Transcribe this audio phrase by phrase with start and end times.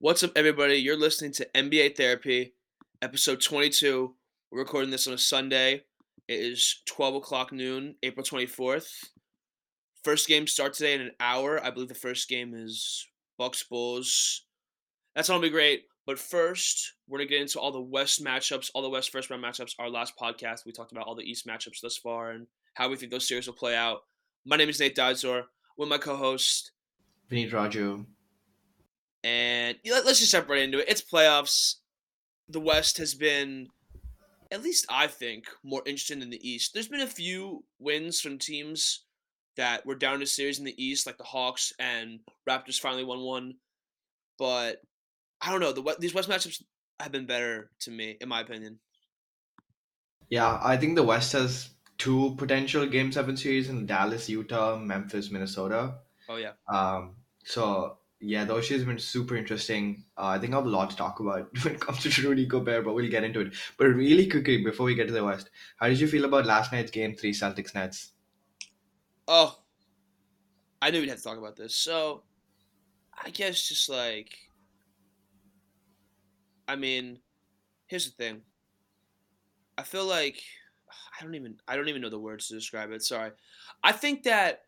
[0.00, 0.76] What's up, everybody?
[0.76, 2.54] You're listening to NBA Therapy,
[3.02, 4.14] episode 22.
[4.52, 5.82] We're recording this on a Sunday.
[6.28, 8.86] It is 12 o'clock noon, April 24th.
[10.04, 11.60] First game starts today in an hour.
[11.64, 13.08] I believe the first game is
[13.38, 14.44] Bucks Bulls.
[15.16, 15.86] That's gonna be great.
[16.06, 19.42] But first, we're gonna get into all the West matchups, all the West first round
[19.42, 19.74] matchups.
[19.80, 22.94] Our last podcast, we talked about all the East matchups thus far and how we
[22.94, 24.02] think those series will play out.
[24.46, 25.46] My name is Nate Dizor
[25.76, 26.70] with my co-host
[27.28, 28.06] Vinny Raju.
[29.24, 30.88] And let's just jump right into it.
[30.88, 31.76] It's playoffs.
[32.48, 33.68] The West has been,
[34.50, 36.72] at least I think, more interesting than the East.
[36.72, 39.04] There's been a few wins from teams
[39.56, 43.20] that were down a series in the East, like the Hawks and Raptors finally won
[43.20, 43.54] one.
[44.38, 44.80] But
[45.40, 45.72] I don't know.
[45.72, 46.62] The these West matchups
[47.00, 48.78] have been better to me, in my opinion.
[50.30, 55.30] Yeah, I think the West has two potential Game Seven series in Dallas, Utah, Memphis,
[55.30, 55.94] Minnesota.
[56.28, 56.52] Oh yeah.
[56.68, 57.16] Um.
[57.44, 60.04] So yeah, those shows have been super interesting.
[60.16, 62.46] Uh, I think I have a lot to talk about when it comes to Rudy
[62.46, 63.54] Gobert, but we'll get into it.
[63.76, 66.72] But really quickly, before we get to the West, how did you feel about last
[66.72, 68.12] night's game three Celtics Nets?
[69.28, 69.58] Oh,
[70.82, 71.76] I knew we'd have to talk about this.
[71.76, 72.24] So,
[73.22, 74.36] I guess just like,
[76.66, 77.20] I mean,
[77.86, 78.42] here's the thing.
[79.76, 80.42] I feel like
[81.20, 83.02] I don't even I don't even know the words to describe it.
[83.02, 83.30] Sorry.
[83.84, 84.62] I think that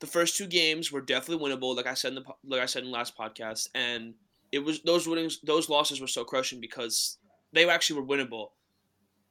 [0.00, 2.82] the first two games were definitely winnable, like I said in the like I said
[2.82, 4.14] in the last podcast, and
[4.52, 7.18] it was those winnings, those losses were so crushing because
[7.52, 8.48] they actually were winnable.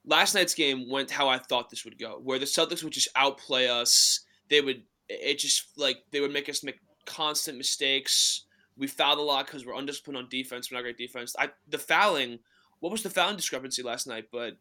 [0.06, 3.10] Last night's game went how I thought this would go, where the Celtics would just
[3.16, 4.22] outplay us.
[4.50, 8.46] They would it just like they would make us make constant mistakes.
[8.78, 10.70] We fouled a lot because we're undisciplined on defense.
[10.70, 11.36] We're not great defense.
[11.38, 12.40] I the fouling.
[12.80, 14.26] What was the fouling discrepancy last night?
[14.32, 14.58] But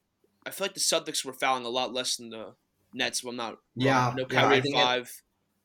[0.47, 2.55] I feel like the Celtics were fouling a lot less than the
[2.93, 3.25] Nets.
[3.25, 3.59] Well, I'm not.
[3.75, 5.03] Yeah, no Kyrie yeah, five.
[5.03, 5.24] It,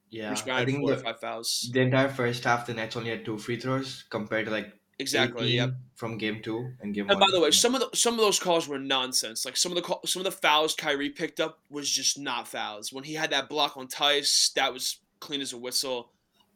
[0.10, 1.70] yeah, I think the, five fouls.
[1.72, 5.56] The entire first half, the Nets only had two free throws compared to like exactly
[5.56, 7.10] yeah from game two and game.
[7.10, 7.30] And one.
[7.30, 9.46] by the way, some of the some of those calls were nonsense.
[9.46, 12.48] Like some of the call, some of the fouls Kyrie picked up was just not
[12.48, 12.92] fouls.
[12.92, 16.12] When he had that block on Theis, that was clean as a whistle.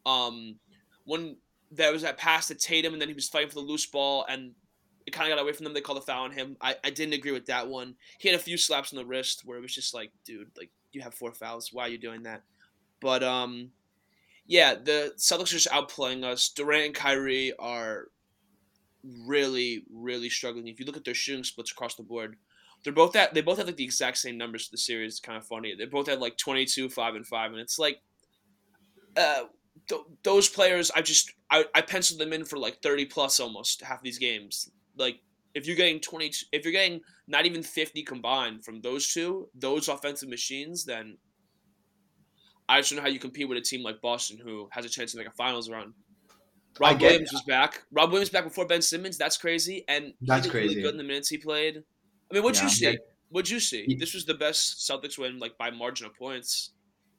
[0.05, 0.55] Um,
[1.05, 1.37] when
[1.71, 4.25] there was that pass to Tatum, and then he was fighting for the loose ball,
[4.27, 4.53] and
[5.05, 5.73] it kind of got away from them.
[5.73, 6.57] They called a foul on him.
[6.61, 7.95] I, I didn't agree with that one.
[8.19, 10.69] He had a few slaps on the wrist where it was just like, dude, like
[10.91, 11.69] you have four fouls.
[11.73, 12.43] Why are you doing that?
[13.03, 13.71] But um,
[14.47, 16.47] yeah, the Celtics are just outplaying us.
[16.47, 18.05] Durant and Kyrie are
[19.27, 20.69] really, really struggling.
[20.69, 22.37] If you look at their shooting splits across the board,
[22.83, 25.13] they're both at they both have like the exact same numbers for the series.
[25.13, 25.75] It's kind of funny.
[25.75, 27.51] They both had like 22, 5, and 5.
[27.51, 27.99] And it's like
[29.17, 29.43] uh,
[29.89, 33.81] th- those players, I just I, I penciled them in for like 30 plus almost
[33.81, 34.71] half these games.
[34.97, 35.19] Like
[35.53, 39.89] if you're getting 20 if you're getting not even 50 combined from those two, those
[39.89, 41.17] offensive machines, then
[42.69, 44.89] I just don't know how you compete with a team like Boston who has a
[44.89, 45.93] chance to make a finals run.
[46.79, 47.83] Rob Williams was back.
[47.91, 49.17] Rob Williams back before Ben Simmons.
[49.17, 49.85] That's crazy.
[49.87, 50.69] And that's crazy.
[50.69, 51.83] Really good in the minutes he played.
[52.31, 52.97] I mean, what'd yeah, you see?
[53.29, 53.95] What'd you see?
[53.99, 56.71] This was the best Celtics win, like by margin of points.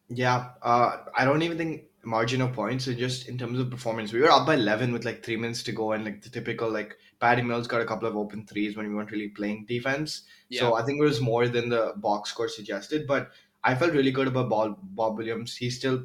[0.08, 2.86] Yeah, uh, I don't even think margin of points.
[2.86, 5.62] It's just in terms of performance, we were up by eleven with like three minutes
[5.64, 8.76] to go, and like the typical like Patty Mills got a couple of open threes
[8.76, 10.22] when we weren't really playing defense.
[10.50, 10.60] Yeah.
[10.60, 13.06] So I think it was more than the box score suggested.
[13.06, 13.30] But
[13.64, 15.56] I felt really good about Bob, Bob Williams.
[15.56, 16.04] He's still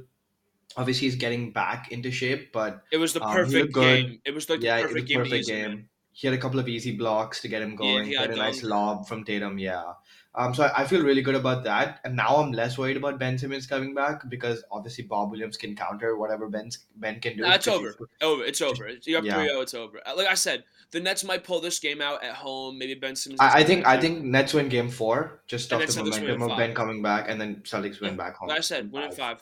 [0.78, 4.22] obviously he's getting back into shape, but it was the um, perfect um, game.
[4.26, 5.90] It was like yeah, the perfect, game, perfect game.
[6.12, 7.98] He had a couple of easy blocks to get him going.
[7.98, 9.58] Yeah, he had a nice lob from Tatum.
[9.58, 9.94] Yeah.
[10.36, 12.00] Um, so I, I, feel really good about that.
[12.04, 15.76] And now I'm less worried about Ben Simmons coming back because obviously Bob Williams can
[15.76, 17.44] counter whatever Ben's, Ben can do.
[17.44, 17.96] Nah, it's over.
[18.22, 18.44] Over.
[18.44, 18.90] It's over.
[19.04, 19.36] You're up yeah.
[19.36, 19.62] 3 0.
[19.62, 20.00] It's over.
[20.16, 22.78] Like I said, the Nets might pull this game out at home.
[22.78, 23.40] Maybe Ben Simmons.
[23.40, 26.74] I, I think I think Nets win game four just off the momentum of Ben
[26.74, 28.18] coming back, and then Celtics win yeah.
[28.18, 28.50] back home.
[28.50, 29.40] Like I said, win in five.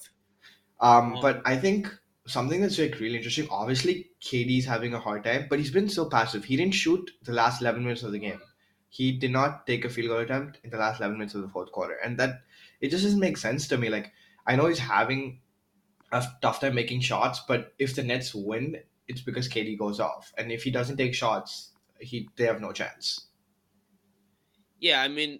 [0.79, 1.93] Um, um, but I think
[2.27, 3.47] something that's like really interesting.
[3.49, 6.43] Obviously, KD's having a hard time, but he's been so passive.
[6.43, 8.41] He didn't shoot the last eleven minutes of the game.
[8.89, 11.49] He did not take a field goal attempt in the last eleven minutes of the
[11.49, 12.41] fourth quarter, and that
[12.81, 13.89] it just doesn't make sense to me.
[13.89, 14.11] Like
[14.45, 15.39] I know he's having
[16.11, 20.31] a tough time making shots, but if the Nets win, it's because KD goes off,
[20.37, 23.27] and if he doesn't take shots, he they have no chance.
[24.79, 25.39] Yeah, I mean,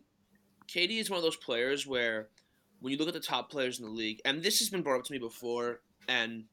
[0.68, 2.30] KD is one of those players where
[2.80, 5.00] when you look at the top players in the league, and this has been brought
[5.00, 6.46] up to me before, and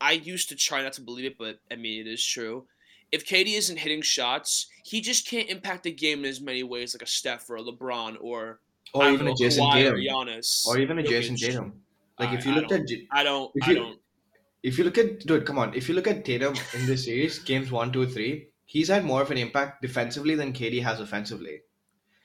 [0.00, 2.66] I used to try not to believe it, but I mean it is true.
[3.10, 6.94] If KD isn't hitting shots, he just can't impact the game in as many ways
[6.94, 8.60] like a Steph or a LeBron or
[8.92, 11.82] or even know, a Jayson Kawhi Tatum or Giannis or even a Jayson Tatum.
[12.18, 13.98] Like if you looked at, I don't, if you, I don't.
[14.62, 15.74] If you look at, dude, come on.
[15.74, 19.22] If you look at Tatum in this series, games one, two, three, he's had more
[19.22, 21.60] of an impact defensively than KD has offensively.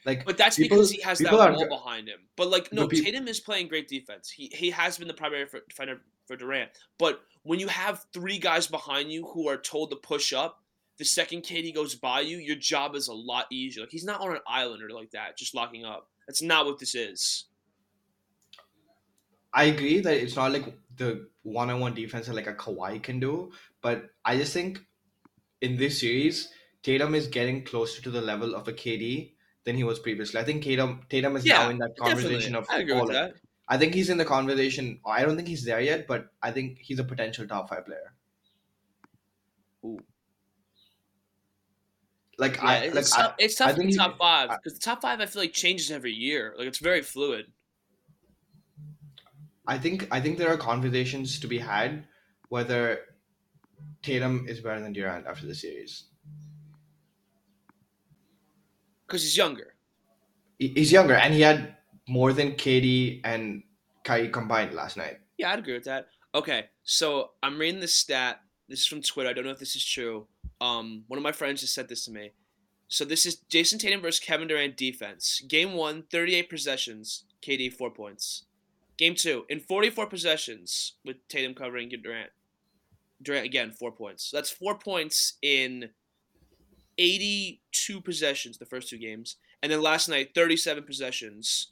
[0.06, 2.20] Like, but that's people, because he has that wall are, behind him.
[2.36, 4.30] But like, no, people, Tatum is playing great defense.
[4.30, 6.72] He he has been the primary defender for Durant.
[6.98, 10.62] But when you have three guys behind you who are told to push up,
[10.98, 13.84] the second KD goes by you, your job is a lot easier.
[13.84, 16.10] Like he's not on an island or like that, just locking up.
[16.28, 17.46] That's not what this is.
[19.54, 20.66] I agree that it's not like
[20.98, 23.52] the one-on-one defense that like a Kawhi can do,
[23.82, 24.80] but I just think
[25.62, 26.50] in this series,
[26.84, 30.40] Tatum is getting closer to the level of a KD than he was previously.
[30.40, 33.12] I think Tatum Tatum is Yeah, now in that conversation of I all.
[33.68, 35.00] I think he's in the conversation.
[35.06, 38.14] I don't think he's there yet, but I think he's a potential top five player.
[39.86, 40.00] Ooh.
[42.38, 44.74] Like Yeah, I it's, like tough, it's tough I in think he- top five because
[44.74, 46.54] the top five I feel like changes every year.
[46.58, 47.52] Like it's very fluid.
[49.68, 52.06] I, think I think there are conversations to be had
[52.50, 53.00] whether
[54.02, 56.06] Tatum is better than Durant after the series.
[59.08, 59.74] Because he's younger.
[60.60, 61.76] He's younger and he had
[62.08, 63.64] more than KD and
[64.04, 65.20] Kyrie combined last night.
[65.38, 66.08] Yeah, I'd agree with that.
[66.36, 68.42] Okay, so I'm reading this stat.
[68.68, 69.30] This is from Twitter.
[69.30, 70.28] I don't know if this is true.
[70.62, 72.32] Um, one of my friends just sent this to me.
[72.88, 75.42] So this is Jayson Tatum versus Kevin Durant defense.
[75.48, 78.46] Game one, 38 possessions, KD four points.
[78.98, 82.30] Game two, in 44 possessions with Tatum covering Durant.
[83.22, 84.26] Durant again four points.
[84.26, 85.90] So that's four points in
[86.98, 91.70] 82 possessions the first two games, and then last night 37 possessions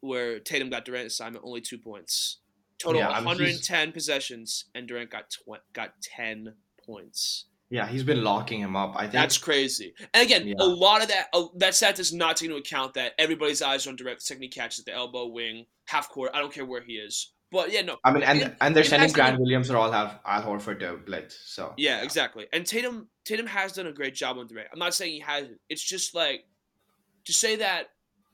[0.00, 2.38] where Tatum got Durant assignment only two points.
[2.78, 7.44] Total Yeah, I mean, he's- 110 possessions, and Durant got tw- got 10 points.
[7.70, 8.94] Yeah, he's been locking him up.
[8.96, 9.94] I think That's crazy.
[10.12, 10.54] And again, Yeah.
[10.58, 13.86] a lot of that uh, that stat does not take into account that everybody's eyes
[13.86, 16.30] are on second he catches at the elbow, wing, half court.
[16.34, 17.32] I don't care where he is.
[17.52, 17.96] But yeah, no.
[18.04, 20.80] I mean, and Tatum- and they're sending done Grant Williams or all have Al Horford
[20.80, 21.36] to blitz.
[21.46, 22.46] So Yeah, exactly.
[22.52, 24.68] And Tatum Tatum has done a great job on Durant.
[24.72, 25.60] I'm not saying he hasn't.
[25.68, 26.44] It's just like
[27.24, 27.88] to say that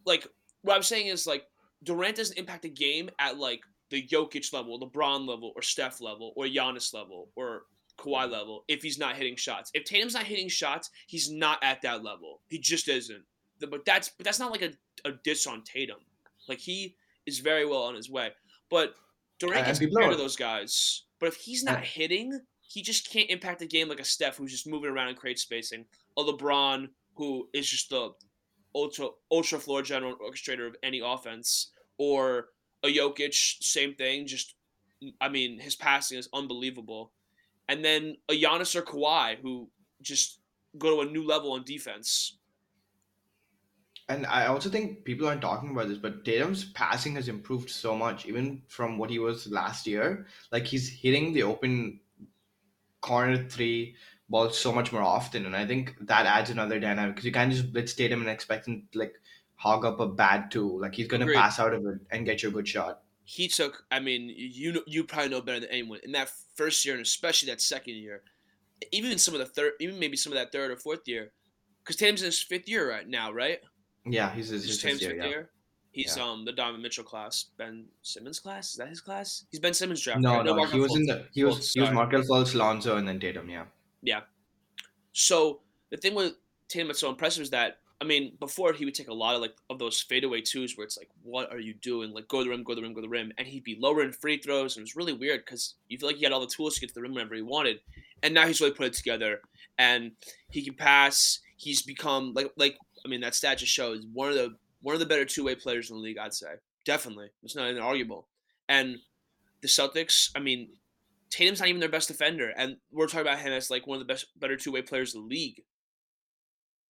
[0.05, 0.27] like
[0.63, 1.45] what I'm saying is like
[1.83, 3.61] Durant doesn't impact the game at like
[3.91, 7.63] the Jokic level, LeBron level, or Steph level, or Giannis level, or
[7.99, 9.71] Kawhi level if he's not hitting shots.
[9.75, 12.41] If Tatum's not hitting shots, he's not at that level.
[12.49, 13.23] He just isn't.
[13.61, 14.73] But that's but that's not like a,
[15.09, 16.01] a diss on Tatum.
[16.49, 16.97] Like he
[17.27, 18.31] is very well on his way.
[18.71, 18.95] But
[19.39, 21.05] Durant gets compared to those guys.
[21.19, 24.53] But if he's not hitting, he just can't impact the game like a Steph who's
[24.53, 25.87] just moving around and create spacing.
[26.17, 28.11] A LeBron who is just the
[28.75, 31.71] ultra ultra floor general orchestrator of any offense.
[31.99, 32.49] Or
[32.85, 34.27] a Jokic, same thing.
[34.27, 34.55] Just
[35.21, 37.13] I mean, his passing is unbelievable.
[37.69, 39.69] And then a Giannis or Kawhi who
[40.03, 40.41] just
[40.79, 42.39] go to a new level on defense.
[44.09, 47.97] And I also think people aren't talking about this, but Tatum's passing has improved so
[47.97, 50.27] much, even from what he was last year.
[50.53, 51.99] Like he's hitting the open
[53.01, 53.97] corner three
[54.29, 57.51] ball so much more often, and I think that adds another dynamic because you can't
[57.51, 59.15] just blitz Tatum and expect him to like
[59.57, 60.79] hog up a bad two.
[60.79, 61.37] Like he's gonna Agreed.
[61.37, 63.03] pass out of it and get you a good shot.
[63.29, 63.85] He took.
[63.91, 67.03] I mean, you know, you probably know better than anyone in that first year and
[67.03, 68.23] especially that second year,
[68.93, 71.33] even some of the third, even maybe some of that third or fourth year,
[71.83, 73.59] because Tatum's in his fifth year right now, right?
[74.05, 75.29] Yeah, he's his, his Tatum's fifth fifth year.
[75.29, 75.51] year.
[75.91, 76.23] He's Yeah.
[76.25, 78.71] um the Donovan Mitchell class, Ben Simmons class.
[78.71, 79.45] Is that his class?
[79.51, 80.21] He's Ben Simmons draft.
[80.21, 80.45] No, right?
[80.47, 81.91] no, Markelle he was in the he was Fultz, he was.
[81.91, 83.51] Markelle Fultz, Lonzo, and then Tatum.
[83.51, 83.65] Yeah.
[84.03, 84.21] Yeah.
[85.15, 86.35] So the thing with
[86.69, 89.41] Tatum that's so impressive is that I mean, before he would take a lot of
[89.41, 92.13] like of those fadeaway twos where it's like, what are you doing?
[92.13, 93.65] Like go to the rim, go to the rim, go to the rim, and he'd
[93.65, 96.33] be lowering free throws, and it was really weird because you feel like he had
[96.33, 97.81] all the tools to get to the rim whenever he wanted,
[98.23, 99.41] and now he's really put it together,
[99.79, 100.13] and
[100.51, 101.41] he can pass.
[101.57, 105.01] He's become like like I mean that stat just shows one of the one of
[105.01, 106.19] the better two way players in the league.
[106.19, 106.47] I'd say
[106.85, 107.31] definitely.
[107.43, 108.29] It's not even arguable,
[108.69, 108.99] and
[109.63, 110.31] the Celtics.
[110.37, 110.69] I mean,
[111.31, 114.07] Tatum's not even their best defender, and we're talking about him as like one of
[114.07, 115.63] the best, better two way players in the league.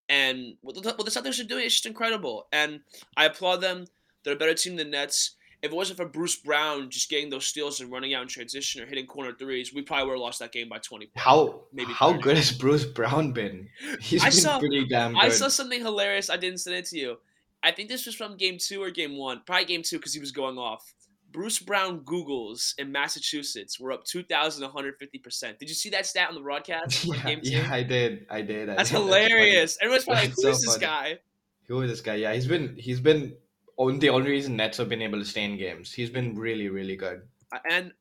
[0.09, 2.79] And what the, what the Celtics are doing is just incredible, and
[3.17, 3.85] I applaud them.
[4.23, 5.31] They're a better team than Nets.
[5.61, 8.81] If it wasn't for Bruce Brown just getting those steals and running out in transition
[8.81, 11.07] or hitting corner threes, we probably would have lost that game by twenty.
[11.07, 11.21] points.
[11.23, 12.21] How Maybe how 30.
[12.21, 13.67] good has Bruce Brown been?
[13.99, 15.23] He's I been saw- pretty damn good.
[15.23, 16.29] I saw something hilarious.
[16.29, 17.17] I didn't send it to you.
[17.63, 19.41] I think this was from game two or game one.
[19.45, 20.93] Probably game two because he was going off.
[21.37, 25.59] Bruce Brown Googles in Massachusetts were up 2,150%.
[25.59, 27.05] Did you see that stat on the broadcast?
[27.25, 28.25] yeah, yeah, I did.
[28.27, 28.69] I did.
[28.69, 28.97] I That's did.
[28.97, 29.77] hilarious.
[29.79, 30.85] Everyone's probably like, That's who so is this funny.
[30.87, 31.19] guy?
[31.67, 32.15] Who is this guy?
[32.15, 33.35] Yeah, he's been he's been
[33.77, 35.93] on the only reason Nets have been able to stay in games.
[35.93, 37.21] He's been really really good.
[37.69, 37.91] And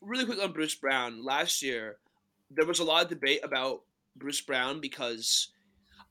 [0.00, 1.24] really quick on Bruce Brown.
[1.24, 1.98] Last year,
[2.50, 3.82] there was a lot of debate about
[4.16, 5.50] Bruce Brown because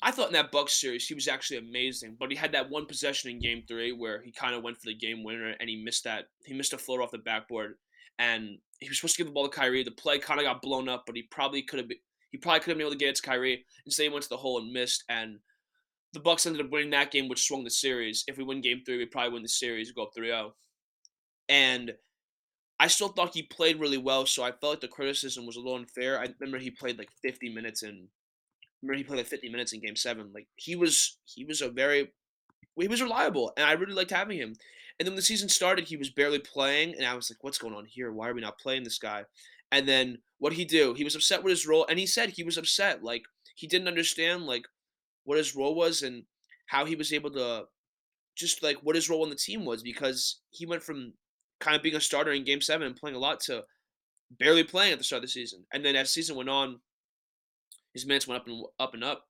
[0.04, 2.86] I thought in that Bucks series he was actually amazing, but he had that one
[2.88, 5.84] possession in Game Three where he kind of went for the game winner and he
[5.84, 6.26] missed that.
[6.44, 7.76] He missed a floater off the backboard,
[8.18, 9.84] and he was supposed to give the ball to Kyrie.
[9.84, 11.88] The play kind of got blown up, but he probably could have.
[11.88, 12.00] Been,
[12.32, 13.66] he probably could have been able to get it to Kyrie.
[13.86, 15.04] Instead, he went to the hole and missed.
[15.10, 15.40] And
[16.14, 18.24] the Bucks ended up winning that game, which swung the series.
[18.28, 20.52] If we win Game Three, we probably win the series, go up 3-0.
[21.50, 21.94] And
[22.80, 25.60] I still thought he played really well, so I felt like the criticism was a
[25.60, 26.20] little unfair.
[26.20, 28.08] I remember he played like 50 minutes in
[28.82, 30.32] remember he played like 50 minutes in Game Seven.
[30.34, 32.12] Like he was he was a very
[32.80, 34.56] he was reliable, and I really liked having him.
[35.00, 37.58] And then when the season started, he was barely playing, and I was like, "What's
[37.58, 38.12] going on here?
[38.12, 39.26] Why are we not playing this guy?"
[39.72, 40.94] And then what he do?
[40.94, 43.04] He was upset with his role, and he said he was upset.
[43.04, 43.24] Like
[43.56, 44.64] he didn't understand like
[45.24, 46.24] what his role was and
[46.68, 47.66] how he was able to
[48.36, 51.14] just like what his role on the team was because he went from
[51.60, 53.64] kind of being a starter in Game Seven and playing a lot to
[54.40, 55.66] barely playing at the start of the season.
[55.74, 56.80] And then as season went on,
[57.94, 59.26] his minutes went up and up and up.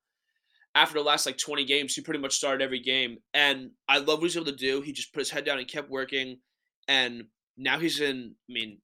[0.73, 3.17] After the last like 20 games, he pretty much started every game.
[3.33, 4.81] And I love what he's able to do.
[4.81, 6.37] He just put his head down and kept working.
[6.87, 7.25] And
[7.57, 8.77] now he's in, I mean,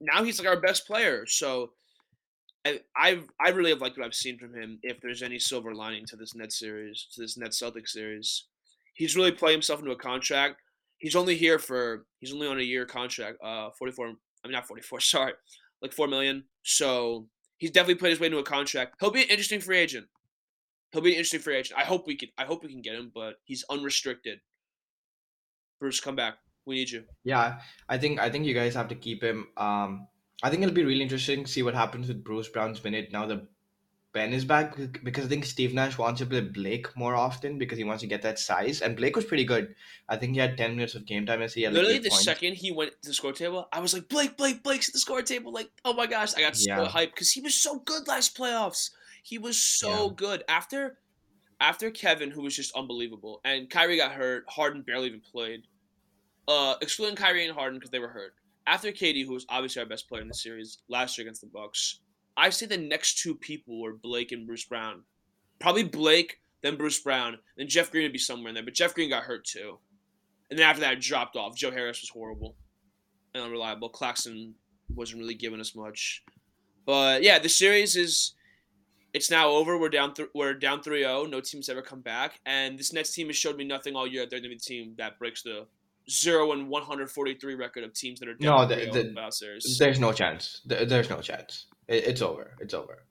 [0.00, 1.26] now he's like our best player.
[1.26, 1.72] So
[2.66, 4.78] I I I really have liked what I've seen from him.
[4.82, 8.44] If there's any silver lining to this net series, to this net Celtic series,
[8.94, 10.56] he's really played himself into a contract.
[10.98, 14.08] He's only here for he's only on a year contract, uh, 44.
[14.08, 14.10] I
[14.44, 15.00] mean not 44.
[15.00, 15.32] Sorry,
[15.80, 16.44] like four million.
[16.64, 18.96] So he's definitely played his way into a contract.
[19.00, 20.06] He'll be an interesting free agent.
[20.92, 21.78] He'll be an interesting free agent.
[21.78, 22.28] I hope we can.
[22.38, 24.40] I hope we can get him, but he's unrestricted.
[25.80, 26.34] Bruce, come back.
[26.64, 27.04] We need you.
[27.24, 29.48] Yeah, I think I think you guys have to keep him.
[29.56, 30.08] Um,
[30.42, 33.26] I think it'll be really interesting to see what happens with Bruce Brown's minute now
[33.26, 33.46] that
[34.16, 37.78] Ben is back because I think Steve Nash wants to play Blake more often because
[37.78, 38.80] he wants to get that size.
[38.80, 39.74] And Blake was pretty good.
[40.08, 42.02] I think he had ten minutes of game time as he had like Literally eight
[42.04, 42.24] the points.
[42.24, 44.98] second he went to the score table, I was like, Blake, Blake, Blake's at the
[45.00, 45.52] score table.
[45.52, 46.88] Like, oh my gosh, I got so Yeah.
[46.88, 48.90] hyped because he was so good last playoffs.
[49.22, 50.14] He was so Yeah.
[50.16, 50.98] good after
[51.60, 54.44] after Kevin, who was just unbelievable, and Kyrie got hurt.
[54.48, 55.62] Harden barely even played.
[56.48, 58.34] Uh, excluding Kyrie and Harden because they were hurt.
[58.66, 61.48] After KD, who was obviously our best player in the series last year against the
[61.48, 62.00] Bucks,
[62.36, 65.02] I say the next two people were Blake and Bruce Brown.
[65.58, 68.64] Probably Blake, then Bruce Brown, then Jeff Green would be somewhere in there.
[68.64, 69.78] But Jeff Green got hurt too.
[70.50, 71.56] And then after that, it dropped off.
[71.56, 72.56] Joe Harris was horrible
[73.34, 73.88] and unreliable.
[73.88, 74.54] Claxton
[74.94, 76.22] wasn't really giving us much.
[76.84, 78.34] But yeah, the series is
[79.12, 79.78] it's now over.
[79.78, 81.30] We're down th- we're down 3-0.
[81.30, 82.38] No team's ever come back.
[82.46, 84.26] And this next team has showed me nothing all year.
[84.28, 85.66] They're gonna be the team that breaks the
[86.08, 89.76] zero and 143 record of teams that are down No, the- 3-0 the- playoff series.
[89.78, 90.60] There's no chance.
[90.66, 91.66] There- There's no chance.
[91.88, 92.56] It, it's over.
[92.60, 93.04] It's over.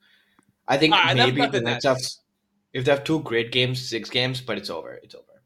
[0.67, 1.85] I think maybe the the Nets Nets.
[1.85, 1.99] have
[2.73, 4.99] if they have two great games, six games, but it's over.
[5.01, 5.41] It's over.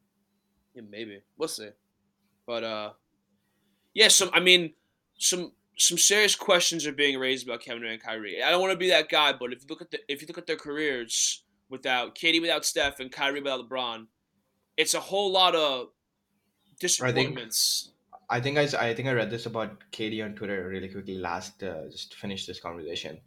[0.73, 1.69] Yeah, maybe we'll see.
[2.47, 2.91] But uh,
[3.93, 4.07] yeah.
[4.07, 4.73] Some I mean,
[5.17, 8.43] some some serious questions are being raised about Kevin Durant and Kyrie.
[8.43, 10.27] I don't want to be that guy, but if you look at the if you
[10.27, 14.07] look at their careers without KD, without Steph, and Kyrie without LeBron,
[14.75, 15.89] it's a whole lot of
[16.79, 17.91] disappointments.
[18.29, 21.15] I think I, s- I think I read this about KD on Twitter really quickly
[21.15, 23.21] last uh, just to finish this conversation.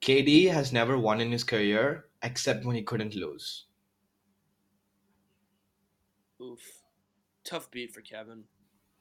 [0.00, 3.66] KD has never won in his career except when he couldn't lose.
[6.40, 6.82] Oof,
[7.44, 8.48] tough beat for Kevin.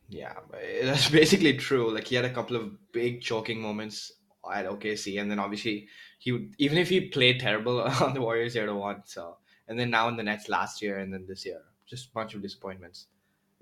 [0.10, 1.92] Yeah, but that's basically true.
[1.94, 4.12] Like he had a couple of big choking moments
[4.52, 5.88] at OKC, and then obviously
[6.20, 9.02] he would even if he played terrible on the Warriors, he would have won.
[9.06, 9.38] So
[9.68, 12.34] and then now in the next last year, and then this year, just a bunch
[12.36, 13.08] of disappointments.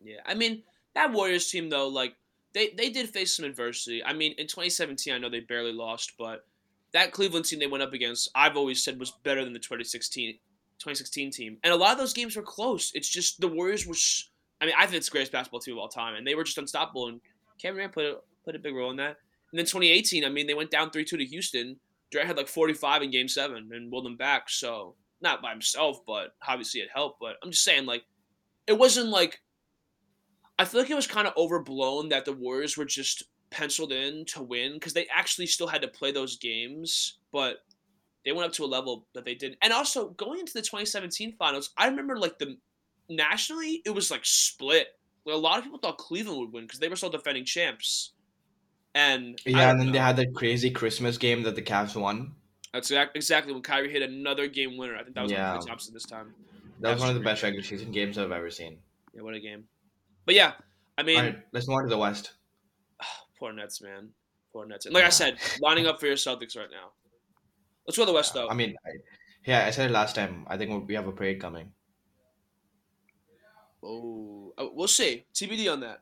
[0.01, 0.63] Yeah, I mean
[0.95, 2.15] that Warriors team though, like
[2.53, 4.03] they they did face some adversity.
[4.03, 6.45] I mean, in 2017, I know they barely lost, but
[6.93, 10.37] that Cleveland team they went up against, I've always said was better than the 2016
[10.79, 12.91] 2016 team, and a lot of those games were close.
[12.93, 13.95] It's just the Warriors were.
[14.61, 16.43] I mean, I think it's the greatest basketball team of all time, and they were
[16.43, 17.07] just unstoppable.
[17.07, 17.19] And
[17.61, 19.17] Kevin Durant played a, played a big role in that.
[19.51, 21.77] And then 2018, I mean, they went down three two to Houston.
[22.11, 24.49] Durant had like 45 in Game Seven and willed them back.
[24.49, 27.19] So not by himself, but obviously it helped.
[27.19, 28.03] But I'm just saying, like,
[28.67, 29.41] it wasn't like
[30.59, 34.25] I feel like it was kind of overblown that the Warriors were just penciled in
[34.25, 37.57] to win because they actually still had to play those games, but
[38.25, 39.57] they went up to a level that they didn't.
[39.61, 42.57] And also going into the 2017 finals, I remember like the
[43.09, 44.87] nationally it was like split.
[45.25, 48.11] Like, a lot of people thought Cleveland would win because they were still defending champs.
[48.95, 52.35] And Yeah, and then they had that crazy Christmas game that the Cavs won.
[52.73, 54.95] that's exact- exactly when Kyrie hit another game winner.
[54.95, 55.53] I think that was Yeah.
[55.53, 56.33] on Klay Thompson this time.
[56.79, 58.79] That was one of the best regular season games I've ever seen.
[59.13, 59.67] Yeah, what a game.
[60.25, 60.53] But yeah,
[60.97, 62.33] I mean, right, let's move on to the West.
[63.39, 64.09] Poor Nets, man.
[64.51, 64.85] Poor Nets.
[64.85, 66.91] And like I said, lining up for your Celtics right now.
[67.87, 68.47] Let's go to the West, though.
[68.47, 68.91] I mean, I,
[69.45, 70.45] yeah, I said it last time.
[70.47, 71.71] I think we have a parade coming.
[73.83, 75.25] oh, uh, we'll see.
[75.33, 76.01] TBD on that.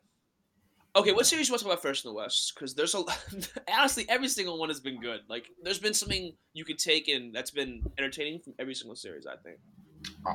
[0.95, 2.53] Okay, what series you want to talk about first in the West?
[2.53, 3.03] Because there's a
[3.73, 5.21] honestly, every single one has been good.
[5.29, 9.25] Like, there's been something you could take in that's been entertaining from every single series.
[9.25, 9.57] I think.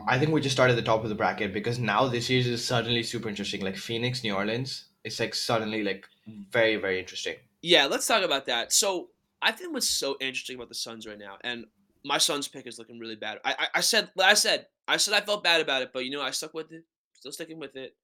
[0.07, 2.47] I think we just started at the top of the bracket because now this series
[2.47, 3.63] is suddenly super interesting.
[3.63, 6.07] Like Phoenix, New Orleans, it's like suddenly like
[6.51, 7.37] very, very interesting.
[7.63, 8.73] Yeah, let's talk about that.
[8.73, 9.09] So
[9.43, 11.65] I think what's so interesting about the Suns right now, and
[12.05, 13.39] my Suns pick is looking really bad.
[13.45, 16.11] I, I, I said, I said, I said I felt bad about it, but you
[16.11, 16.85] know, I stuck with it.
[17.15, 17.95] Still sticking with it.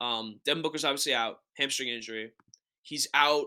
[0.00, 2.32] Um, Devin Booker's obviously out, hamstring injury.
[2.82, 3.46] He's out.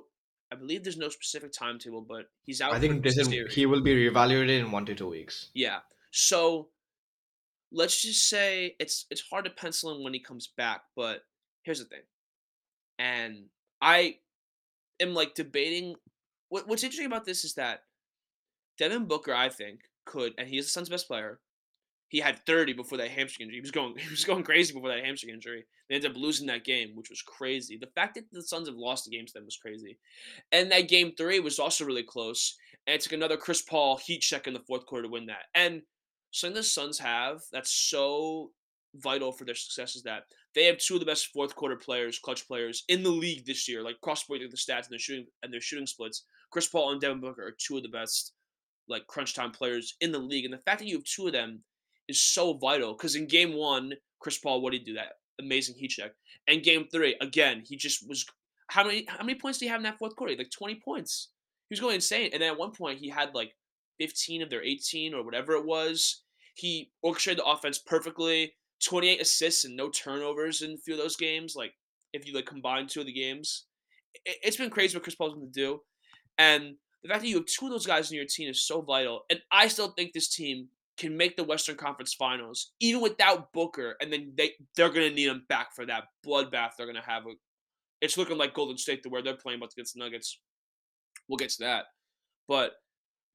[0.52, 2.74] I believe there's no specific timetable, but he's out.
[2.74, 5.50] I think this is he will be reevaluated in one to two weeks.
[5.54, 5.80] Yeah.
[6.12, 6.70] So
[7.72, 11.22] let's just say it's it's hard to pencil in when he comes back, but
[11.64, 12.02] here's the thing.
[13.00, 13.46] And
[13.82, 14.18] I
[15.00, 15.96] am like debating
[16.50, 17.82] what, what's interesting about this is that
[18.78, 21.40] Devin Booker, I think, could and he is the Suns' best player.
[22.10, 23.58] He had 30 before that hamstring injury.
[23.58, 25.66] He was going he was going crazy before that hamstring injury.
[25.90, 27.78] They ended up losing that game, which was crazy.
[27.78, 29.98] The fact that the Suns have lost the games to them was crazy.
[30.52, 32.56] And that game three was also really close.
[32.88, 35.46] And it took another Chris Paul heat check in the fourth quarter to win that.
[35.54, 35.82] And
[36.36, 38.52] something the Suns have that's so
[38.96, 40.24] vital for their success is that
[40.54, 43.68] they have two of the best fourth quarter players, clutch players in the league this
[43.68, 43.84] year.
[43.84, 46.24] Like cross the stats and their shooting and their shooting splits.
[46.52, 48.34] Chris Paul and Devin Booker are two of the best
[48.88, 50.46] like crunch time players in the league.
[50.46, 51.62] And the fact that you have two of them
[52.08, 54.94] is so vital because in game one, Chris Paul, what did he do?
[54.94, 56.12] That amazing heat check.
[56.48, 58.26] And game three, again, he just was
[58.68, 60.36] how many how many points did he have in that fourth quarter?
[60.38, 61.30] Like 20 points.
[61.70, 62.30] He was going insane.
[62.34, 63.56] And then at one point he had like
[64.00, 66.24] 15 of their 18 or whatever it was.
[66.56, 68.54] He orchestrated the offense perfectly.
[68.84, 71.56] 28 assists and no turnovers in a few of those games.
[71.56, 71.74] Like
[72.14, 73.66] if you like combine two of the games,
[74.26, 75.80] it, has been crazy what Chris Paul's going to do.
[76.38, 78.82] And the fact that you have two of those guys in your team is so
[78.82, 79.22] vital.
[79.30, 83.96] And I still think this team can make the Western Conference Finals even without Booker,
[84.00, 87.02] and then they they're going to need him back for that bloodbath they're going to
[87.02, 87.24] have.
[88.02, 90.40] It's looking like Golden State the where they're playing but against the Nuggets.
[91.28, 91.86] We'll get to that,
[92.48, 92.74] but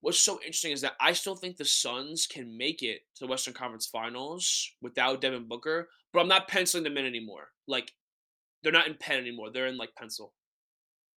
[0.01, 3.31] what's so interesting is that I still think the Suns can make it to the
[3.31, 7.49] Western Conference Finals without Devin Booker, but I'm not penciling them in anymore.
[7.69, 7.93] Like
[8.63, 10.33] they're not in pen anymore; they're in like pencil.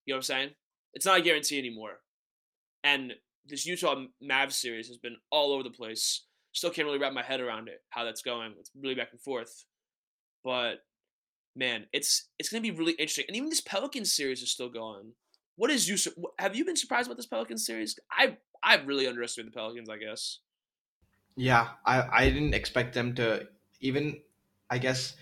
[0.05, 0.49] You know what I'm saying?
[0.93, 1.99] It's not a guarantee anymore.
[2.83, 3.13] And
[3.45, 6.25] this Utah Mavs series has been all over the place.
[6.51, 8.53] Still can't really wrap my head around it, how that's going.
[8.59, 9.65] It's really back and forth.
[10.43, 10.83] But
[11.55, 13.25] man, it's it's gonna be really interesting.
[13.27, 15.13] And even this Pelicans series is still going.
[15.55, 15.97] What is you?
[16.39, 17.97] Have you been surprised about this Pelicans series?
[18.11, 19.89] I I really underestimated the Pelicans.
[19.89, 20.39] I guess.
[21.35, 23.47] Yeah, I I didn't expect them to
[23.81, 24.21] even.
[24.69, 25.15] I guess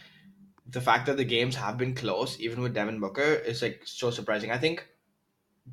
[0.70, 4.12] the fact that the games have been close, even with Devin Booker, is like so
[4.12, 4.52] surprising.
[4.52, 4.88] I think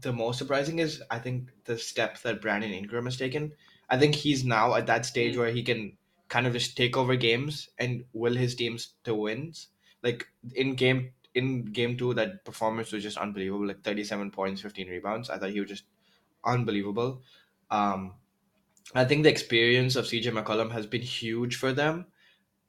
[0.01, 3.53] the most surprising is I think the step that Brandon Ingram has taken.
[3.89, 5.39] I think he's now at that stage mm.
[5.39, 5.97] where he can
[6.29, 9.69] kind of just take over games and will his teams to wins.
[10.03, 13.67] Like in game in game two, that performance was just unbelievable.
[13.67, 15.31] Like thirty seven points, fifteen rebounds.
[15.31, 15.85] I thought he was just
[16.45, 17.23] unbelievable.
[17.71, 18.15] Um,
[18.95, 22.07] I think the experience of CJ McCollum has been huge for them.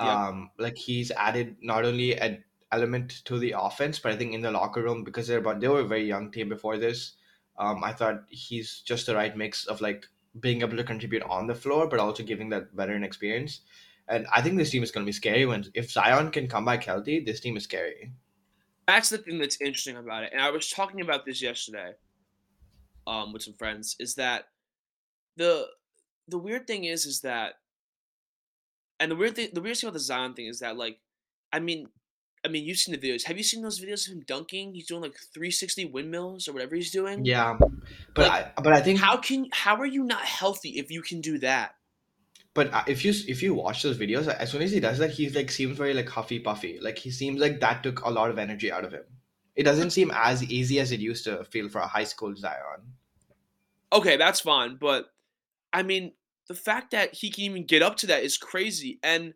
[0.01, 0.09] Yep.
[0.09, 4.41] Um, like he's added not only an element to the offense, but I think in
[4.41, 7.13] the locker room because they're about they were a very young team before this.
[7.57, 10.05] Um, I thought he's just the right mix of like
[10.39, 13.61] being able to contribute on the floor, but also giving that veteran experience.
[14.07, 16.65] And I think this team is going to be scary when if Zion can come
[16.65, 18.11] back healthy, this team is scary.
[18.87, 20.31] That's the thing that's interesting about it.
[20.33, 21.91] And I was talking about this yesterday
[23.05, 23.95] um, with some friends.
[23.99, 24.45] Is that
[25.39, 25.65] the
[26.27, 27.53] the weird thing is is that,
[28.99, 30.99] and the weird thing, the weird thing about the Zion thing is that like,
[31.51, 31.87] I mean,
[32.45, 33.23] I mean, you've seen the videos.
[33.23, 34.75] Have you seen those videos of him dunking?
[34.75, 37.25] He's doing like 360 windmills or whatever he's doing.
[37.25, 37.57] Yeah,
[38.13, 41.01] but like, I but I think how can how are you not healthy if you
[41.01, 41.75] can do that?
[42.53, 45.11] But uh, if you if you watch those videos, as soon as he does that,
[45.11, 46.79] he's like seems very like huffy puffy.
[46.81, 49.05] Like he seems like that took a lot of energy out of him.
[49.55, 52.81] It doesn't seem as easy as it used to feel for a high school Zion.
[53.91, 55.05] Okay, that's fine, but
[55.73, 56.13] I mean,
[56.47, 58.99] the fact that he can even get up to that is crazy.
[59.03, 59.33] And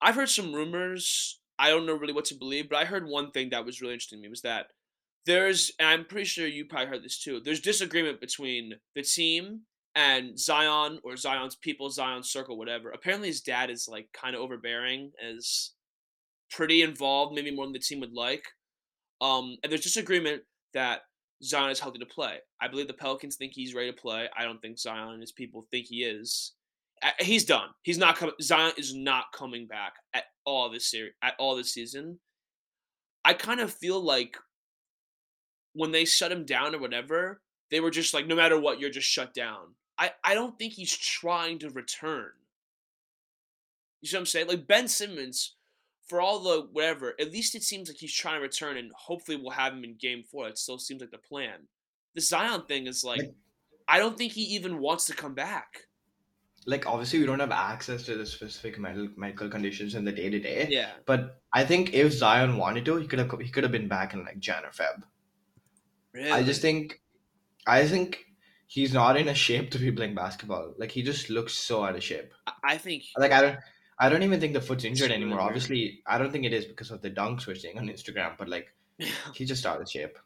[0.00, 3.30] I've heard some rumors I don't know really what to believe, but I heard one
[3.30, 4.66] thing that was really interesting to me was that
[5.26, 7.40] there's, and I'm pretty sure you probably heard this too.
[7.40, 9.60] There's disagreement between the team
[9.94, 12.90] and Zion or Zion's people, Zion's circle, whatever.
[12.90, 15.74] Apparently, his dad is like kind of overbearing, is
[16.50, 18.44] pretty involved, maybe more than the team would like.
[19.20, 20.42] Um, and there's disagreement
[20.74, 21.02] that
[21.42, 22.38] Zion is healthy to play.
[22.60, 24.28] I believe the Pelicans think he's ready to play.
[24.36, 26.52] I don't think Zion and his people think he is.
[27.18, 27.68] He's done.
[27.82, 28.34] He's not coming.
[28.40, 32.18] Zion is not coming back at all this series, at all this season.
[33.24, 34.36] I kind of feel like
[35.74, 38.90] when they shut him down or whatever, they were just like, no matter what, you're
[38.90, 39.74] just shut down.
[39.98, 42.30] I, I don't think he's trying to return.
[44.00, 44.48] You see what I'm saying?
[44.48, 45.56] Like Ben Simmons,
[46.06, 49.36] for all the whatever, at least it seems like he's trying to return, and hopefully
[49.36, 50.48] we'll have him in Game Four.
[50.48, 51.68] It still seems like the plan.
[52.14, 53.32] The Zion thing is like,
[53.88, 55.86] I don't think he even wants to come back
[56.66, 60.30] like obviously we don't have access to the specific medical medical conditions in the day
[60.30, 60.66] to day.
[60.70, 60.90] Yeah.
[61.06, 64.14] But I think if Zion wanted to, he could have he could have been back
[64.14, 65.02] in like Jan or Feb.
[66.12, 66.30] Really?
[66.30, 67.00] I just think,
[67.66, 68.24] I think
[68.66, 70.74] he's not in a shape to be playing basketball.
[70.78, 72.32] Like he just looks so out of shape.
[72.62, 73.04] I think.
[73.18, 73.58] Like I don't.
[73.98, 75.40] I don't even think the foot's injured anymore.
[75.40, 78.36] Obviously, I don't think it is because of the dunks we're seeing on Instagram.
[78.36, 78.74] But like,
[79.34, 80.18] he's just out of shape.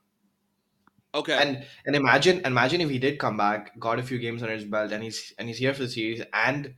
[1.14, 1.36] Okay.
[1.40, 4.64] And and imagine imagine if he did come back, got a few games under his
[4.64, 6.74] belt, and he's and he's here for the series, and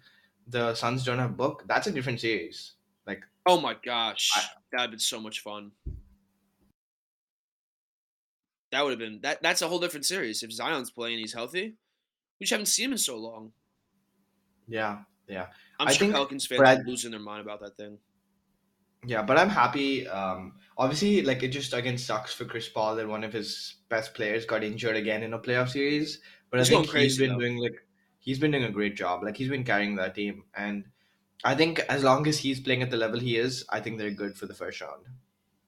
[0.47, 2.73] the Suns don't have Book, that's a different series.
[3.07, 5.73] Like, oh my gosh, I, that'd been so much fun.
[8.73, 9.43] That would have been that.
[9.43, 10.43] That's a whole different series.
[10.43, 11.75] If Zion's playing, and he's healthy.
[12.39, 13.53] We just haven't seen him in so long.
[14.67, 15.47] Yeah, yeah.
[15.79, 17.99] I'm I sure think, Pelicans fans are losing their mind about that thing.
[19.07, 20.07] Yeah, but I'm happy.
[20.07, 24.15] Um, obviously, like it just again sucks for Chris Paul that one of his best
[24.15, 26.21] players got injured again in a playoff series.
[26.51, 27.39] But I think he's been though.
[27.39, 27.87] doing like
[28.19, 29.23] he's been doing a great job.
[29.23, 30.85] Like he's been carrying that team, and
[31.45, 34.11] I think as long as he's playing at the level he is, I think they're
[34.11, 35.07] good for the first round.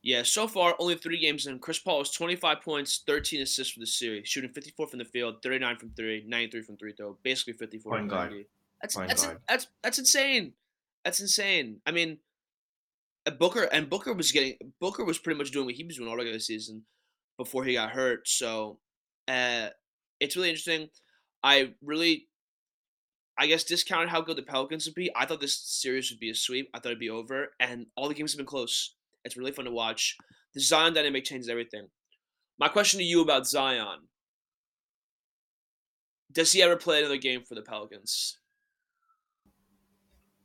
[0.02, 1.60] Yeah, so far only three games in.
[1.60, 5.36] Chris Paul has 25 points, 13 assists for the series, shooting 54 from the field,
[5.44, 8.30] 39 from three, 93 from three throw, basically 54 Point guard.
[8.30, 8.46] 90.
[8.82, 10.54] That's that's that's that's insane.
[11.04, 11.80] That's insane.
[11.86, 12.18] I mean,
[13.26, 16.08] uh, Booker and Booker was getting Booker was pretty much doing what he was doing
[16.08, 16.84] all regular season
[17.38, 18.26] before he got hurt.
[18.26, 18.78] So,
[19.28, 19.68] uh,
[20.20, 20.88] it's really interesting.
[21.44, 22.28] I really,
[23.38, 25.10] I guess, discounted how good the Pelicans would be.
[25.14, 26.68] I thought this series would be a sweep.
[26.74, 28.96] I thought it'd be over, and all the games have been close.
[29.24, 30.16] It's really fun to watch.
[30.54, 31.86] The Zion dynamic changes everything.
[32.58, 34.08] My question to you about Zion:
[36.32, 38.38] Does he ever play another game for the Pelicans?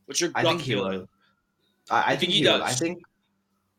[0.08, 1.10] What's your I think he will.
[1.90, 2.64] I, I You think he he will.
[2.64, 2.76] I does?
[2.76, 3.04] think.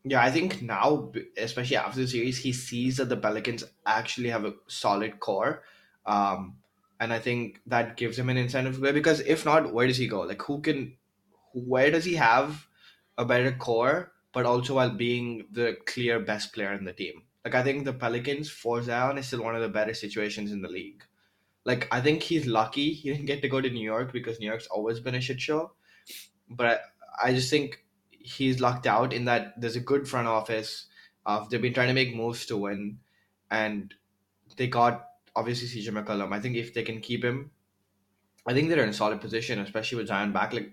[0.05, 4.45] Yeah, I think now, especially after the series, he sees that the Pelicans actually have
[4.45, 5.63] a solid core,
[6.05, 6.57] um,
[6.99, 8.81] and I think that gives him an incentive.
[8.81, 10.21] Because if not, where does he go?
[10.21, 10.97] Like, who can?
[11.53, 12.67] Where does he have
[13.17, 17.23] a better core, but also while being the clear best player in the team?
[17.45, 20.61] Like, I think the Pelicans for Zion is still one of the better situations in
[20.61, 21.03] the league.
[21.65, 24.47] Like, I think he's lucky he didn't get to go to New York because New
[24.47, 25.73] York's always been a shit show.
[26.49, 26.81] But
[27.21, 30.87] I, I just think he's lucked out in that there's a good front office.
[31.25, 32.99] Uh, they've been trying to make moves to win,
[33.51, 33.93] and
[34.57, 36.33] they got obviously CJ McCollum.
[36.33, 37.51] I think if they can keep him,
[38.45, 40.53] I think they're in a solid position, especially with Zion back.
[40.53, 40.71] Like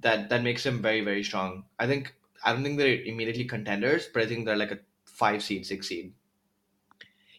[0.00, 1.64] that, that makes them very, very strong.
[1.78, 5.42] I think I don't think they're immediately contenders, but I think they're like a five
[5.42, 6.12] seed, six seed.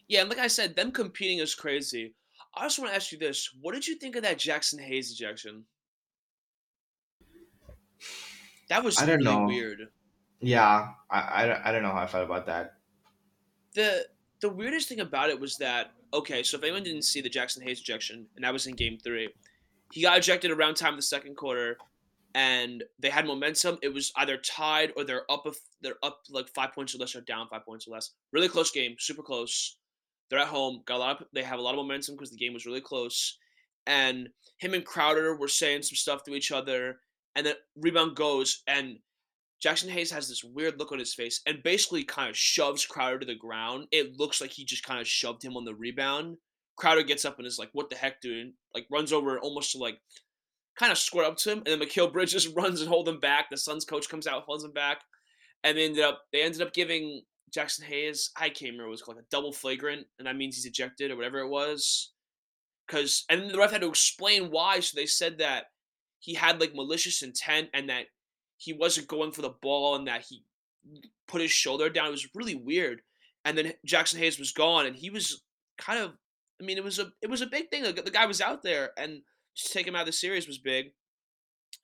[0.08, 2.14] Yeah, and like I said, them competing is crazy.
[2.54, 5.12] I just want to ask you this: What did you think of that Jaxson Hayes
[5.12, 5.64] ejection?
[8.68, 9.46] That was I don't really know.
[9.46, 9.88] weird.
[10.40, 12.74] Yeah, I, I, I don't know how I felt about that.
[13.74, 14.06] the
[14.40, 17.62] The weirdest thing about it was that okay, so if anyone didn't see the Jaxson
[17.62, 19.28] Hayes ejection, and that was in Game Three,
[19.92, 21.78] he got ejected around time of the second quarter,
[22.34, 23.78] and they had momentum.
[23.82, 25.46] It was either tied or they're up.
[25.46, 28.10] A, they're up like five points or less, or down five points or less.
[28.32, 29.78] Really close game, super close.
[30.28, 30.82] They're at home.
[30.86, 31.20] Got a lot.
[31.20, 33.38] Of, they have a lot of momentum because the game was really close,
[33.86, 36.98] and him and Crowder were saying some stuff to each other,
[37.36, 38.98] and then rebound goes and
[39.64, 43.20] Jaxson Hayes has this weird look on his face and basically kind of shoves Crowder
[43.20, 43.86] to the ground.
[43.90, 46.36] It looks like he just kind of shoved him on the rebound.
[46.76, 49.78] Crowder gets up and is like, "What the heck, dude?" Like runs over almost to
[49.78, 49.98] like
[50.78, 53.46] kind of square up to him, and then Mikal Bridges runs and holds him back.
[53.50, 55.00] The Suns coach comes out, holds him back,
[55.64, 59.02] and they ended up they ended up giving Jaxson Hayes I can't remember it was
[59.02, 62.12] called like a double flagrant, and that means he's ejected or whatever it was.
[62.88, 64.80] Cause and the ref had to explain why.
[64.80, 65.64] So they said that
[66.26, 68.06] he had like malicious intent and that
[68.56, 70.42] he wasn't going for the ball and that he
[71.28, 72.08] put his shoulder down.
[72.08, 73.02] It was really weird.
[73.44, 75.44] And then Jaxson Hayes was gone, and he was
[75.78, 76.14] kind of.
[76.60, 77.84] I mean, it was a it was a big thing.
[77.84, 79.22] The, the guy was out there, and
[79.54, 80.86] just take him out of the series was big.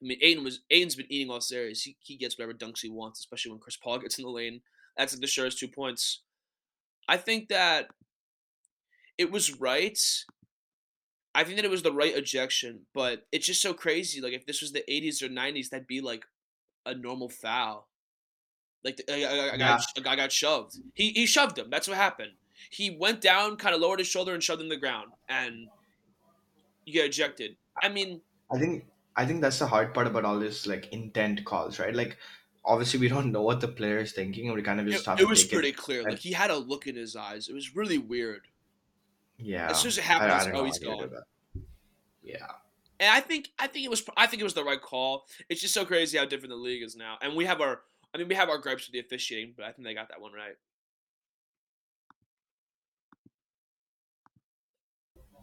[0.03, 1.83] I mean, Ayton was Ayton's been eating all series.
[1.83, 4.61] He he gets whatever dunks he wants, especially when Chris Paul gets in the lane.
[4.97, 6.23] That's the surest two points.
[7.09, 7.91] I think that
[9.19, 10.01] it was right.
[11.35, 14.21] I think that it was the right ejection, but it's just so crazy.
[14.21, 16.27] Like if this was the 80s or 90s, that'd be like
[16.85, 17.89] a normal foul.
[18.85, 19.79] Like the, a, a, guy, Yeah.
[19.97, 20.77] a guy got shoved.
[20.95, 21.71] He he shoved him.
[21.71, 22.33] That's what happened.
[22.71, 25.69] He went down, kind of lowered his shoulder, and shoved him to the ground, and
[26.85, 27.57] you get ejected.
[27.81, 28.21] I mean,
[28.53, 28.85] I think
[29.17, 31.95] I think that's the hard part about all this like intent calls, right?
[31.95, 32.19] Like
[32.65, 35.07] obviously we don't know what the player is thinking, and we kind of it, just
[35.07, 35.77] have it was pretty it.
[35.77, 36.03] clear.
[36.03, 37.49] Like he had a look in his eyes.
[37.49, 38.49] It was really weird.
[39.43, 40.85] Yeah, As soon as it I, happened, I I was don't like, oh, he's to
[40.87, 41.11] gone.
[42.23, 42.47] Yeah,
[43.01, 45.27] And I think I think it was I think it was the right call.
[45.49, 47.19] It's just so crazy how different the league is now.
[47.21, 47.83] And we have our
[48.15, 50.21] I mean we have our gripes with the officiating, but I think they got that
[50.21, 50.57] one right.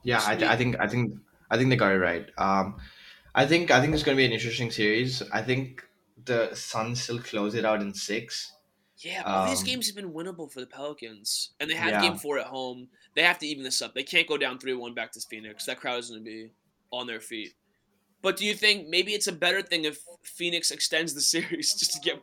[0.03, 0.21] yeah.
[0.25, 1.13] I, I think I think
[1.49, 2.27] I think they got it right.
[2.37, 2.77] Um,
[3.35, 5.21] I think I think it's gonna be an interesting series.
[5.31, 5.83] I think
[6.23, 8.53] the Suns still close it out in six.
[8.99, 11.51] Yeah, all these Um, games have been winnable for the Pelicans.
[11.59, 12.89] And they have yeah, game four at home.
[13.15, 13.93] They have to even this up.
[13.93, 15.65] They can't go down 3 1 back to Phoenix.
[15.65, 16.51] That crowd is going to be
[16.91, 17.53] on their feet.
[18.21, 21.93] But do you think maybe it's a better thing if Phoenix extends the series just
[21.93, 22.21] to get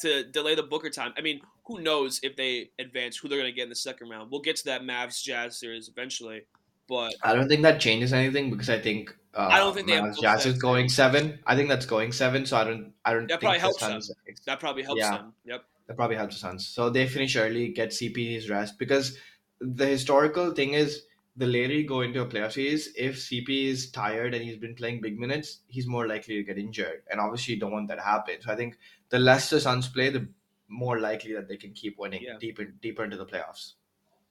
[0.00, 1.14] to delay the Booker time?
[1.16, 4.10] I mean, who knows if they advance who they're going to get in the second
[4.10, 4.30] round?
[4.30, 6.42] We'll get to that Mavs Jazz series eventually.
[6.88, 9.94] but I don't think that changes anything because I think uh, I don't think they
[9.94, 11.38] Mavs Jazz is going seven.
[11.46, 12.44] I think that's going seven.
[12.44, 12.92] So I don't.
[13.06, 14.12] I don't That probably helps Suns.
[14.44, 15.16] that probably helps Yeah.
[15.16, 15.32] them.
[15.46, 15.64] Yep.
[15.92, 16.66] That probably helps the Suns.
[16.66, 19.18] So they finish early, get CP his rest because
[19.60, 21.02] the historical thing is
[21.36, 24.74] the later you go into a playoff series, if CP is tired and he's been
[24.74, 27.96] playing big minutes, he's more likely to get injured, and obviously you don't want that
[27.96, 28.36] to happen.
[28.40, 28.78] So I think
[29.10, 30.26] the less the Suns play, the
[30.66, 32.38] more likely that they can keep winning Yeah.
[32.40, 33.74] deeper deeper into the playoffs.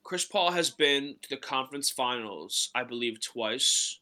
[0.02, 4.00] Chris Paul has been to the conference finals, I believe, twice.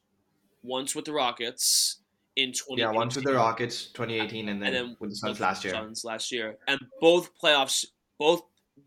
[0.62, 1.99] Once with the Rockets
[2.42, 2.80] in 20.
[2.80, 5.72] Yeah, once with the Rockets, 2018, and then, and then with the Suns last year.
[5.74, 7.84] Suns last year, and both playoffs,
[8.18, 8.42] both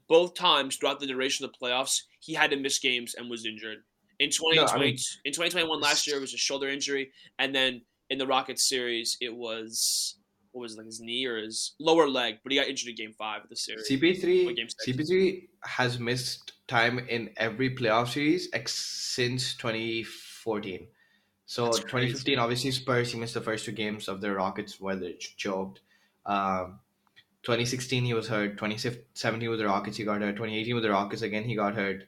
[0.08, 3.46] both times throughout the duration of the playoffs, he had to miss games and was
[3.46, 3.80] injured.
[4.20, 8.18] In 2020, mean- in 2021 last year it was a shoulder injury, and then in
[8.18, 10.18] the Rockets series it was
[10.52, 12.96] what was it, like his knee or his lower leg, but he got injured in
[12.96, 13.90] Game Five of the series.
[13.90, 14.56] CP3.
[14.88, 20.88] CP3 has missed time in every playoff series ex- since 2014.
[21.54, 22.38] So That's 2015, crazy.
[22.38, 25.82] obviously Spurs, he missed the first two games of the Rockets where they choked.
[26.26, 26.80] Um,
[27.44, 28.58] 2016 he was hurt.
[28.58, 30.32] 2017 with the Rockets he got hurt.
[30.32, 32.06] 2018 with the Rockets again he got hurt.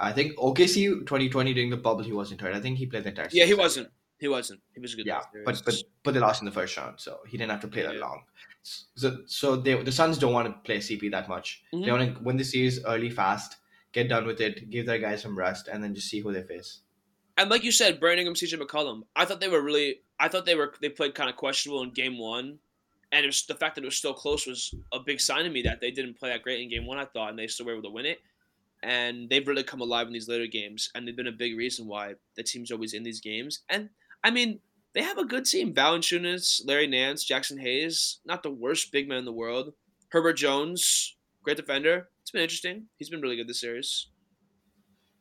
[0.00, 2.56] I think OKC 2020 during the bubble he wasn't hurt.
[2.56, 3.28] I think he played the entire.
[3.28, 3.38] Season.
[3.38, 3.88] yeah, he wasn't.
[4.18, 4.60] He wasn't.
[4.74, 5.06] He was a good.
[5.06, 5.44] Yeah, player.
[5.46, 7.82] but but but they lost in the first round, so he didn't have to play
[7.82, 8.24] that long.
[8.96, 11.62] So so they the Suns don't want to play CP that much.
[11.72, 11.84] Mhm.
[11.84, 13.58] They want to win the series early, fast,
[13.92, 16.42] get done with it, give their guys some rest, and then just see who they
[16.42, 16.81] face.
[17.36, 19.02] And like you said, Brandon Ingram, CJ McCollum.
[19.16, 20.00] I thought they were really.
[20.20, 20.74] I thought they were.
[20.80, 22.58] They played kind of questionable in Game One,
[23.10, 25.50] and it was, the fact that it was still close was a big sign to
[25.50, 26.98] me that they didn't play that great in Game One.
[26.98, 28.20] I thought, and they still were able to win it.
[28.82, 31.86] And they've really come alive in these later games, and they've been a big reason
[31.86, 33.60] why the team's always in these games.
[33.68, 33.90] And
[34.24, 34.60] I mean,
[34.94, 38.18] they have a good team: Valanciunas, Larry Nance, Jaxson Hayes.
[38.24, 39.72] Not the worst big man in the world.
[40.10, 42.08] Herbert Jones, great defender.
[42.20, 42.86] It's been interesting.
[42.98, 44.08] He's been really good this series.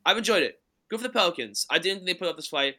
[0.06, 0.61] I've enjoyed it.
[0.92, 1.66] Good for the Pelicans.
[1.70, 2.76] I didn't think they put up this fight.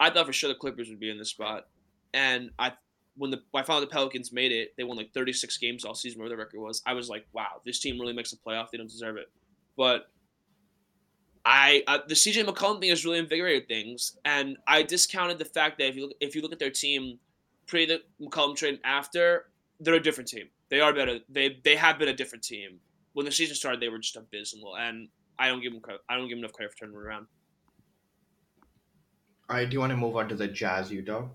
[0.00, 1.68] I thought for sure the Clippers would be in this spot,
[2.14, 2.72] and I
[3.18, 5.84] when the when I found out the Pelicans made it, they won like 36 games
[5.84, 6.82] all season, where the record was.
[6.86, 8.70] I was like, wow, this team really makes a playoff.
[8.72, 9.30] They don't deserve it,
[9.76, 10.06] but
[11.44, 15.76] I uh, the CJ McCollum thing has really invigorated things, and I discounted the fact
[15.80, 17.18] that if you look if you look at their team
[17.66, 20.48] pre the McCollum trade after, they're a different team.
[20.70, 21.18] They are better.
[21.28, 22.78] They they have been a different team.
[23.12, 25.82] When the season started, they were just abysmal, and I don't give them.
[26.08, 27.26] I don't give them enough credit for turning around.
[29.50, 31.28] Do you want to move on to the Jazz Utah?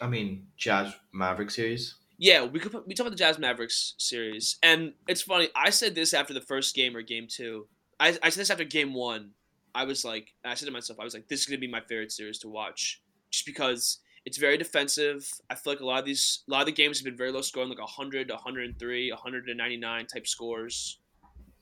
[0.00, 1.94] I mean Jazz Maverick series.
[2.18, 5.48] Yeah, we could we talk about the Jazz Mavericks series, and it's funny.
[5.54, 7.68] I said this after the first game or game two.
[8.00, 9.30] I, I said this after game one.
[9.74, 11.80] I was like, I said to myself, I was like, this is gonna be my
[11.80, 15.26] favorite series to watch, just because it's very defensive.
[15.48, 17.32] I feel like a lot of these, a lot of the games have been very
[17.32, 20.98] low scoring, like 100, 103, 199 type scores.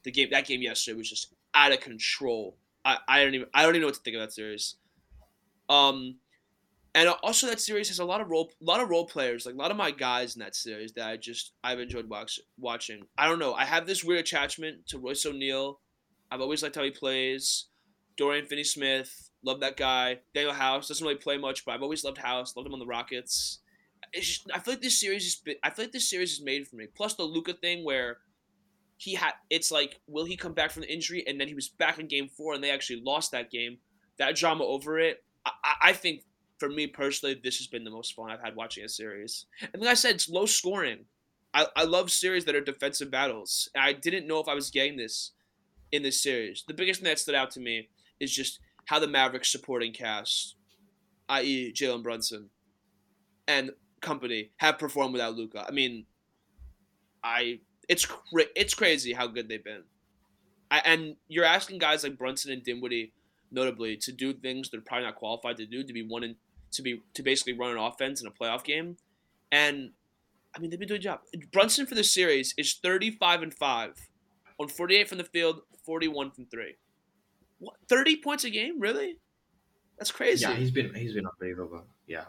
[0.05, 2.57] The game, that game yesterday was just out of control.
[2.85, 4.77] I, I don't even, I don't even know what to think of that series.
[5.68, 6.16] Um,
[6.94, 9.55] and also that series has a lot of role, a lot of role players, like
[9.55, 13.02] a lot of my guys in that series that I just I've enjoyed watch, watching.
[13.18, 15.81] I don't know, I have this weird attachment to Royce O'Neale.
[16.31, 17.66] I've always liked how he plays.
[18.16, 20.20] Dorian Finney-Smith, love that guy.
[20.35, 22.57] Danuel House doesn't really play much, but I've always loved House.
[22.57, 23.61] Loved him on the Rockets.
[24.14, 25.42] Just, I feel like this series is.
[25.62, 26.87] I feel like this series is made for me.
[26.96, 28.18] Plus the Luka thing where
[28.96, 29.33] he had.
[29.50, 31.24] It's like, will he come back from the injury?
[31.26, 33.79] And then he was back in Game Four, and they actually lost that game.
[34.18, 35.22] That drama over it.
[35.64, 36.22] I, I, think
[36.59, 39.46] for me personally, this has been the most fun I've had watching a series.
[39.72, 41.04] And like I said, it's low scoring.
[41.54, 43.70] I, I love series that are defensive battles.
[43.76, 45.32] I didn't know if I was getting this
[45.92, 46.64] in this series.
[46.66, 47.88] The biggest thing that stood out to me
[48.20, 50.56] is just how the Mavericks supporting cast,
[51.28, 52.50] i.e., Jalen Brunson
[53.48, 55.64] and company, have performed without Luka.
[55.66, 56.06] I mean,
[57.22, 59.85] I it's cra- it's crazy how good they've been.
[60.70, 63.12] I, and you're asking guys like Brunson and Dinwiddie,
[63.50, 66.37] notably, to do things they're probably not qualified to do, to be one in,
[66.72, 68.96] to be to basically run an offense in a playoff game,
[69.50, 69.90] and
[70.54, 71.20] I mean they've been doing a job.
[71.52, 73.94] Brunson for the series is 35 and five,
[74.59, 76.76] on 48 from the field, 41 from three.
[77.59, 78.80] What 30 points a game?
[78.80, 79.16] Really?
[79.98, 80.42] That's crazy.
[80.42, 81.85] Yeah, he's been he's been unbelievable.
[82.06, 82.24] Yeah,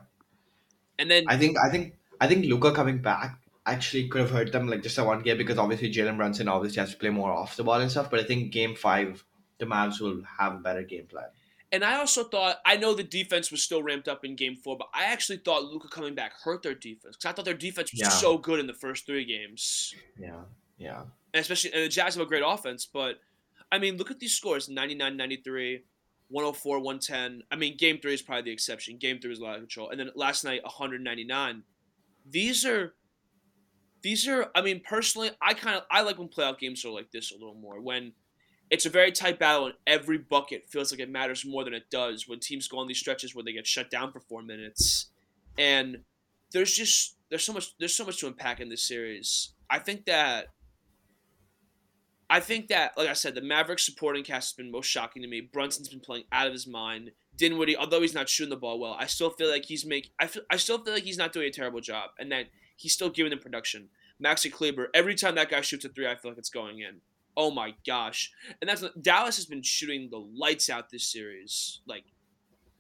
[1.00, 4.52] and then I think I think I think Luka coming back actually could have hurt
[4.52, 7.32] them like just a one game because obviously Jalen Brunson obviously has to play more
[7.32, 8.10] off the ball and stuff.
[8.10, 9.24] But I think game five,
[9.60, 11.26] the Mavs will have a better game plan.
[11.72, 14.78] And I also thought I know the defense was still ramped up in Game Four,
[14.78, 17.92] but I actually thought Luka coming back hurt their defense because I thought their defense
[17.92, 18.10] was Yeah.
[18.10, 20.44] so good in the first three games, Yeah,
[20.78, 21.02] yeah.
[21.34, 22.86] and especially and the Jazz have a great offense.
[22.86, 23.20] But
[23.70, 25.84] I mean, look at these scores: 99, 93,
[26.30, 27.44] 104, 110.
[27.52, 28.96] I mean, Game Three is probably the exception.
[28.98, 31.64] Game Three was a lot of control, and then last night 199.
[32.30, 32.94] These are
[34.04, 34.50] these are.
[34.56, 37.36] I mean, personally, I kind of I like when playoff games are like this a
[37.36, 38.14] little more when
[38.70, 41.90] it's a very tight battle, and every bucket feels like it matters more than it
[41.90, 45.08] does when teams go on these stretches where they get shut down for four minutes.
[45.58, 46.00] And
[46.52, 49.54] there's just there's so much there's so much to unpack in this series.
[49.70, 50.48] I think that
[52.30, 55.28] I think that, like I said, the Mavericks supporting cast has been most shocking to
[55.30, 55.42] me.
[55.42, 57.12] Brunson's been playing out of his mind.
[57.38, 60.28] Dinwiddie, although he's not shooting the ball well, I still feel like he's make I
[60.28, 63.10] feel, I still feel like he's not doing a terrible job, and that he's still
[63.10, 63.90] giving them production.
[64.24, 67.02] Maxi Kleber, every time that guy shoots a three, I feel like it's going in.
[67.38, 68.32] Oh my gosh!
[68.60, 71.82] And that's Dallas has been shooting the lights out this series.
[71.86, 72.04] Like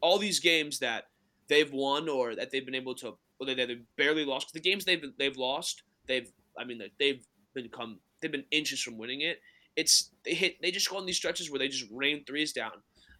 [0.02, 1.06] all these games that
[1.48, 4.54] they've won or that they've been able to, or they they've barely lost.
[4.54, 9.22] The games they've they've lost, they've I mean they've become they've been inches from winning
[9.22, 9.39] it.
[9.76, 12.72] It's they hit they just go on these stretches where they just rain threes down.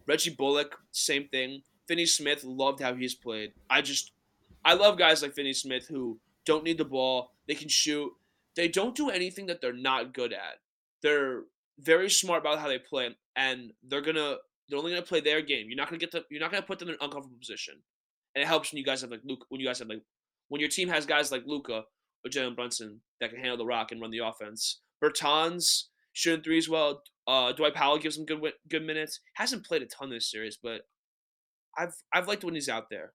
[0.08, 1.62] Reggie Bullock, same thing.
[1.86, 3.52] Finney Smith loved how he's played.
[3.70, 4.10] I just
[4.64, 7.30] I love guys like Finney Smith who don't need the ball.
[7.46, 8.12] They can shoot.
[8.56, 10.58] They don't do anything that they're not good at
[11.02, 11.42] they're
[11.78, 14.36] very smart about how they play, and they're gonna
[14.68, 15.66] they're only gonna play their game.
[15.68, 16.24] You're not gonna get them.
[16.30, 17.74] You're not gonna put them in an uncomfortable position,
[18.34, 19.44] and it helps when you guys have like Luke.
[19.48, 20.02] When you guys have like
[20.48, 21.84] when your team has guys like Luka
[22.24, 24.80] or Jalen Brunson that can handle the rock and run the offense.
[25.02, 27.02] Bertans shooting threes well.
[27.26, 29.20] Uh, Dwight Powell gives him good good minutes.
[29.34, 30.82] Hasn't played a ton this series, but
[31.76, 33.12] I've I've liked when he's out there.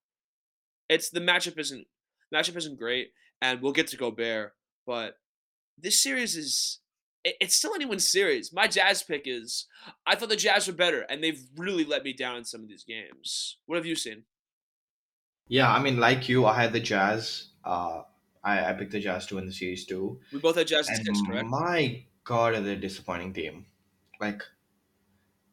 [0.89, 1.85] It's the matchup isn't
[2.33, 3.09] matchup isn't great,
[3.41, 4.53] and we'll get to Gobert,
[4.85, 5.15] but
[5.77, 6.79] this series is
[7.23, 8.51] it's still anyone's series.
[8.53, 9.67] My Jazz pick is
[10.05, 12.67] I thought the Jazz were better, and they've really let me down in some of
[12.67, 13.57] these games.
[13.65, 14.23] What have you seen?
[15.47, 17.49] Yeah, I mean, like you, I had the Jazz.
[17.63, 18.01] Uh,
[18.43, 20.19] I, I picked the Jazz to win the series too.
[20.31, 21.47] We both had Jazz and six, correct?
[21.47, 23.65] My God, are they a disappointing team?
[24.19, 24.41] Like,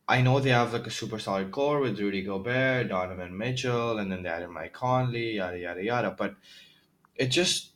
[0.09, 4.11] I know they have like a super solid core with Rudy Gobert, Donovan Mitchell, and
[4.11, 6.11] then they added Mike Conley, yada yada yada.
[6.17, 6.35] But
[7.15, 7.73] it just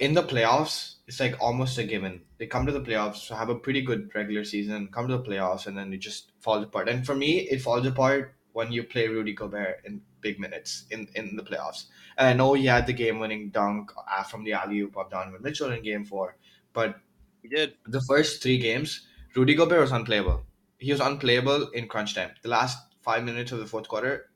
[0.00, 2.22] in the playoffs, it's like almost a given.
[2.38, 5.66] They come to the playoffs, have a pretty good regular season, come to the playoffs,
[5.66, 6.88] and then it just falls apart.
[6.88, 11.06] And for me, it falls apart when you play Rudy Gobert in big minutes in,
[11.14, 11.84] in the playoffs.
[12.16, 15.10] And I know he had the game winning dunk uh, from the alley oop of
[15.10, 16.36] Donovan Mitchell in game four,
[16.72, 16.96] but
[17.42, 17.74] he did.
[17.86, 20.42] The first three games, Rudy Gobert was unplayable.
[20.78, 22.30] He was unplayable in crunch time.
[22.42, 24.30] The last five minutes of the fourth quarter,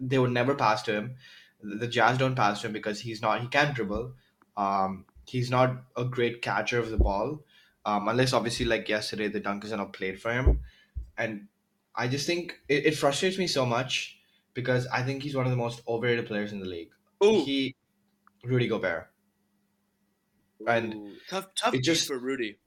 [0.00, 1.14] they would never pass to him.
[1.62, 4.14] The Jazz don't pass to him because he's not, he can't dribble
[4.56, 7.44] um, he's not a great catcher of the ball,
[7.84, 10.60] um, unless obviously like yesterday the dunk is not played for him,
[11.18, 11.48] and
[11.94, 14.18] I just think it, it frustrates me so much
[14.54, 16.90] because I think he's one of the most overrated players in the league.
[17.24, 17.44] Ooh.
[17.44, 17.74] He,
[18.44, 19.10] Rudy Gobert,
[20.66, 22.58] and Ooh, tough tough it just for Rudy.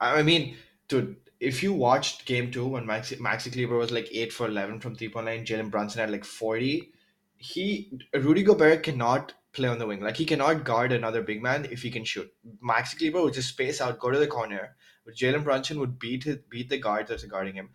[0.00, 0.56] I mean,
[0.88, 4.80] dude, if you watched game two when Maxi, Maxi Kleber was like eight for eleven
[4.80, 6.92] from three point line, Jalen Brunson had like forty.
[7.36, 10.00] He Rudy Gobert cannot play on the wing.
[10.00, 12.32] Like he cannot guard another big man if he can shoot.
[12.66, 14.76] Maxi Kleber would just space out, go to the corner.
[15.04, 17.70] But Jalen Brunson would beat his, beat the guards that's guarding him.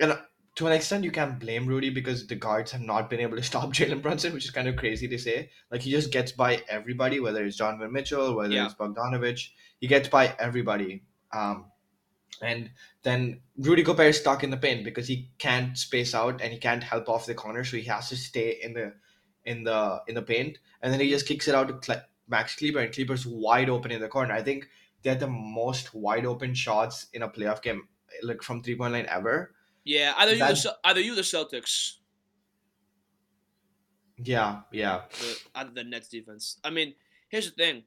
[0.00, 0.18] And uh,
[0.56, 3.42] to an extent, you can't blame Rudy because the guards have not been able to
[3.50, 5.50] stop Jalen Brunson, which is kind of crazy to say.
[5.70, 8.66] Like he just gets by everybody, whether it's Donovan Mitchell, whether yeah.
[8.66, 11.02] it's Bogdanovich, he gets by everybody.
[11.32, 11.66] Um,
[12.42, 12.70] and
[13.02, 16.58] then Rudy Gobert is stuck in the paint because he can't space out and he
[16.58, 18.92] can't help off the corner, so he has to stay in the
[19.48, 22.54] in the in the paint, and then he just kicks it out to Cle- Max
[22.54, 24.34] Kleber, and Kleber's wide open in the corner.
[24.34, 24.68] I think
[25.02, 27.88] they're the most wide open shots in a playoff game,
[28.22, 29.54] like from three point line ever.
[29.84, 31.94] Yeah, either you, the, either you, the Celtics.
[34.22, 35.02] Yeah, yeah.
[35.54, 36.58] The, the Nets defense.
[36.62, 36.94] I mean,
[37.28, 37.84] here's the thing,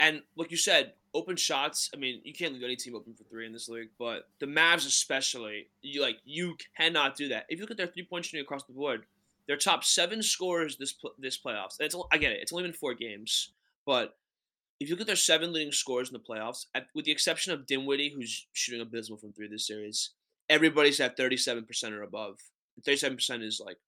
[0.00, 1.90] and like you said, open shots.
[1.94, 4.46] I mean, you can't leave any team open for three in this league, but the
[4.46, 7.46] Mavs especially, you like you cannot do that.
[7.48, 9.06] If you look at their three point shooting across the board,
[9.48, 11.80] their top seven scorers this this playoffs.
[11.80, 12.38] It's I get it.
[12.40, 13.50] It's only been four games,
[13.84, 14.14] but
[14.78, 17.52] if you look at their seven leading scorers in the playoffs, at, with the exception
[17.52, 20.10] of Dinwiddie, who's shooting abysmal from three this series,
[20.48, 22.38] everybody's at thirty-seven percent or above.
[22.84, 23.78] Thirty-seven percent is like,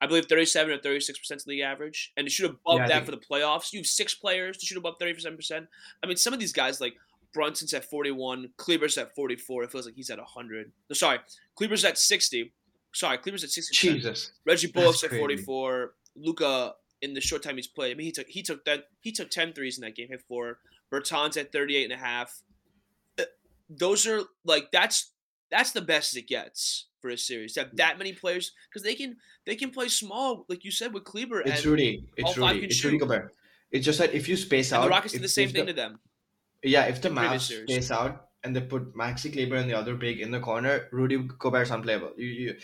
[0.00, 3.04] I believe thirty-seven or thirty-six percent is league average, and to shoot above yeah, that
[3.04, 5.68] for the playoffs, you have six players to shoot above thirty-seven percent.
[6.02, 6.94] I mean, some of these guys like
[7.32, 9.62] Brunson's at forty-one, Kleber's at forty-four.
[9.62, 10.72] It feels like he's at hundred.
[10.90, 11.20] No, sorry,
[11.54, 12.52] Kleber's at sixty.
[12.96, 13.74] Sorry, Cleveland's at sixty.
[13.74, 14.32] Jesus.
[14.46, 15.92] Reggie Bullock's at forty four.
[16.16, 17.92] Luka in the short time he's played.
[17.92, 20.08] I mean, he took he took that he took 10 threes in that game.
[20.08, 20.58] Hit four.
[20.92, 22.42] Bertans at 38 and a half.
[23.18, 23.24] Uh,
[23.68, 25.10] those are like that's
[25.50, 27.54] that's the best it gets for a series.
[27.54, 30.94] To have that many players because they can they can play small, like you said
[30.94, 31.42] with Kleber.
[31.42, 32.08] It's Rudy.
[32.16, 32.64] It's Rudy.
[32.64, 33.34] It's Rudy Gobert.
[33.70, 35.72] It's just that if you space and out, the Rockets do the same thing the,
[35.72, 35.98] to them.
[36.62, 40.20] Yeah, if the Mavs space out and they put Maxi Kleber and the other big
[40.20, 42.12] in the corner, Rudy Gobert's unplayable.
[42.16, 42.56] You, you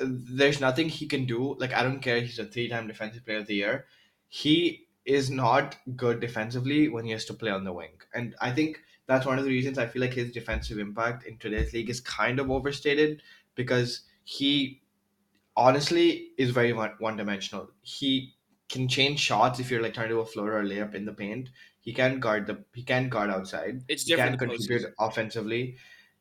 [0.00, 1.54] there's nothing he can do.
[1.58, 2.20] Like I don't care.
[2.20, 3.86] He's a three-time defensive player of the year.
[4.28, 8.52] He is not good defensively when he has to play on the wing, and I
[8.52, 11.88] think that's one of the reasons I feel like his defensive impact in today's league
[11.90, 13.22] is kind of overstated
[13.54, 14.82] because he
[15.56, 17.70] honestly is very one dimensional.
[17.82, 18.34] He
[18.68, 21.12] can change shots if you're like trying to do a floater or layup in the
[21.12, 21.50] paint.
[21.80, 23.84] He can guard the he can guard outside.
[23.88, 24.38] It's he different.
[24.38, 25.78] can contribute offensively.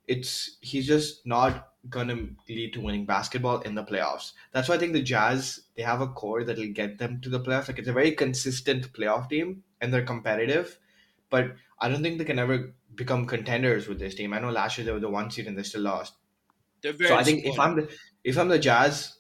[0.08, 4.34] It's he's just not gonna lead to winning basketball in the playoffs.
[4.52, 7.40] That's why I think the Jazz they have a core that'll get them to the
[7.40, 7.68] playoffs.
[7.68, 10.80] Like it's a very consistent playoff team and they're competitive,
[11.30, 14.34] but I don't think they can ever become contenders with this team.
[14.34, 16.16] I know last year they were the one seed and they still lost.
[16.82, 17.90] They're very so I think if I'm the
[18.24, 19.18] if I'm the Jazz,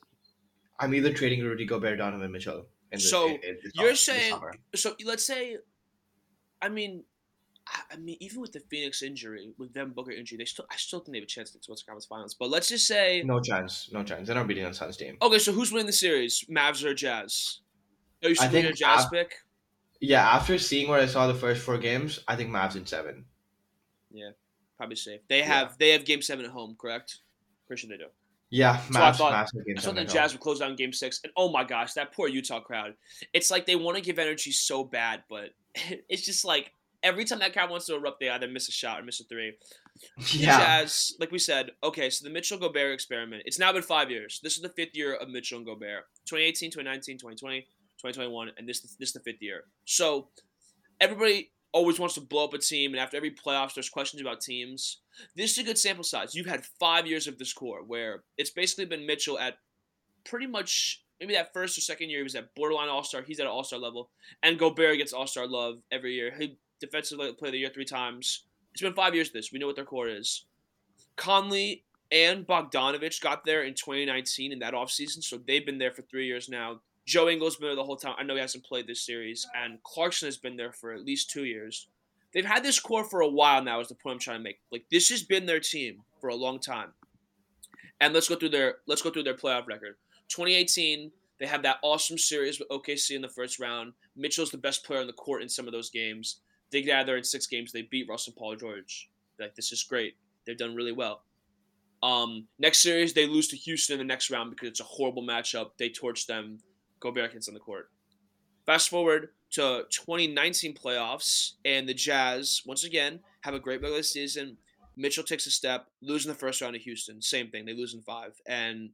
[0.79, 2.67] I'm either trading Rudy Gobert, Donovan Mitchell.
[2.91, 4.39] The, so in, in you're saying
[4.75, 4.95] so?
[5.03, 5.57] Let's say,
[6.61, 7.03] I mean,
[7.68, 10.99] I mean, even with the Phoenix injury, with them Booker injury, they still I still
[10.99, 12.36] think they have a chance to get to Western Conference Finals.
[12.36, 14.28] But let's just say no chance, no chance.
[14.28, 15.18] They're not beating on Suns team.
[15.22, 17.59] Okay, so who's winning the series, Mavs or Jazz?
[18.24, 19.36] Are you still a Jazz pick?
[19.99, 23.26] Yeah, after seeing what I saw the first four games, I think Mavs in seven.
[24.11, 24.32] Yeah,
[24.78, 25.22] probably safe.
[25.28, 25.76] They have yeah.
[25.80, 27.20] they have Game Seven at home, correct?
[27.68, 28.09] Pretty sure they do.
[28.51, 29.45] Yeah, so I thought, I
[29.80, 32.59] thought the Jazz would close down Game Six, and oh my gosh, that poor Utah
[32.59, 32.93] crowd!
[33.34, 35.49] It's like they want to give energy so bad, but
[36.09, 36.72] it's just like
[37.06, 39.24] every time that crowd wants to erupt, they either miss a shot or miss a
[39.26, 39.53] three.
[40.34, 40.58] Yeah.
[40.58, 43.43] Jazz, like we said, okay, so the Mitchell Gobert experiment.
[43.45, 44.41] It's now been five years.
[44.43, 46.03] This is the fifth year of Mitchell and Gobert.
[46.26, 49.64] 2018, 2019, 2020, 2021, and this this is the fifth year.
[49.86, 50.28] So
[50.99, 54.41] everybody always wants to blow up a team, and after every playoffs, there's questions about
[54.41, 55.01] teams.
[55.36, 56.36] This is a good sample size.
[56.36, 59.56] You've had five years of this core where it's basically been Mitchell at
[60.26, 63.22] pretty much maybe that first or second year he was at borderline All Star.
[63.22, 64.10] He's at All Star level,
[64.43, 66.34] and Gobert gets All Star love every year.
[66.38, 68.45] He defensive player of the year three times.
[68.73, 69.31] It's been five years.
[69.31, 70.45] This we know what their core is.
[71.15, 76.01] Conley and Bogdanovich got there in 2019 in that offseason, so they've been there for
[76.03, 76.81] three years now.
[77.05, 78.15] Joe Ingles been there the whole time.
[78.17, 81.29] I know he hasn't played this series, and Clarkson has been there for at least
[81.29, 81.88] two years.
[82.33, 83.79] They've had this core for a while now.
[83.79, 84.59] Is the point I'm trying to make?
[84.71, 86.89] Like this has been their team for a long time.
[88.01, 89.95] And let's go through their let's go through their playoff record.
[90.27, 93.93] 2018, they have that awesome series with OKC in the first round.
[94.17, 96.41] Mitchell's the best player on the court in some of those games.
[96.72, 97.72] They get out there in six games.
[97.72, 99.09] They beat Russell Paul George.
[99.39, 100.16] Like this is great.
[100.45, 101.24] They've done really well.
[102.03, 105.24] Um, next series, they lose to Houston in the next round because it's a horrible
[105.24, 105.72] matchup.
[105.78, 106.59] They torch them.
[106.99, 107.89] Gobert gets on the court.
[108.66, 114.57] Fast forward to 2019 playoffs, and the Jazz once again have a great regular season.
[114.97, 117.22] Mitchell takes a step, losing the first round to Houston.
[117.22, 118.89] Same thing, they lose in five, and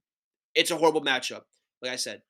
[0.56, 1.44] it's a horrible matchup.
[1.82, 2.22] Like I said,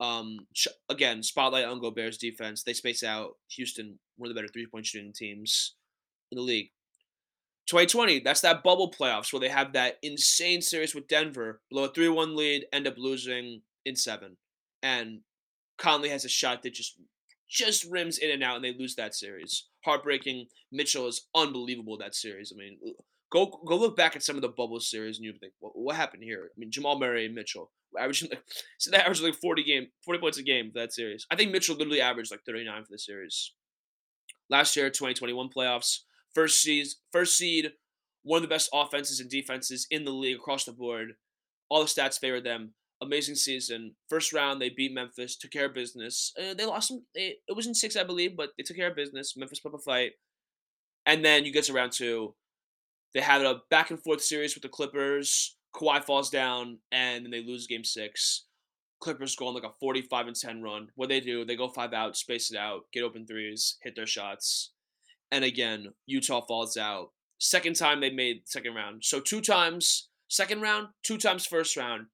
[0.00, 0.46] um,
[0.88, 2.62] again, spotlight on Gobert's defense.
[2.62, 5.74] They space out Houston, one of the better three point shooting teams
[6.30, 6.70] in the league.
[7.66, 11.88] 2020, that's that bubble playoffs where they have that insane series with Denver, blow a
[11.88, 14.36] 3 1 lead, end up losing in seven
[14.84, 15.20] and
[15.78, 16.96] Conley has a shot that just
[17.48, 19.68] just rims in and out, and they lose that series.
[19.84, 20.46] Heartbreaking.
[20.70, 22.52] Mitchell is unbelievable that series.
[22.54, 22.78] I mean,
[23.34, 25.96] go go look back at some of the bubble series, and you think, what, what
[25.96, 26.44] happened here?
[26.44, 28.42] I mean, Jamal Murray and Mitchell averaging like
[28.78, 31.26] so they averaged like forty game, forty points a game for that series.
[31.30, 33.52] I think Mitchell literally averaged like thirty nine for the series.
[34.48, 36.00] Last year, twenty twenty one playoffs,
[36.34, 37.72] first seed, first seed,
[38.22, 41.14] one of the best offenses and defenses in the league across the board.
[41.68, 43.94] All the stats favor them amazing season.
[44.08, 46.32] First round, they beat Memphis, took care of business.
[46.38, 47.04] Uh, they lost some.
[47.14, 49.34] They, it was in six, I believe, but they took care of business.
[49.36, 50.12] Memphis put up a fight,
[51.06, 52.34] and then you get to round two.
[53.14, 55.56] They had a back and forth series with the Clippers.
[55.74, 58.44] Kawhi falls down, and then they lose game six.
[59.00, 60.88] Clippers go on like a 45 and 10 run.
[60.94, 64.06] What they do, they go five out, space it out, get open threes, hit their
[64.06, 64.70] shots.
[65.30, 67.10] And again, Utah falls out.
[67.38, 69.04] Second time they made second round.
[69.04, 72.06] So two times second round, two times first round.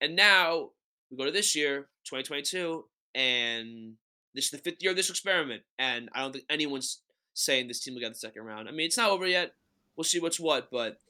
[0.00, 0.70] And now
[1.10, 2.84] we go to this year, 2022,
[3.14, 3.94] and
[4.34, 5.62] this is the fifth year of this experiment.
[5.78, 7.00] And I don't think anyone's
[7.34, 8.68] saying this team will get the second round.
[8.68, 9.52] I mean, it's not over yet.
[9.98, 10.70] We'll see what's what.
[10.70, 11.00] But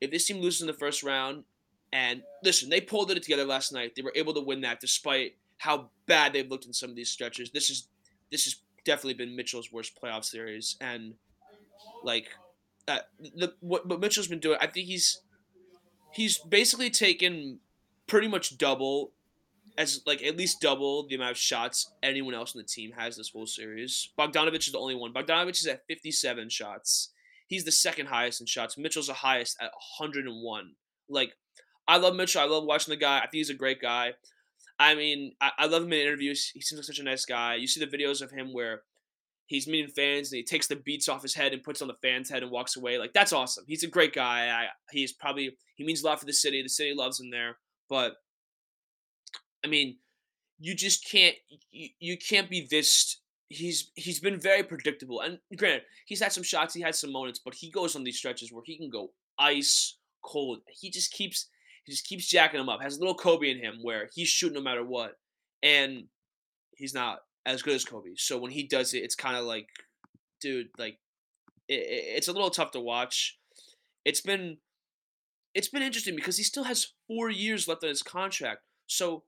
[0.00, 1.44] if this team loses in the first round,
[1.92, 3.92] and listen, they pulled it together last night.
[3.94, 7.10] They were able to win that despite how bad they've looked in some of these
[7.10, 7.50] stretches.
[7.50, 7.88] This is
[8.32, 11.14] this has definitely been Mitchell's worst playoff series, and
[12.02, 12.28] like
[12.88, 13.00] uh,
[13.36, 15.20] the what, what Mitchell's been doing, I think he's
[16.12, 17.60] he's basically taken
[18.06, 19.12] pretty much double
[19.76, 23.16] as like at least double the amount of shots anyone else on the team has
[23.16, 24.10] this whole series.
[24.18, 25.12] Bogdanovich is the only one.
[25.12, 27.10] Bogdanovich is at 57 shots.
[27.48, 28.78] He's the second highest in shots.
[28.78, 30.72] Mitchell's the highest at 101.
[31.08, 31.32] Like,
[31.88, 32.40] I love Mitchell.
[32.40, 33.18] I love watching the guy.
[33.18, 34.12] I think he's a great guy.
[34.78, 36.50] I mean, I, I love him in interviews.
[36.54, 37.56] He seems like such a nice guy.
[37.56, 38.82] You see the videos of him where
[39.46, 41.96] he's meeting fans and he takes the beats off his head and puts on the
[42.02, 42.98] fan's head and walks away.
[42.98, 43.64] Like, that's awesome.
[43.66, 44.48] He's a great guy.
[44.48, 46.62] I, he's probably, he means a lot for the city.
[46.62, 47.56] The city loves him there.
[47.88, 48.16] But
[49.64, 49.96] I mean,
[50.58, 51.36] you just can't
[51.70, 55.20] you, you can't be this he's he's been very predictable.
[55.20, 58.18] And granted, he's had some shots, he had some moments, but he goes on these
[58.18, 60.60] stretches where he can go ice cold.
[60.68, 61.48] He just keeps
[61.84, 62.82] he just keeps jacking them up.
[62.82, 65.18] Has a little Kobe in him where he's shooting no matter what,
[65.62, 66.04] and
[66.76, 68.10] he's not as good as Kobe.
[68.16, 69.68] So when he does it, it's kind of like,
[70.40, 70.98] dude, like
[71.68, 71.86] it,
[72.16, 73.38] it's a little tough to watch.
[74.04, 74.58] It's been
[75.54, 78.60] it's been interesting because he still has four years left on his contract.
[78.86, 79.24] So,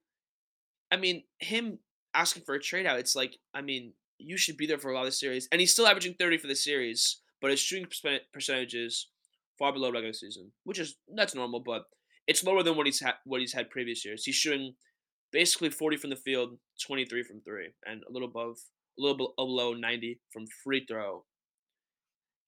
[0.93, 1.79] I mean, him
[2.15, 4.95] asking for a trade out, it's like, I mean, you should be there for a
[4.95, 5.49] lot of the series.
[5.51, 7.87] And he's still averaging 30 for the series, but his shooting
[8.33, 9.09] percentages
[9.59, 11.85] far below regular season, which is that's normal, but
[12.27, 14.25] it's lower than what he's had what he's had previous years.
[14.25, 14.75] He's shooting
[15.33, 18.59] basically 40 from the field, 23 from three, and a little above,
[18.99, 21.25] a little below 90 from free throw.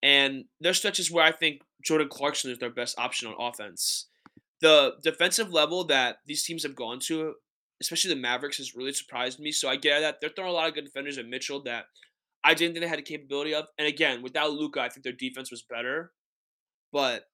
[0.02, 4.08] And there's stretches where I think Jordan Clarkson is their best option on offense.
[4.60, 7.34] The defensive level that these teams have gone to
[7.82, 9.52] especially the Mavericks, has really surprised me.
[9.52, 11.84] So I get that they're throwing a lot of good defenders at Mitchell that
[12.44, 13.66] I didn't think they had the capability of.
[13.78, 16.12] And again, without Luka, I think their defense was better.
[16.92, 17.24] But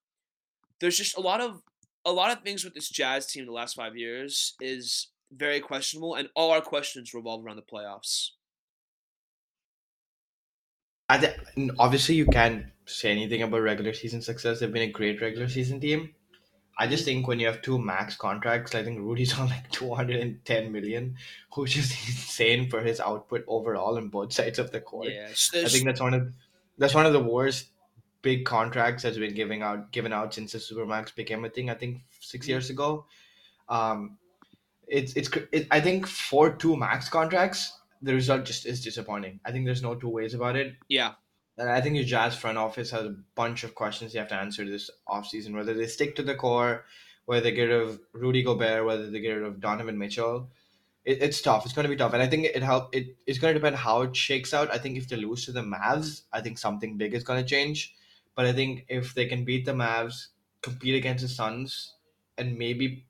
[0.81, 1.63] there's just a lot of
[2.05, 6.15] a lot of things with this Jazz team the last five years is very questionable,
[6.15, 8.31] and all our questions revolve around the playoffs.
[11.11, 14.61] I th- obviously, you can't say anything about regular season success.
[14.61, 16.15] They've been a great regular season team.
[16.79, 20.73] I just think when you have two max contracts, I think Rudy's on like 210
[20.73, 21.17] million,
[21.55, 25.09] which is insane for his output overall on both sides of the court.
[25.09, 26.33] Yeah, I think that's one of
[26.79, 27.67] that's one of the worst
[28.23, 31.71] big contracts that's been giving out given out since the supermax became a thing.
[31.71, 32.51] I think 6 mm-hmm.
[32.51, 33.07] years ago.
[33.69, 34.19] Um,
[34.87, 39.41] it's it's it, I think for two max contracts, the result just is disappointing.
[39.45, 40.75] I think there's no two ways about it.
[40.89, 41.13] Yeah.
[41.59, 44.37] And I think your Jazz front office has a bunch of questions you have to
[44.37, 46.85] answer this offseason, whether they stick to the core,
[47.27, 50.49] whether they get rid of Rudy Gobert, whether they get rid of Donovan Mitchell.
[51.05, 51.65] It, it's tough.
[51.65, 52.13] It's going to be tough.
[52.13, 52.95] And I think it help.
[52.95, 54.73] It, it's going to depend how it shakes out.
[54.73, 57.49] I think if they lose to the Mavs, I think something big is going to
[57.49, 57.93] change.
[58.37, 60.29] But I think if they can beat the Mavs,
[60.63, 61.95] compete against the Suns,
[62.37, 63.08] and maybe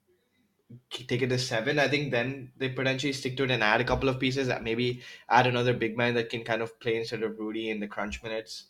[0.90, 3.84] take it to seven, I think then they potentially stick to it and add a
[3.84, 4.48] couple of pieces.
[4.48, 7.80] That maybe add another big man that can kind of play instead of Rudy in
[7.80, 8.64] the crunch minutes.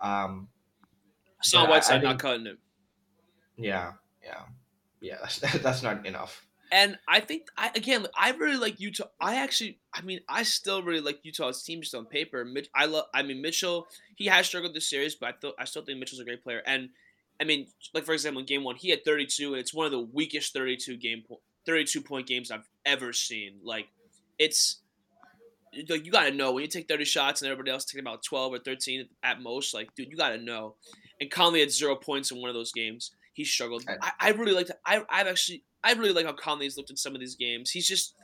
[0.00, 0.48] Um,
[1.38, 2.58] Hassan Whiteside not cutting him.
[3.56, 3.92] Yeah,
[4.22, 4.42] yeah,
[5.00, 5.16] yeah.
[5.20, 6.44] That's that's not enough.
[6.70, 9.08] And I think I again I really like Utah.
[9.20, 12.44] I actually I mean I still really like Utah's team just on paper.
[12.44, 13.88] Mitch, I love I mean Mitchell.
[14.16, 16.62] He has struggled this series, but I thought I still think Mitchell's a great player.
[16.66, 16.90] And
[17.40, 19.92] I mean, like for example, in game one, he had 32, and it's one of
[19.92, 21.22] the weakest 32 game
[21.66, 23.60] 32 point games I've ever seen.
[23.62, 23.88] Like,
[24.38, 24.78] it's
[25.88, 28.54] like you gotta know when you take 30 shots and everybody else taking about 12
[28.54, 29.74] or 13 at most.
[29.74, 30.74] Like, dude, you gotta know.
[31.20, 33.12] And Conley had zero points in one of those games.
[33.34, 33.84] He struggled.
[34.02, 34.68] I, I really like.
[34.84, 37.70] I I've actually I really like how Conley's looked in some of these games.
[37.70, 38.14] He's just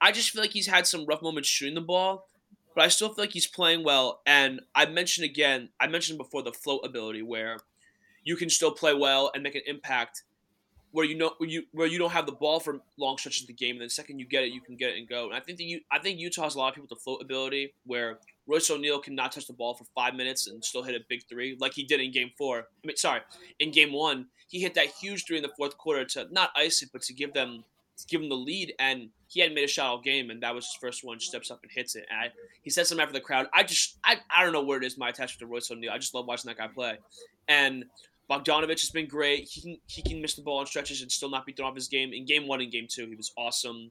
[0.00, 2.28] I just feel like he's had some rough moments shooting the ball,
[2.74, 4.20] but I still feel like he's playing well.
[4.26, 7.58] And I mentioned again, I mentioned before the float ability where
[8.24, 10.22] you can still play well and make an impact
[10.90, 13.48] where you know where you where you don't have the ball for long stretches of
[13.48, 15.26] the game, and then the second you get it, you can get it and go.
[15.26, 17.02] And I think that you I think Utah has a lot of people with the
[17.02, 20.94] float ability where Royce O'Neale cannot touch the ball for five minutes and still hit
[20.94, 22.60] a big three, like he did in game four.
[22.60, 23.20] I mean, sorry,
[23.60, 26.82] in game one, he hit that huge three in the fourth quarter to not ice
[26.82, 27.64] it, but to give them
[28.04, 28.74] give him the lead.
[28.78, 31.20] And he hadn't made a shot all game, and that was his first one.
[31.20, 32.06] Steps up and hits it.
[32.10, 32.32] And I,
[32.62, 33.46] he said something after the crowd.
[33.54, 35.92] I just I, I don't know where it is my attachment to Royce O'Neale.
[35.92, 36.98] I just love watching that guy play.
[37.48, 37.84] And
[38.30, 39.48] Bogdanovich has been great.
[39.48, 41.74] He can he can miss the ball on stretches and still not be thrown off
[41.74, 42.12] his game.
[42.12, 43.90] In game one and game two, he was awesome.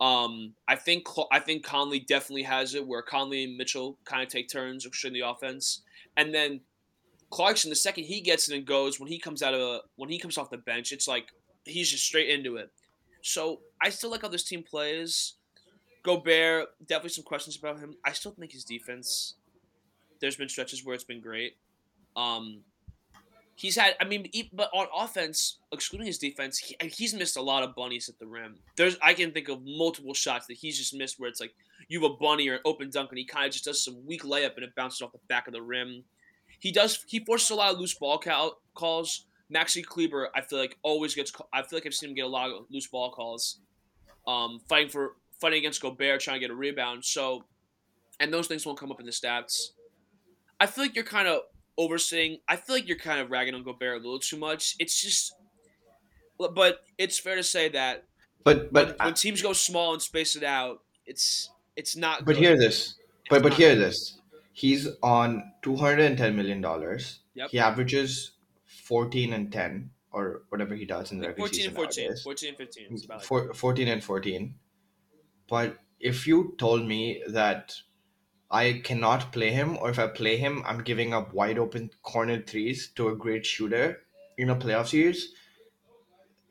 [0.00, 4.28] Um, I think I think Conley definitely has it where Conley and Mitchell kind of
[4.28, 5.82] take turns in the offense,
[6.16, 6.60] and then
[7.30, 10.18] Clarkson the second he gets it and goes when he comes out of when he
[10.18, 11.28] comes off the bench, it's like
[11.64, 12.70] he's just straight into it.
[13.26, 15.34] So I still like how this team plays.
[16.04, 17.96] Gobert, definitely some questions about him.
[18.04, 19.34] I still think his defense.
[20.20, 21.56] There's been stretches where it's been great.
[22.14, 22.60] Um,
[23.56, 23.96] he's had.
[24.00, 28.08] I mean, but on offense, excluding his defense, he, he's missed a lot of bunnies
[28.08, 28.60] at the rim.
[28.76, 31.52] There's I can think of multiple shots that he's just missed where it's like
[31.88, 34.06] you have a bunny or an open dunk, and he kind of just does some
[34.06, 36.04] weak layup and it bounces off the back of the rim.
[36.60, 37.04] He does.
[37.08, 39.25] He forces a lot of loose ball cal- calls.
[39.52, 41.32] Maxi Kleber, I feel like always gets.
[41.52, 43.58] I feel like I've seen him get a lot of loose ball calls.
[44.26, 47.04] Um, fighting for fighting against Gobert, trying to get a rebound.
[47.04, 47.44] So,
[48.18, 49.70] and those things won't come up in the stats.
[50.58, 51.40] I feel like you're kind of
[51.78, 52.38] overseeing.
[52.48, 54.74] I feel like you're kind of ragging on Gobert a little too much.
[54.78, 55.34] It's just,
[56.38, 58.04] but it's fair to say that.
[58.42, 62.24] But but when, when teams go small and space it out, it's it's not.
[62.24, 62.42] But good.
[62.42, 62.94] hear this.
[63.30, 64.18] But but hear this.
[64.52, 67.20] He's on two hundred and ten million dollars.
[67.34, 67.50] Yep.
[67.50, 68.32] He averages
[68.88, 71.68] fourteen and ten or whatever he does in the regular 14 season.
[71.68, 72.22] And 14, nowadays.
[72.22, 73.20] 14 and 15.
[73.20, 74.54] Four, 14 and 14.
[75.48, 77.74] But if you told me that
[78.50, 82.40] I cannot play him, or if I play him, I'm giving up wide open corner
[82.40, 83.98] threes to a great shooter
[84.38, 85.32] in a playoff series.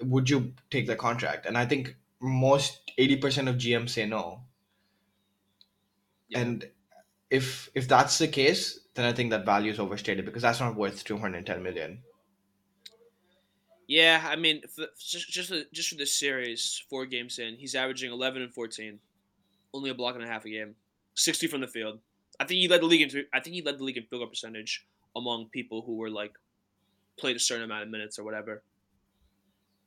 [0.02, 1.46] Would you take the contract?
[1.46, 4.42] And I think most eighty percent of GMs say no.
[6.28, 6.40] Yeah.
[6.40, 6.70] And
[7.30, 10.76] if if that's the case, then I think that value is overstated because that's not
[10.76, 12.02] worth two hundred ten million.
[13.88, 17.76] Yeah, I mean, for, just just for, just for this series, four games in, he's
[17.76, 19.00] averaging eleven and fourteen,
[19.74, 20.76] only a block and a half a game,
[21.14, 22.00] sixty from the field.
[22.40, 23.26] I think he led the league in.
[23.34, 26.34] I think he led the league in field goal percentage among people who were like
[27.18, 28.64] played a certain amount of minutes or whatever.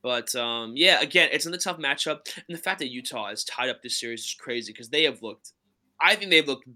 [0.02, 3.44] But um, yeah, again, it's in the tough matchup, and the fact that Utah is
[3.44, 5.52] tied up this series is crazy because they have looked.
[6.00, 6.68] I think they've looked.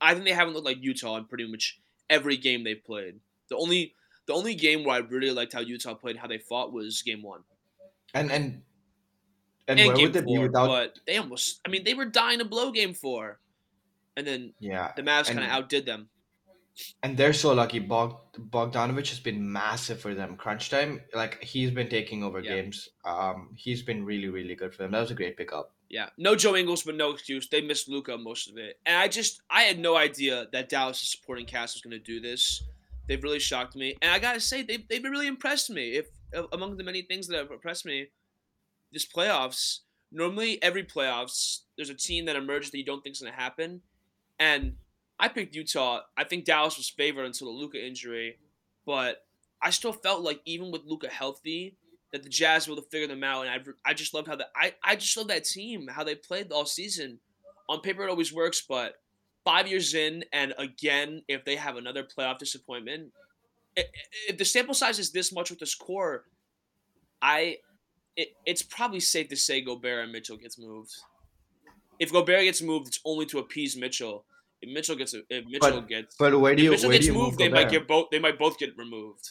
[0.00, 3.20] I think they haven't looked like Utah in pretty much every game they've played.
[3.48, 3.94] The only
[4.28, 7.02] the only game where I really liked how Utah played, and how they fought, was
[7.02, 7.42] game one
[8.14, 8.62] And and
[9.66, 10.42] and, and where game would they be four.
[10.46, 10.66] without?
[10.68, 11.60] But they almost.
[11.66, 13.40] I mean, they were dying to blow game four,
[14.16, 16.08] and then yeah, the Mavs kind of outdid them.
[17.02, 17.78] and they're so lucky.
[17.80, 20.36] Bog Bogdanovich has been massive for them.
[20.36, 22.54] Crunch time, like he's been taking over Yeah.
[22.54, 22.88] games.
[23.04, 24.92] Um, he's been really really good for them.
[24.92, 25.74] That was a great pickup.
[25.90, 27.48] Yeah, no Joe Ingles, but no excuse.
[27.48, 31.10] They missed Luka most of it, and I just I had no idea that Dallas'
[31.10, 32.62] supporting cast was going to do this.
[33.08, 35.96] They've really shocked me, and I gotta say they've they've really impressed me.
[35.96, 36.08] If
[36.52, 38.08] among the many things that have impressed me,
[38.92, 39.80] this playoffs.
[40.10, 43.82] Normally, every playoffs, there's a team that emerges that you don't think is to happen,
[44.38, 44.76] and
[45.18, 46.02] I picked Utah.
[46.16, 48.38] I think Dallas was favored until the Luka injury,
[48.86, 49.24] but
[49.60, 51.76] I still felt like even with Luka healthy,
[52.12, 54.74] that the Jazz to figure them out, and I, I just loved how that I,
[54.82, 57.18] I just love that team how they played all season.
[57.68, 58.94] On paper, it always works, but
[59.48, 63.10] five years in, and again, if they have another playoff disappointment,
[64.28, 66.24] if the sample size is this much with this core,
[67.22, 67.56] I
[68.14, 70.92] it, it's probably safe to say Gobert and Mitchell gets moved.
[71.98, 74.26] If Gobert gets moved, it's only to appease Mitchell.
[74.60, 77.06] If Mitchell gets if Mitchell gets But where do if you Mitchell where do gets
[77.06, 78.08] you moved, move they might get both.
[78.10, 79.30] They might both get removed.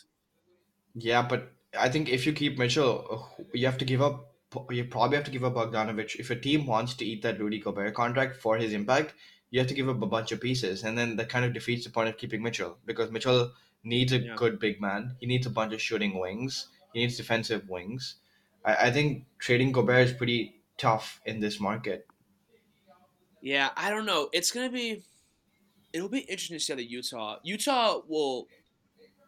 [0.95, 4.33] Yeah, but I think if you keep Mitchell, you have to give up.
[4.71, 6.15] You probably have to give up Bogdanovich.
[6.15, 9.13] If a team wants to eat that Rudy Gobert contract for his impact,
[9.49, 11.85] you have to give up a bunch of pieces, and then that kind of defeats
[11.85, 14.35] the point of keeping Mitchell because Mitchell needs a Yeah.
[14.35, 15.15] good big man.
[15.19, 16.67] He needs a bunch of shooting wings.
[16.93, 18.15] He needs defensive wings.
[18.65, 22.07] I, I think trading Gobert is pretty tough in this market.
[23.41, 24.29] Yeah, I don't know.
[24.33, 25.03] It's gonna be.
[25.93, 28.47] It'll be interesting to see how the Utah Utah will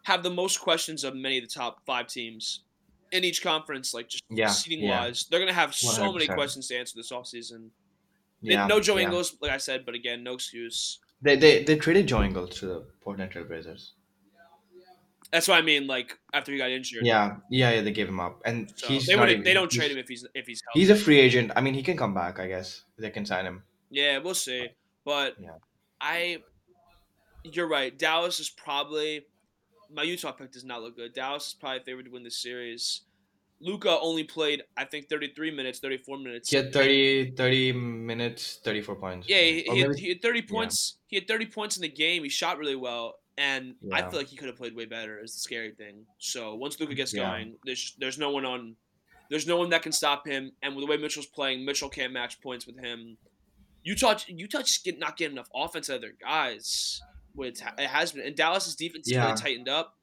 [0.04, 2.64] have the most questions of many of the top five teams
[3.12, 5.00] in each conference, like just Yeah, seating yeah.
[5.00, 5.24] wise.
[5.24, 7.70] They're gonna have so many questions to answer this offseason.
[8.42, 9.04] Yeah, no Joe yeah.
[9.04, 10.98] Ingles, like I said, but again, no excuse.
[11.22, 13.90] They, they they traded Joe Ingles to the Portland Trailblazers.
[15.32, 15.86] That's what I mean.
[15.86, 17.80] Like after he got injured, Yeah, yeah, yeah.
[17.82, 20.26] They gave him up, and So he's they even- they don't trade him if he's
[20.34, 20.80] if he's healthy.
[20.80, 21.52] He's a free agent.
[21.54, 22.40] I mean, he can come back.
[22.40, 23.62] I guess they can sign him.
[23.90, 24.68] Yeah, we'll see.
[25.04, 25.50] But Yeah.
[26.00, 26.38] I,
[27.44, 27.96] you're right.
[27.96, 29.26] Dallas is probably
[29.92, 31.12] my Utah pick does not look good.
[31.14, 33.02] Dallas is probably favored to win this series.
[33.60, 36.48] Luka only played, I think, 33 minutes, 34 minutes.
[36.50, 39.28] He had 30, 30 minutes, 34 points.
[39.28, 40.96] Yeah, he, he, had, he had 30 points.
[41.08, 42.22] He had 30 points in the game.
[42.22, 45.22] He shot really well, and I feel like he could have played way better.
[45.22, 46.06] Is the scary thing.
[46.18, 47.30] So once Luka gets Yeah.
[47.30, 48.76] going, there's there's no one on,
[49.28, 50.52] there's no one that can stop him.
[50.62, 53.18] And with the way Mitchell's playing, Mitchell can't match points with him.
[53.82, 57.00] Utah Utah just get not getting enough offense out of their guys.
[57.34, 59.26] With it has been, and Dallas's defense is Yeah.
[59.26, 59.96] really tightened up.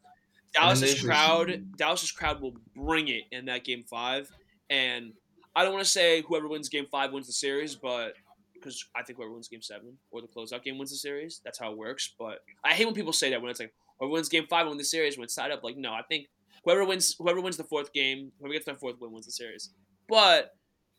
[0.60, 4.30] Dallas's crowd, Dallas's crowd will bring it in that game five.
[4.70, 5.14] And
[5.56, 8.14] I don't want to say whoever wins game five wins the series, but
[8.54, 11.42] because I think whoever wins game seven or the closeout game wins the series.
[11.44, 12.14] That's how it works.
[12.18, 14.80] But I hate when people say that when it's like whoever wins game five wins
[14.80, 15.64] the series when it's tied up.
[15.64, 16.28] Like no, I think
[16.64, 19.72] whoever wins whoever wins the fourth game, whoever gets their fourth win wins the series.
[20.10, 20.56] But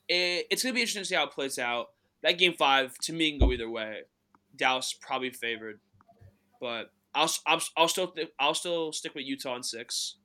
[0.08, 1.88] it, it's gonna be interesting to see how it plays out.
[2.22, 4.00] That game five to me can go either way.
[4.56, 5.80] Dallas probably favored,
[6.60, 10.16] but I'll I'll, I'll still th- I'll still stick with Utah in six.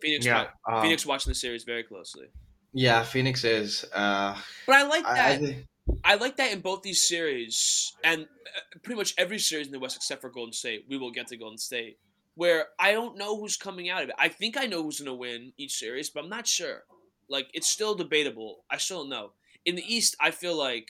[0.00, 2.26] Phoenix, yeah, wa- um, Phoenix watching the series very closely.
[2.72, 3.84] Yeah, Phoenix is.
[3.92, 5.18] Uh, But I like that.
[5.18, 5.66] I think-
[6.04, 9.78] I like that in both these series, and uh, pretty much every series in the
[9.80, 10.86] West except for Golden State.
[10.88, 11.98] We will get to Golden State,
[12.34, 14.14] where I don't know who's coming out of it.
[14.18, 16.84] I think I know who's going to win each series, but I'm not sure.
[17.28, 18.64] Like it's still debatable.
[18.70, 19.32] I still don't know.
[19.64, 20.88] In the East, I feel like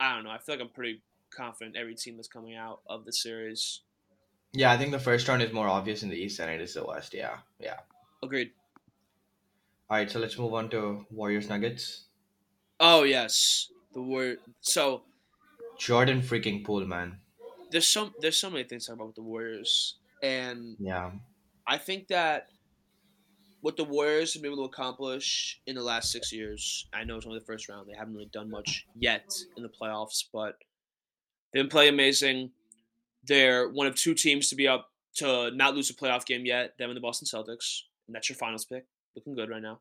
[0.00, 0.30] I don't know.
[0.30, 1.00] I feel like I'm pretty
[1.34, 3.80] confident every team that's coming out of the series.
[4.52, 6.74] yeah, I think the first round is more obvious in the East than it is
[6.74, 7.12] the West.
[7.14, 7.80] Yeah, yeah.
[8.22, 8.52] Agreed.
[9.90, 12.04] All right, so let's move on to Warriors Nuggets.
[12.80, 14.38] Oh yes, the word.
[14.60, 15.02] So
[15.78, 17.18] Jordan freaking Poole, man.
[17.70, 21.10] there's so there's so many things to talk about with the Warriors, and Yeah,
[21.66, 22.48] I think that
[23.60, 26.86] what the Warriors have been able to accomplish in the last six years.
[26.92, 29.26] I know it's only the first round; they haven't really done much yet
[29.56, 30.56] in the playoffs, but
[31.54, 32.50] they've been playing amazing.
[33.26, 36.76] They're one of two teams to be up to not lose a playoff game yet.
[36.78, 38.84] Them and the Boston Celtics, and that's your finals pick.
[39.16, 39.80] Looking good right now.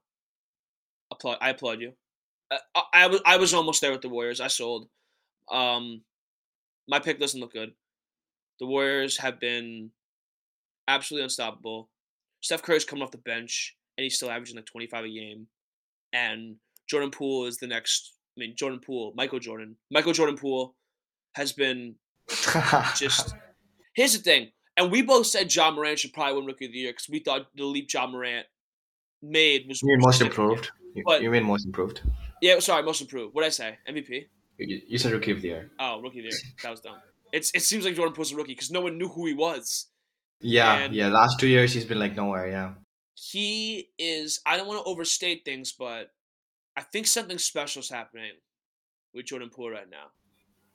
[1.12, 1.38] Applaud!
[1.42, 1.94] I applaud you.
[2.52, 4.40] Uh, I, I was I was almost there with the Warriors.
[4.40, 4.88] I sold.
[5.52, 6.02] Um,
[6.88, 7.74] my pick doesn't look good.
[8.60, 9.92] The Warriors have been
[10.88, 11.90] absolutely unstoppable.
[12.42, 15.48] Steph Curry's coming off the bench and he's still averaging like 25 a game.
[16.12, 16.56] And
[16.90, 18.14] Jordan Poole is the next.
[18.38, 20.76] I mean, Jordan Poole, Michael Jordan, Michael Jordan Poole
[21.34, 21.96] has been
[22.96, 23.36] just.
[23.96, 26.80] Here's the thing, and we both said Ja Morant should probably win Rookie of the
[26.80, 28.48] Year because we thought the leap Ja Morant
[29.22, 29.82] made was.
[29.82, 30.72] You mean most improved?
[31.06, 32.02] But, you mean most improved?
[32.42, 33.34] Yeah, sorry, most improved.
[33.34, 33.78] What did I say?
[33.90, 34.26] MVP.
[34.60, 35.72] You, you said Rookie of the Year.
[35.80, 36.40] Oh, Rookie of the Year.
[36.62, 36.98] That was dumb.
[37.32, 39.88] It's it seems like Jordan Poole's a rookie because no one knew who he was.
[40.40, 41.08] Yeah, and yeah.
[41.08, 42.48] Last two years he's been like nowhere.
[42.48, 42.74] Yeah.
[43.16, 44.40] He is.
[44.46, 46.12] I don't want to overstate things, but
[46.76, 48.34] I think something special is happening
[49.14, 50.12] with Jordan Poole right now.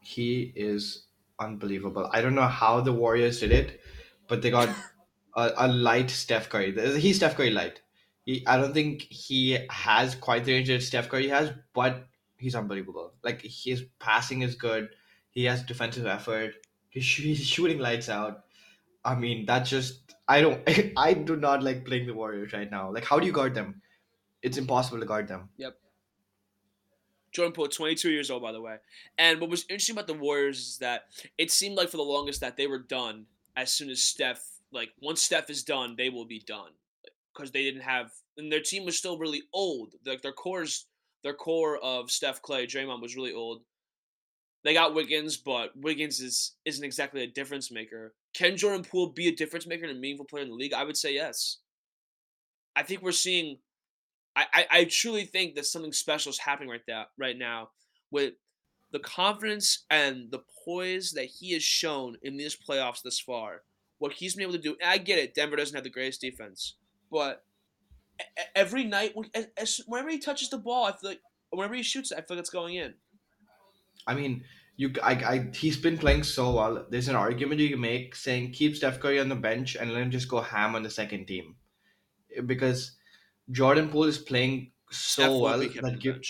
[0.00, 1.06] He is
[1.38, 2.08] unbelievable.
[2.12, 3.80] I don't know how the Warriors did it,
[4.28, 4.68] but they got
[5.36, 6.72] a, a light Steph Curry.
[7.00, 7.82] He's Steph Curry light.
[8.24, 12.54] He, I don't think he has quite the range that Steph Curry has, but he's
[12.54, 13.14] unbelievable.
[13.22, 14.90] Like his passing is good.
[15.30, 16.54] He has defensive effort.
[16.90, 18.44] He's, he's shooting lights out.
[19.04, 20.62] I mean, that's just I don't
[20.96, 22.92] I do not like playing the Warriors right now.
[22.92, 23.80] Like, how do you guard them?
[24.42, 25.50] It's impossible to guard them.
[25.56, 25.76] Yep.
[27.32, 28.76] Jordan Poole, 22 years old, by the way.
[29.18, 31.04] And what was interesting about the Warriors is that
[31.36, 33.26] it seemed like for the longest that they were done
[33.56, 36.70] as soon as Steph, like once Steph is done, they will be done
[37.34, 39.94] because they didn't have, and their team was still really old.
[40.06, 40.86] Like their cores,
[41.22, 43.62] their core of Steph, Klay, Draymond was really old.
[44.64, 48.14] They got Wiggins, but Wiggins is isn't exactly a difference maker.
[48.34, 50.72] Can Jordan Poole be a difference maker and a meaningful player in the league?
[50.72, 51.58] I would say yes.
[52.76, 53.58] I think we're seeing.
[54.52, 57.70] I, I, truly think that something special is happening right there right now
[58.10, 58.34] with
[58.92, 63.62] the confidence and the poise that he has shown in these playoffs this far.
[63.98, 64.76] What he's been able to do.
[64.84, 65.34] I get it.
[65.34, 66.74] Denver doesn't have the greatest defense,
[67.10, 67.44] but
[68.54, 69.14] every night,
[69.86, 71.20] whenever he touches the ball, I feel like
[71.50, 72.94] whenever he shoots, I feel like it's going in.
[74.06, 74.44] I mean,
[74.76, 76.86] you, I, I, he's been playing so well.
[76.88, 80.02] There's an argument you can make saying keep Steph Curry on the bench and let
[80.02, 81.56] him just go ham on the second team,
[82.46, 82.92] because
[83.50, 86.20] Jordan Poole is playing so Steph well that give,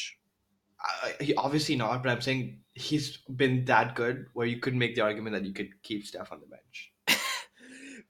[0.85, 4.95] uh, he obviously not, but I'm saying he's been that good where you could make
[4.95, 6.93] the argument that you could keep Steph on the bench.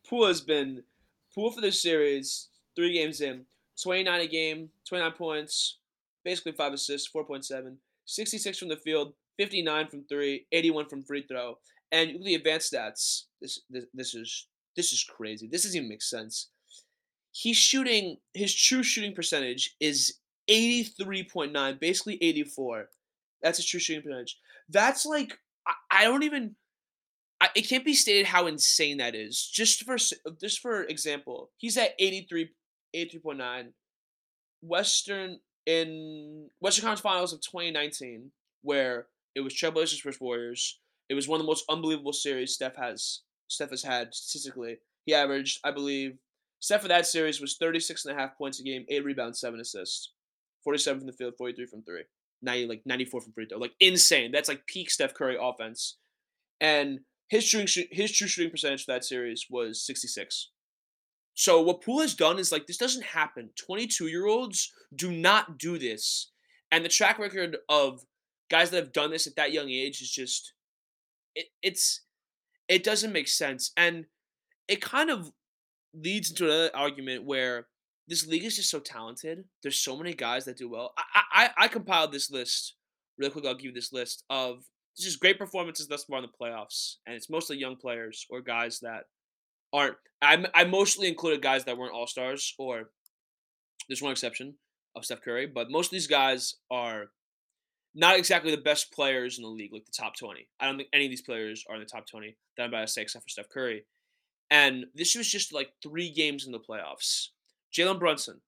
[0.09, 0.83] Poole has been
[1.35, 3.45] Poole for this series, three games in,
[3.83, 5.79] 29 a game, 29 points,
[6.25, 11.59] basically five assists, 4.7, 66 from the field, 59 from three, 81 from free throw.
[11.93, 13.25] And the advanced stats.
[13.41, 15.49] This, this this is this is crazy.
[15.51, 16.49] This doesn't even make sense.
[17.33, 20.15] He's shooting his true shooting percentage is
[20.51, 22.89] 83.9, basically 84.
[23.43, 24.39] That's his true shooting percentage.
[24.69, 26.57] That's like I, I don't even
[27.41, 29.47] I, it can't be stated how insane that is.
[29.53, 29.97] Just for
[30.41, 32.51] just for example, he's at 83
[32.97, 33.69] 83.9
[34.63, 38.31] Western in Western Conference Finals of 2019
[38.63, 40.81] where it was Trailblazers versus Warriors.
[41.09, 44.79] It was one of the most unbelievable series Steph has Steph has had statistically.
[45.07, 46.19] He averaged, I believe,
[46.61, 49.61] Steph for that series was 36 and a half points a game, 8 rebounds, 7
[49.61, 50.13] assists.
[50.65, 52.03] 47 from the field, 43 from 3.
[52.43, 53.59] 90 like 94 from free throw.
[53.59, 54.33] Like insane.
[54.33, 55.97] That's like peak Steph Curry offense.
[56.61, 60.51] And his shooting his true shooting percentage for that series was 66.
[61.35, 63.51] So what Poole has done is like this doesn't happen.
[63.57, 66.31] 22 year olds do not do this.
[66.71, 68.05] And the track record of
[68.51, 70.53] guys that have done this at that young age is just
[71.35, 72.03] it, it's
[72.69, 74.07] it doesn't make sense and
[74.67, 75.33] it kind of
[75.95, 77.67] leads into another argument where
[78.07, 81.51] this league is just so talented there's so many guys that do well i i,
[81.65, 82.75] I compiled this list
[83.19, 84.65] real quick i'll give you this list of
[84.99, 88.81] just great performances thus far in the playoffs and it's mostly young players or guys
[88.81, 89.05] that
[89.73, 92.91] aren't i i mostly included guys that weren't all-stars or
[93.89, 94.55] there's one exception
[94.95, 97.07] of Steph Curry, but most of these guys are
[97.95, 100.49] not exactly the best players in the league, like the top 20.
[100.61, 102.83] I don't think any of these players are in the top 20 that I'm about
[102.83, 103.87] to say, except for Steph Curry.
[104.51, 107.29] And this was just like three games in the playoffs.
[107.77, 108.41] Jalen Brunson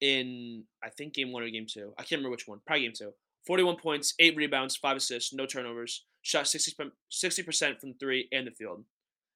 [0.00, 1.92] in, I think, game one or game two.
[1.98, 2.60] I can't remember which one.
[2.66, 3.12] Probably game two.
[3.46, 6.04] 41 points, eight rebounds, five assists, no turnovers.
[6.22, 8.84] Shot 60, 60% from three and the field.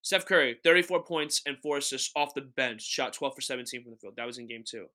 [0.03, 2.83] Steph Curry, 34 points and four assists off the bench.
[2.83, 4.15] Shot 12 for 17 from the field.
[4.17, 4.87] That was in game two.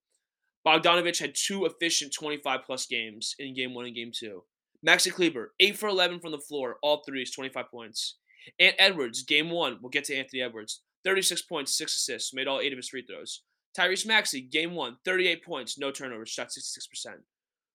[0.66, 4.44] Bogdanovich had two efficient 25 plus games in game one and game two.
[4.86, 8.18] Maxi Kleber, 8 for 11 from the floor, all threes, 25 points.
[8.60, 12.60] Ant Edwards, game one, we'll get to Anthony Edwards, 36 points, 6 assists, made all
[12.60, 13.44] 8 of his free throws.
[13.78, 17.22] Tyrese Maxey, game one, 38 points, no turnovers, shot 66%.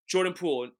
[0.09, 0.71] Jordan Poole,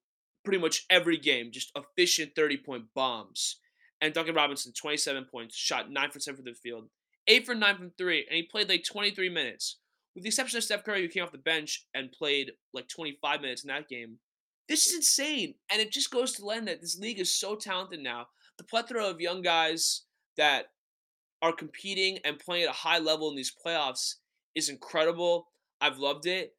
[0.45, 3.61] pretty much every game, just efficient 30 point bombs.
[4.01, 6.89] And Duncan Robinson, 27 points, shot 9 for 10 from the field,
[7.27, 9.79] 8 for 9 from 3, and he played like 23 minutes.
[10.15, 13.41] With the exception of Steph Curry, who came off the bench and played like 25
[13.41, 14.19] minutes in that game.
[14.69, 15.55] This is insane.
[15.71, 18.29] And it just goes to lend that this league is so talented now.
[18.57, 20.03] The plethora of young guys
[20.37, 20.67] that
[21.45, 24.15] are competing and playing at a high level in these playoffs
[24.55, 25.47] is incredible.
[25.79, 26.55] I've loved it.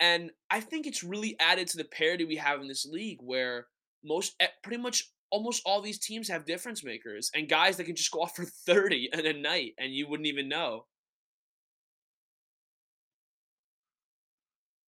[0.00, 3.66] And I think it's really added to the parity we have in this league where
[4.02, 7.94] most eh, pretty much almost all these teams have difference makers and guys that can
[7.94, 10.86] just go off for 30 in a night and you wouldn't even know.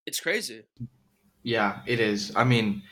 [0.07, 0.63] It's crazy.
[1.43, 2.33] Yeah, it is.
[2.35, 2.83] I mean,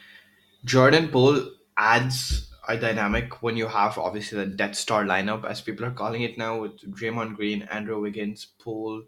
[0.67, 5.85] Jordan Poole adds a dynamic when you have obviously the Death Star lineup, as people
[5.87, 9.03] are calling it now, with Draymond Green, Andrew Wiggins, Poole,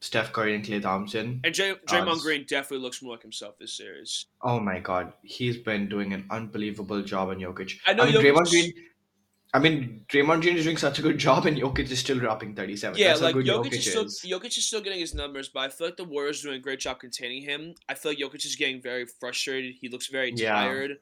[0.00, 1.40] Steph Curry, and Klay Thompson.
[1.44, 4.26] And Jay, Draymond uh, Green definitely looks more like himself this series.
[4.42, 7.78] Oh my God, he's been doing an unbelievable job on Jokic.
[7.86, 8.72] I know I mean, Draymond Green.
[9.54, 12.54] I mean, Draymond Green is doing such a good job, and Jokic is still dropping
[12.54, 12.98] thirty-seven.
[12.98, 14.24] Yeah, That's like Jokic, Jokic is still is.
[14.24, 16.62] Jokic is still getting his numbers, but I feel like the Warriors are doing a
[16.62, 17.74] great job containing him.
[17.88, 19.74] I feel like Jokic is getting very frustrated.
[19.80, 20.52] He looks very Yeah.
[20.52, 20.98] tired.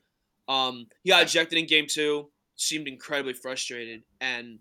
[0.49, 2.31] Um, he got ejected in game two.
[2.57, 4.61] Seemed incredibly frustrated, and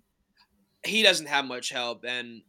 [0.86, 2.04] he doesn't have much help.
[2.06, 2.42] And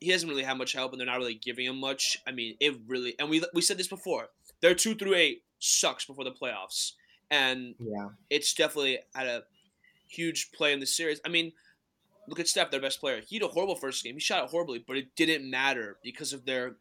[0.00, 2.16] he doesn't really have much help, and they're not really giving him much.
[2.26, 3.14] I mean, it really.
[3.18, 4.28] And we we said this before.
[4.60, 6.92] Their two through eight sucks before the playoffs,
[7.30, 9.42] and Yeah, it's definitely had a
[10.08, 11.20] huge play in the series.
[11.24, 11.52] I mean,
[12.28, 13.20] look at Steph, their best player.
[13.26, 14.14] He had a horrible first game.
[14.14, 16.76] He shot it horribly, but it didn't matter because of their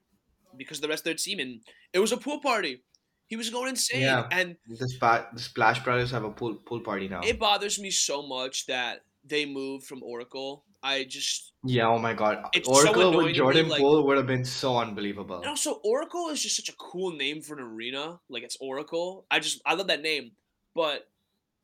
[0.57, 1.39] because of the rest of their team.
[1.39, 1.61] And
[1.93, 2.83] it was a pool party.
[3.28, 4.01] He was going insane.
[4.01, 4.28] Yeah.
[4.32, 7.21] And the, spa- the Splash Brothers have a pool pool party now.
[7.24, 10.65] it bothers me so much that they moved from Oracle.
[10.84, 12.45] I just Yeah, oh my god.
[12.53, 15.38] It's Oracle to with Jordan like- Poole would have been so unbelievable.
[15.38, 18.19] and also Oracle is just such a cool name for an arena.
[18.30, 19.26] Like it's Oracle.
[19.32, 20.32] I just I love that name.
[20.76, 21.07] But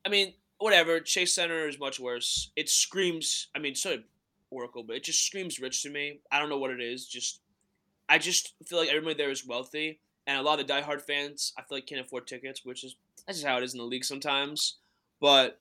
[0.05, 1.01] I mean, whatever.
[1.01, 2.51] Chase Center is much worse.
[2.55, 3.47] It screams.
[3.53, 4.03] I mean, so did
[4.49, 6.21] Oracle, but it just screams rich to me.
[6.31, 7.05] I don't know what it is.
[7.05, 7.41] Just
[8.07, 9.99] I just feel like everybody there is wealthy,
[10.29, 12.95] and a lot of the diehard fans I feel like can't afford tickets, which is
[13.25, 14.75] that's just how it is in the league sometimes.
[15.19, 15.59] But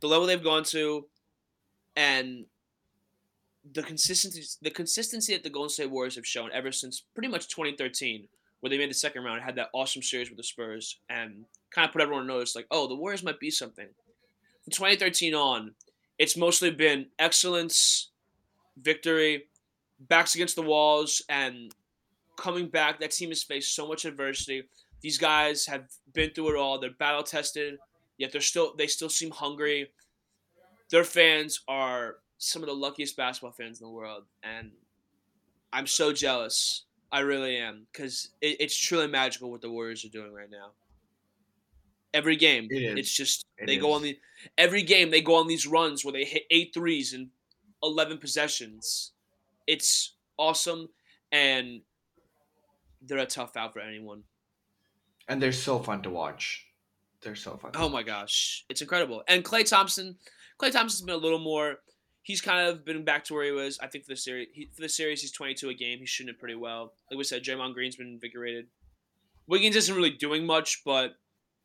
[0.00, 1.06] the level they've gone to,
[1.96, 2.46] and
[3.72, 7.48] the consistency the consistency that the Golden State Warriors have shown ever since pretty much
[7.48, 8.28] 2013,
[8.60, 11.84] where they made the second round, had that awesome series with the Spurs, and kind
[11.86, 13.88] of put everyone on notice, like, oh, the Warriors might be something.
[14.62, 15.74] From 2013 on,
[16.18, 18.10] it's mostly been excellence,
[18.80, 19.48] victory,
[19.98, 21.74] backs against the walls, and
[22.36, 23.00] coming back.
[23.00, 24.64] That team has faced so much adversity.
[25.00, 26.78] These guys have been through it all.
[26.78, 27.78] They're battle tested,
[28.18, 29.90] yet they're still they still seem hungry.
[30.90, 34.70] Their fans are some of the luckiest basketball fans in the world, and
[35.72, 36.84] I'm so jealous.
[37.10, 40.70] I really am because it, it's truly magical what the Warriors are doing right now.
[42.14, 42.98] Every game, It is.
[42.98, 44.18] it's just It they go on the
[44.58, 47.30] every game they go on these runs where they hit eight threes in
[47.82, 49.12] eleven possessions.
[49.66, 50.88] It's awesome,
[51.30, 51.80] and
[53.06, 54.22] they're a tough out for anyone.
[55.28, 56.66] And they're so fun to watch.
[57.22, 57.72] They're so fun.
[57.72, 58.06] to Oh my watch.
[58.06, 59.22] gosh, it's incredible.
[59.28, 60.16] And Klay Thompson,
[60.60, 61.76] Klay Thompson's been a little more.
[62.22, 63.78] He's kind of been back to where he was.
[63.80, 65.98] I think for the series, he, for the series, he's 22 a game.
[65.98, 66.92] He's shooting it pretty well.
[67.10, 68.66] Like we said, Draymond Green's been invigorated.
[69.48, 71.16] Wiggins isn't really doing much, but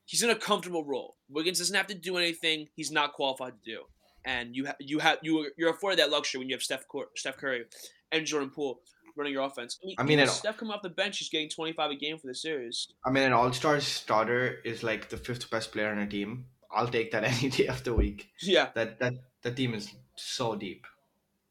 [0.06, 1.16] he's in a comfortable role.
[1.30, 2.68] Wiggins doesn't have to do anything.
[2.76, 3.82] He's not qualified to do,
[4.26, 7.10] and you ha- you have you you're afforded that luxury when you have Steph Cur-
[7.16, 7.66] Steph Curry
[8.12, 8.82] and Jordan Poole
[9.18, 9.80] running your offense.
[9.98, 12.28] I mean, even it- Steph coming off the bench, he's getting 25 a game for
[12.28, 12.88] the series.
[13.06, 16.46] I mean, an all-star starter is like the fifth best player on a team.
[16.72, 18.30] I'll take that any day of the week.
[18.42, 20.86] Yeah, That that that team is so deep.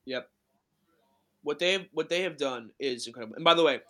[0.05, 0.29] Yep.
[1.43, 3.37] What they what they have done is incredible.
[3.37, 3.81] And by the way,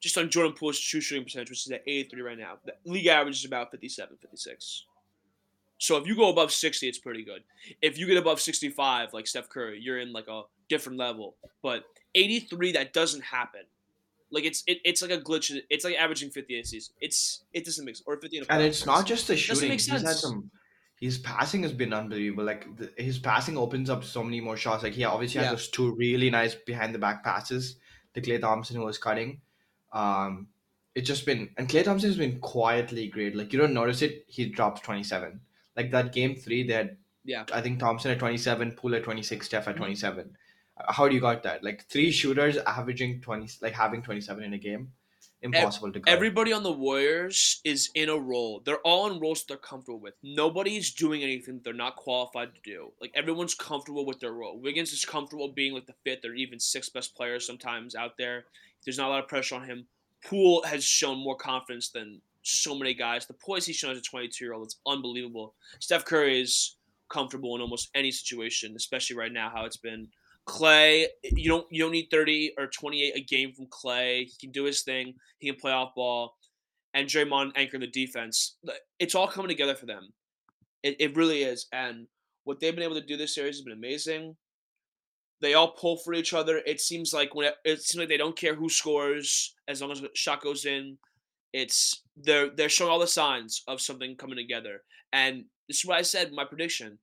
[0.00, 3.06] just on Jordan Poole's true shooting percentage, which is at 83 right now, the league
[3.06, 4.84] average is about 57, 56.
[5.78, 7.42] So if you go above 60, it's pretty good.
[7.82, 11.36] If you get above 65, like Steph Curry, you're in like a different level.
[11.62, 11.84] But
[12.14, 13.62] 83 that doesn't happen.
[14.30, 15.56] Like it's it, it's like a glitch.
[15.70, 16.94] It's like averaging 50 a season.
[17.00, 18.04] It's it doesn't make sense.
[18.06, 19.54] Or 50 And it's not just the shooting.
[19.54, 20.00] Doesn't make sense.
[20.02, 20.50] He's had some.
[21.00, 22.44] His passing has been unbelievable.
[22.44, 24.82] Like the, his passing opens up so many more shots.
[24.82, 25.48] Like he obviously yeah.
[25.48, 27.76] has those two really nice behind the back passes
[28.14, 29.40] to Klay Thompson who was cutting.
[29.92, 30.48] Um,
[30.94, 33.34] it's just been and Klay Thompson has been quietly great.
[33.34, 34.24] Like you don't notice it.
[34.28, 35.40] He drops 27.
[35.76, 37.44] Like that game three, they had yeah.
[37.52, 40.36] I think Thompson at 27, Poole at 26, Steph at 27.
[40.88, 41.64] How do you got that?
[41.64, 44.92] Like three shooters averaging twenty, like having twenty seven in a game.
[45.42, 46.14] Impossible to guard.
[46.14, 48.60] Everybody on the Warriors is in a role.
[48.62, 50.12] They're all in roles they're comfortable with.
[50.22, 52.92] Nobody's doing anything they're not qualified to do.
[53.00, 54.60] Like everyone's comfortable with their role.
[54.60, 58.44] Wiggins is comfortable being like the fifth or even sixth best player sometimes out there.
[58.84, 59.86] There's not a lot of pressure on him.
[60.26, 63.26] Poole has shown more confidence than so many guys.
[63.26, 65.54] The poise he's shown as a 22 year old, it's unbelievable.
[65.78, 66.76] Steph Curry is
[67.08, 70.08] comfortable in almost any situation, especially right now how it's been.
[70.50, 74.24] Klay, you don't you don't need 30 or 28 a game from Klay.
[74.24, 75.14] He can do his thing.
[75.38, 76.36] He can play off ball.
[76.92, 78.56] And Draymond anchor the defense.
[78.98, 80.12] It's all coming together for them.
[80.82, 81.66] It, it really is.
[81.72, 82.08] And
[82.42, 84.36] what they've been able to do this series has been amazing.
[85.40, 86.60] They all pull for each other.
[86.66, 89.92] It seems like when it, it seems like they don't care who scores as long
[89.92, 90.98] as the shot goes in.
[91.52, 94.82] It's they're they're showing all the signs of something coming together.
[95.12, 96.32] And this is what I said.
[96.32, 96.98] My prediction: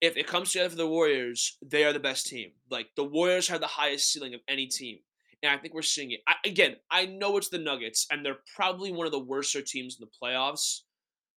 [0.00, 2.52] if it comes together for the Warriors, they are the best team.
[2.70, 4.98] Like the Warriors have the highest ceiling of any team,
[5.42, 6.20] and I think we're seeing it.
[6.26, 9.98] I, again, I know it's the Nuggets, and they're probably one of the worser teams
[9.98, 10.82] in the playoffs.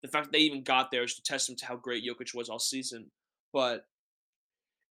[0.02, 2.48] The fact that they even got there is to testament to how great Jokic was
[2.48, 3.10] all season.
[3.52, 3.86] But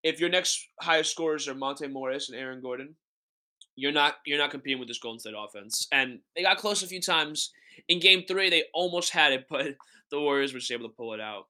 [0.04, 2.96] if your next highest scorers are Monte Morris and Aaron Gordon,
[3.76, 5.88] you're not you're not competing with this Golden State offense.
[5.92, 7.52] And they got close a few times.
[7.88, 9.76] In game three, they almost had it, but
[10.10, 11.48] the Warriors were just able to pull it out.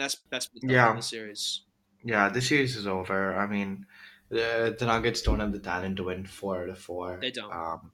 [0.00, 1.64] That's that's yeah the series.
[2.02, 3.36] Yeah, the series is over.
[3.36, 3.84] I mean,
[4.30, 7.18] the the Nuggets don't have the talent to win four out of four.
[7.20, 7.52] They don't.
[7.52, 7.92] Um,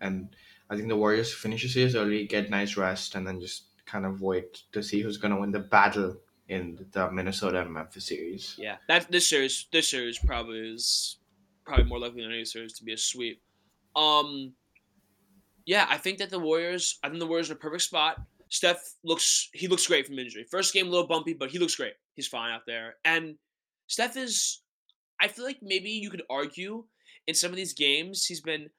[0.00, 0.34] and
[0.70, 4.06] I think the Warriors finish the series early, get nice rest, and then just kind
[4.06, 6.16] of wait to see who's going to win the battle
[6.48, 8.54] in the Minnesota and Memphis series.
[8.56, 11.18] Yeah, that this series this series probably is
[11.66, 13.42] probably more likely than any series to be a sweep.
[13.94, 14.54] Um,
[15.66, 16.98] yeah, I think that the Warriors.
[17.02, 18.16] I think the Warriors are a perfect spot.
[18.54, 20.46] Steph looks he looks great from injury.
[20.48, 21.94] First game a little bumpy, but he looks great.
[22.14, 22.94] He's fine out there.
[23.04, 23.34] And
[23.88, 24.60] Steph is.
[25.20, 26.84] I feel like maybe you could argue
[27.26, 28.70] in some of these games he's been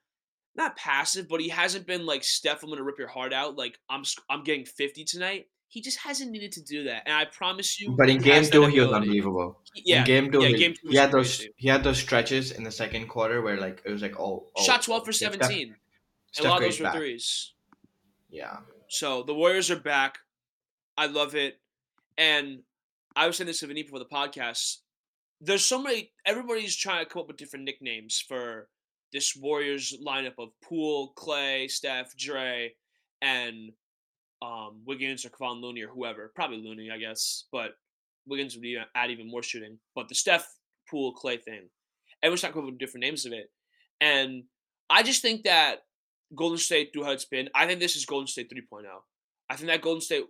[0.54, 2.62] not passive, but he hasn't been like Steph.
[2.62, 3.58] I'm gonna rip your heart out.
[3.58, 5.48] Like I'm I'm getting 50 tonight.
[5.68, 7.94] He just hasn't needed to do that, and I promise you.
[7.98, 9.60] But in game two, he was unbelievable.
[9.74, 11.48] Yeah, in game two, yeah, he, game two he had crazy.
[11.48, 14.46] those he had those stretches in the second quarter where like it was like oh,
[14.56, 15.76] oh Shot 12 for 17.
[16.32, 16.94] Steph and a lot of those were back.
[16.94, 17.52] threes.
[18.30, 18.56] Yeah,
[18.88, 20.18] So the Warriors are back.
[20.96, 21.60] I love it.
[22.16, 22.60] And
[23.14, 24.76] I was saying this to Vinny before the podcast.
[25.40, 28.68] There's so many everybody's trying to come up with different nicknames for
[29.12, 32.72] this Warriors lineup of Poole, Klay, Steph, Dre,
[33.20, 33.72] and
[34.42, 36.32] um, Wiggins or Kevon Looney or whoever.
[36.34, 37.44] Probably Looney, I guess.
[37.52, 37.72] But
[38.26, 39.78] Wiggins would even add even more shooting.
[39.94, 40.46] But the Steph
[40.90, 41.68] Poole Klay thing.
[42.22, 43.50] Everyone's trying to come up with different names of it.
[44.00, 44.44] And
[44.88, 45.80] I just think that
[46.34, 48.84] Golden State through how it's been, I think this is Golden State 3.0.
[49.48, 50.24] I think that Golden State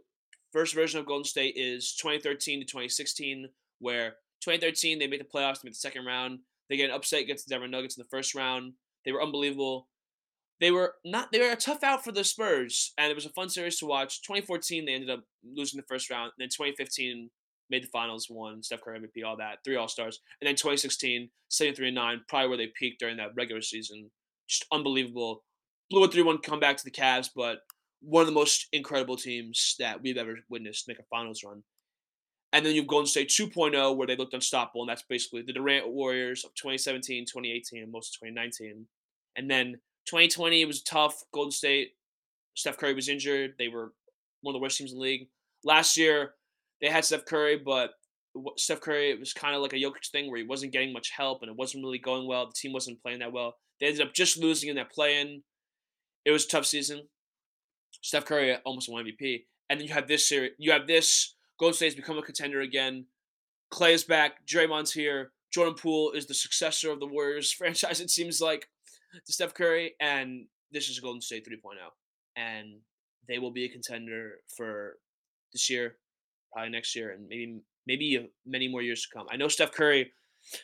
[0.52, 5.62] first version of Golden State is 2013 to 2016, where 2013 they made the playoffs,
[5.62, 8.08] they made the second round, they get an upset against the Denver Nuggets in the
[8.08, 8.72] first round.
[9.04, 9.88] They were unbelievable.
[10.60, 13.30] They were not they were a tough out for the Spurs, and it was a
[13.30, 14.22] fun series to watch.
[14.22, 17.30] 2014 they ended up losing the first round, and then 2015
[17.68, 21.30] made the finals, won Steph Curry MVP, all that, three All Stars, and then 2016
[21.48, 24.10] 73 and nine, probably where they peaked during that regular season.
[24.48, 25.44] Just unbelievable.
[25.90, 27.58] Blew a 3 1 comeback to the Cavs, but
[28.00, 31.62] one of the most incredible teams that we've ever witnessed make a finals run.
[32.52, 35.88] And then you've Golden State 2.0, where they looked unstoppable, and that's basically the Durant
[35.88, 38.86] Warriors of 2017, 2018, and most of 2019.
[39.36, 39.72] And then
[40.06, 41.22] 2020, it was tough.
[41.32, 41.90] Golden State,
[42.54, 43.54] Steph Curry was injured.
[43.58, 43.92] They were
[44.42, 45.28] one of the worst teams in the league.
[45.64, 46.34] Last year,
[46.80, 47.90] they had Steph Curry, but
[48.56, 51.10] Steph Curry, it was kind of like a Jokic thing where he wasn't getting much
[51.10, 52.46] help and it wasn't really going well.
[52.46, 53.56] The team wasn't playing that well.
[53.80, 55.42] They ended up just losing in that play in.
[56.26, 57.02] It was a tough season.
[58.02, 59.44] Steph Curry uh, almost won MVP.
[59.70, 60.52] And then you have this series.
[60.58, 61.36] You have this.
[61.58, 63.06] Golden State's become a contender again.
[63.72, 64.44] Klay is back.
[64.44, 65.30] Draymond's here.
[65.54, 68.00] Jordan Poole is the successor of the Warriors franchise.
[68.00, 68.68] It seems like
[69.24, 71.76] to Steph Curry, and this is Golden State 3.0,
[72.36, 72.80] and
[73.28, 74.98] they will be a contender for
[75.52, 75.96] this year,
[76.52, 79.26] probably next year, and maybe maybe many more years to come.
[79.30, 80.12] I know Steph Curry.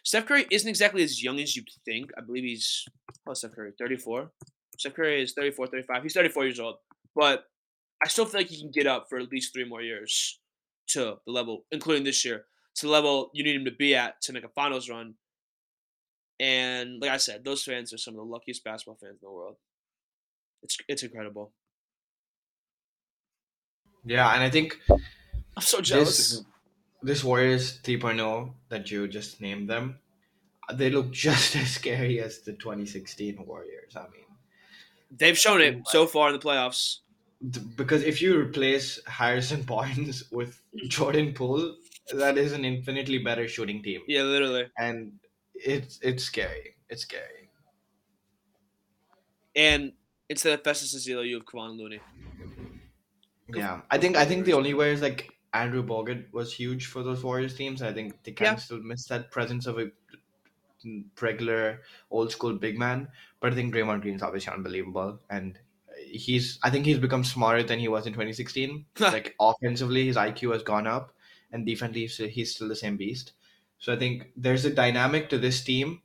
[0.02, 2.10] Steph Curry isn't exactly as young as you think.
[2.18, 2.84] I believe he's
[3.26, 4.30] oh Steph Curry 34.
[4.78, 6.02] Steph Curry is 34, 35.
[6.02, 6.76] He's 34 years old,
[7.14, 7.44] but
[8.02, 10.40] I still feel like he can get up for at least three more years
[10.88, 12.46] to the level, including this year,
[12.76, 15.14] to the level you need him to be at to make a finals run.
[16.40, 19.30] And like I said, those fans are some of the luckiest basketball fans in the
[19.30, 19.56] world.
[20.62, 21.52] It's it's incredible.
[24.04, 26.30] yeah, and I think I'm so jealous.
[26.30, 26.44] this
[27.02, 29.98] this Warriors 3.0 that you just named them,
[30.72, 33.96] they look just as scary as the 2016 Warriors.
[33.96, 34.31] I mean,
[35.12, 36.98] They've shown it so far in the playoffs.
[37.76, 41.76] because if you replace Harrison Barnes with Jordan Poole,
[42.14, 44.70] that is an infinitely better shooting team, Yeah, literally.
[44.78, 45.18] and
[45.54, 46.76] it's it's scary.
[46.88, 47.50] It's scary.
[49.54, 49.92] And
[50.28, 52.00] instead of Festus Ezeli, you have Kevon Looney.
[53.48, 57.02] Yeah, I think I think the only way is like Andrew Bogut was huge for
[57.02, 57.82] those Warriors teams.
[57.82, 58.56] I think they kind Yeah.
[58.58, 59.90] still miss that presence of a
[61.20, 61.80] regular
[62.10, 63.08] old school big man.
[63.40, 65.58] But I think Draymond Green's obviously unbelievable, and
[66.06, 68.84] he's I think he's become smarter than he was in 2016.
[69.00, 71.12] like offensively, his IQ has gone up,
[71.52, 73.32] and defensively, he's still the same beast.
[73.78, 76.02] So I think there's a dynamic to this team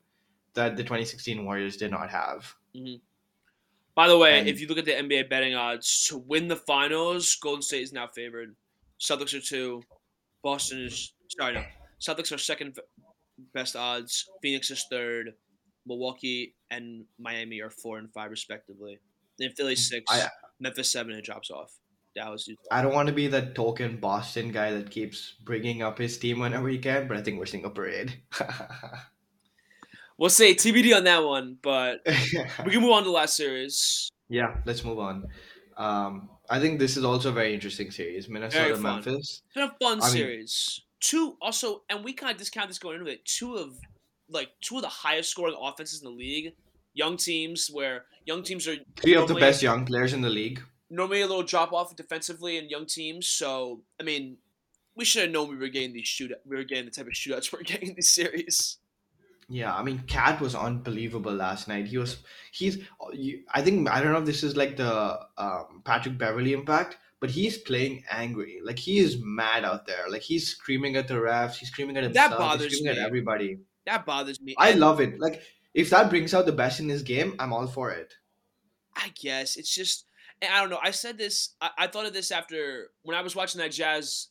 [0.56, 2.56] that the 2016 Warriors did not have.
[2.76, 2.96] Mm-hmm.
[3.94, 6.56] By the way, and, if you look at the NBA betting odds to win the
[6.56, 8.56] finals, Golden State is now favored.
[9.00, 9.84] Celtics are two.
[10.44, 11.64] Boston is sorry no.
[12.00, 12.78] Celtics are second
[13.54, 14.30] best odds.
[14.42, 15.34] Phoenix is third.
[15.86, 19.00] Milwaukee and Miami are four and five respectively.
[19.40, 20.06] Then Philly six.
[20.10, 20.28] I,
[20.60, 21.72] Memphis seven it drops off.
[22.16, 22.50] Dallas.
[22.72, 26.40] I don't want to be that token Boston guy that keeps bringing up his team
[26.40, 28.20] whenever he can, but I think we're seeing a parade.
[30.18, 32.02] we'll say TBD on that one, but
[32.66, 34.10] we can move on to the last series.
[34.30, 35.28] Yeah, let's move on.
[35.78, 38.28] Um, I think this is also a very interesting series.
[38.28, 39.44] Minnesota Memphis.
[39.46, 40.82] It's been a fun I series.
[40.82, 43.26] Mean, two also, and we kind of discount this going into it.
[43.26, 43.78] Two of
[44.30, 46.54] like two of the highest scoring offenses in the league.
[46.94, 50.62] Young teams where young teams are three of the best young players in the league.
[50.90, 53.28] Normally a little drop off defensively in young teams.
[53.28, 54.38] So I mean,
[54.96, 57.14] we should have known we were getting these shoot we were getting the type of
[57.14, 58.78] shootouts we're getting in this series.
[59.50, 61.86] Yeah, I mean, KAT was unbelievable last night.
[61.86, 62.18] He was,
[62.52, 62.80] he's,
[63.54, 67.30] I think, I don't know if this is like the um, Patrick Beverley impact, but
[67.30, 68.60] he's playing angry.
[68.64, 70.10] Like he is mad out there.
[70.10, 71.56] Like he's screaming at the refs.
[71.56, 72.32] He's screaming at himself.
[72.32, 73.02] That bothers he's screaming me.
[73.02, 73.58] at everybody.
[73.86, 74.56] That bothers me.
[74.58, 75.20] I and love it.
[75.20, 75.42] Like
[75.74, 78.14] if that brings out the best in his game, I'm all for it.
[78.96, 80.06] I guess it's just,
[80.42, 80.80] I don't know.
[80.82, 81.56] I said this.
[81.62, 84.28] I, I thought of this after when I was watching that Jazz,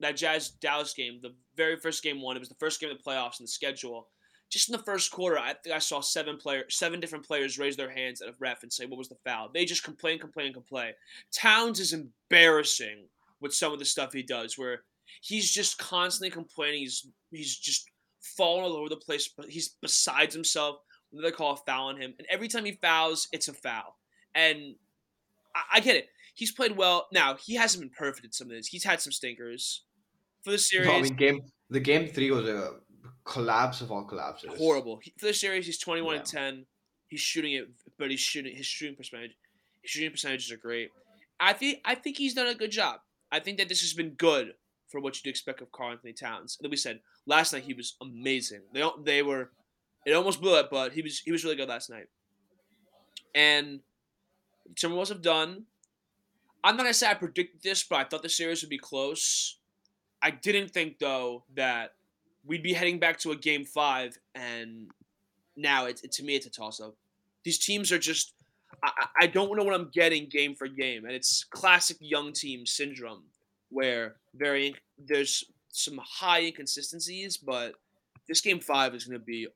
[0.00, 2.36] that Jazz Dallas game, the very first game one.
[2.36, 4.08] It was the first game of the playoffs in the schedule
[4.54, 7.76] just in the first quarter, I think I saw seven player, seven different players raise
[7.76, 10.52] their hands at a ref and say, "What was the foul?" They just complain, complain,
[10.52, 10.92] complain.
[11.32, 13.08] Towns is embarrassing
[13.40, 14.84] with some of the stuff he does, where
[15.22, 16.82] he's just constantly complaining.
[16.82, 17.90] He's he's just
[18.20, 20.76] falling all over the place, but he's besides himself
[21.10, 22.14] when they call a foul on him.
[22.20, 23.98] And every time he fouls, it's a foul.
[24.36, 24.76] And
[25.56, 26.10] I, I get it.
[26.36, 27.08] He's played well.
[27.10, 28.68] Now he hasn't been perfect at some of this.
[28.68, 29.82] He's had some stinkers
[30.44, 30.86] for the series.
[30.86, 31.40] No, I mean, game
[31.70, 32.74] the game three was a
[33.24, 34.50] collapse of all collapses.
[34.56, 35.00] Horrible.
[35.02, 36.20] He, for this series, he's twenty one yeah.
[36.20, 36.66] and ten.
[37.08, 37.68] He's shooting it,
[37.98, 39.32] but he's shooting his shooting percentage.
[39.82, 40.90] His shooting percentages are great.
[41.38, 43.00] I think I think he's done a good job.
[43.30, 44.54] I think that this has been good
[44.88, 46.56] for what you'd expect of Karl-Anthony Towns.
[46.58, 48.60] And like we said last night, he was amazing.
[48.72, 49.50] They they were,
[50.06, 52.06] it almost blew it, but he was he was really good last night.
[53.34, 53.80] And
[54.66, 55.64] the Timberwolves have done.
[56.62, 59.58] I'm not gonna say I predicted this, but I thought the series would be close.
[60.22, 61.94] I didn't think though that
[62.46, 64.90] we'd be heading back to a game five, and
[65.56, 66.94] now it's it, to me it's a toss up.
[67.44, 68.34] These teams are just
[68.82, 72.66] I, I don't know what I'm getting game for game, and it's classic young team
[72.66, 73.22] syndrome
[73.70, 77.74] where very there's some high inconsistencies, but
[78.28, 79.48] this game five is going to be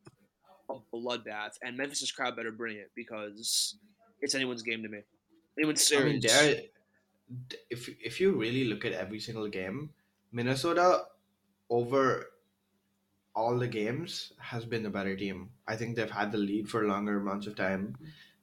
[0.71, 3.77] a bloodbath, and Memphis's crowd better bring it because
[4.21, 5.01] it's anyone's game to me.
[5.57, 6.25] Anyone's series.
[6.33, 6.63] I mean,
[7.71, 9.91] if if you really look at every single game,
[10.33, 11.05] Minnesota
[11.71, 12.27] over
[13.39, 15.51] all the games has been a better team.
[15.69, 17.97] I think they've had the lead for longer amounts of time.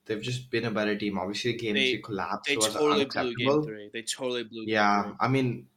[0.06, 1.18] They've just been a better team.
[1.18, 3.36] Obviously, the game they, collapsed they was totally unacceptable.
[3.36, 3.90] Blew game three.
[3.92, 4.64] They totally blew.
[4.66, 5.68] Yeah, I mean,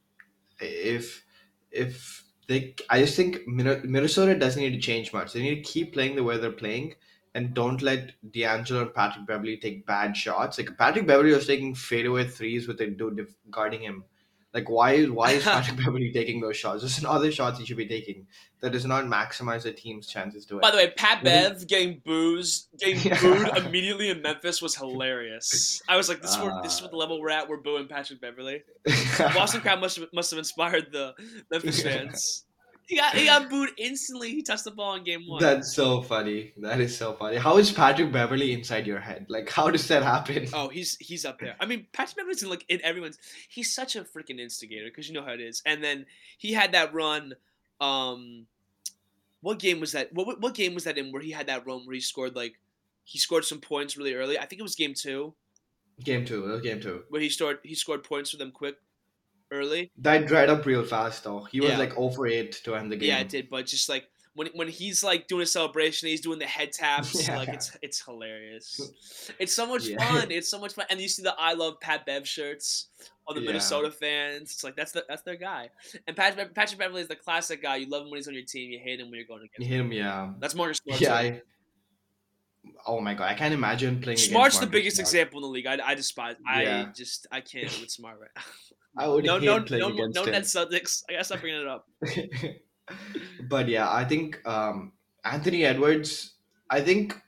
[0.61, 1.25] if
[1.73, 5.33] if they, I just think Minnesota doesn't need to change much.
[5.33, 6.95] They need to keep playing the way they're playing,
[7.35, 10.59] and don't let D'Angelo and Patrick Beverley take bad shots.
[10.59, 14.05] Like Patrick Beverley was taking fadeaway threes with a dude guarding him
[14.55, 16.81] like why why is Patrick Beverley taking those shots?
[16.83, 18.27] There's other shots he should be taking
[18.61, 20.63] that does not maximize the team's chances to win.
[20.63, 23.21] By the way, Pat Bev getting booze, getting yeah.
[23.21, 25.83] booed immediately in Memphis was hilarious.
[25.89, 27.49] I was like, this is, uh, this is what the level we're at.
[27.49, 28.63] We're booing Patrick Beverley.
[29.19, 31.15] Boston crowd must have, must have inspired the
[31.51, 32.45] Memphis fans.
[32.89, 34.31] He got he got booed instantly.
[34.31, 35.43] He touched the ball in game one.
[35.43, 36.53] That's so funny.
[36.57, 37.37] That is so funny.
[37.37, 39.27] How is Patrick Beverley inside your head?
[39.29, 40.49] Like, how does that happen?
[40.55, 41.55] Oh, he's he's up there.
[41.61, 43.19] I mean, Patrick Beverley's in like in everyone's.
[43.51, 45.63] He's such a freaking instigator because you know how it is.
[45.67, 46.07] And then
[46.39, 47.35] he had that run.
[47.79, 48.47] Um,
[49.43, 50.11] what game was that?
[50.15, 52.55] What what game was that in where he had that run where he scored like
[53.05, 54.39] he scored some points really early?
[54.39, 55.35] I think it was game two.
[56.03, 56.47] Game two.
[56.47, 57.03] It was game two.
[57.11, 58.77] Where he scored he scored points for them quick
[59.51, 59.91] early.
[59.99, 61.45] That dried up real fast though.
[61.51, 61.79] He was yeah.
[61.79, 63.09] like over 8 to end the game.
[63.09, 64.05] Yeah, it did, but just like
[64.39, 67.09] when when he's like doing a celebration, he's doing the head taps.
[67.29, 67.37] Yeah.
[67.37, 68.81] Like it's it's hilarious.
[69.39, 69.99] It's so much yeah.
[69.99, 70.29] fun.
[70.31, 70.87] It's so much fun.
[70.89, 72.89] And you see the I love Pat Bev shirts
[73.27, 73.41] on the.
[73.41, 74.53] Minnesota fans.
[74.53, 75.71] It's like that's the, that's their guy.
[76.07, 77.77] And Patrick Patrick Beverley is the classic guy.
[77.77, 78.71] You love him when he's on your team.
[78.71, 79.93] You hate him when you're going against him.
[79.93, 81.01] Yeah, that's Marcus Smart.
[81.01, 81.15] Yeah.
[81.15, 81.43] I,
[82.87, 84.19] oh my god, I can't imagine playing.
[84.19, 85.09] Smart's the biggest Smart.
[85.09, 85.67] example in the league.
[85.67, 86.37] I, I despise.
[86.45, 86.87] Yeah.
[86.89, 88.43] I just I can't with Smart right now.
[88.97, 90.33] I would no, hate no, playing no, against no, him.
[90.33, 91.03] No, Celtics.
[91.09, 91.87] I gotta stop bringing it up.
[93.49, 94.93] but yeah, I think um,
[95.25, 96.35] Anthony Edwards,
[96.71, 97.21] I think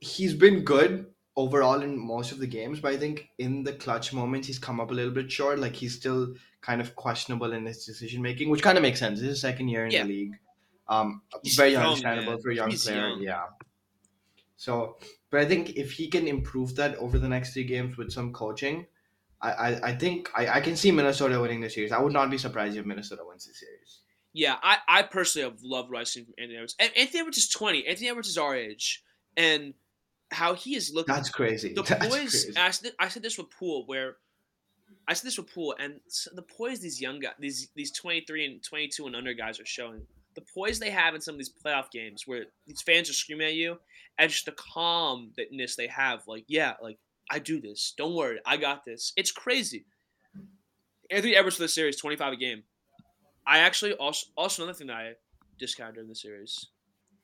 [0.00, 1.06] he's been good
[1.36, 4.80] overall in most of the games, but I think in the clutch moments he's come
[4.80, 5.58] up a little bit short.
[5.58, 9.18] Like he's still kind of questionable in his decision making, which kind of makes sense.
[9.18, 10.02] This is his second year in Yeah.
[10.02, 10.38] the league.
[10.88, 12.40] Um, He's very young, understandable man.
[12.42, 13.08] for a young He's player.
[13.08, 13.22] young.
[13.22, 13.44] Yeah.
[14.56, 14.98] So,
[15.30, 18.32] but I think if he can improve that over the next three games with some
[18.32, 18.86] coaching,
[19.42, 21.92] I, I, I think I, I can see Minnesota winning the series.
[21.92, 24.00] I would not be surprised if Minnesota wins the series.
[24.32, 26.76] Yeah, I, I personally have loved what I've seen from Anthony Edwards.
[26.78, 27.86] And Anthony Edwards is 20.
[27.86, 29.02] Anthony Edwards is our age.
[29.36, 29.74] And
[30.32, 31.14] how he is looking.
[31.14, 31.72] That's crazy.
[31.74, 32.44] the That's poise.
[32.44, 32.56] crazy.
[32.56, 34.16] I said, I said this with Poole, where
[35.06, 36.00] I said this with Poole, and
[36.34, 40.02] the poise these young guys, these these 23 and 22 and under guys are showing.
[40.34, 43.48] The poise they have in some of these playoff games, where these fans are screaming
[43.48, 43.78] at you,
[44.18, 46.22] and just the calmness they have.
[46.26, 46.98] Like, yeah, like
[47.30, 47.94] I do this.
[47.96, 49.12] Don't worry, I got this.
[49.16, 49.84] It's crazy.
[51.10, 52.62] Anthony Edwards for the series, 25 a game.
[53.46, 55.12] I actually also also another thing that I
[55.58, 56.68] discounted in the series,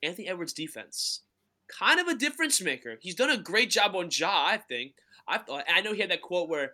[0.02, 1.22] Anthony Edwards' defense,
[1.68, 2.96] kind of a difference maker.
[3.00, 4.94] He's done a great job on Ja, I think.
[5.26, 6.72] I thought I know he had that quote where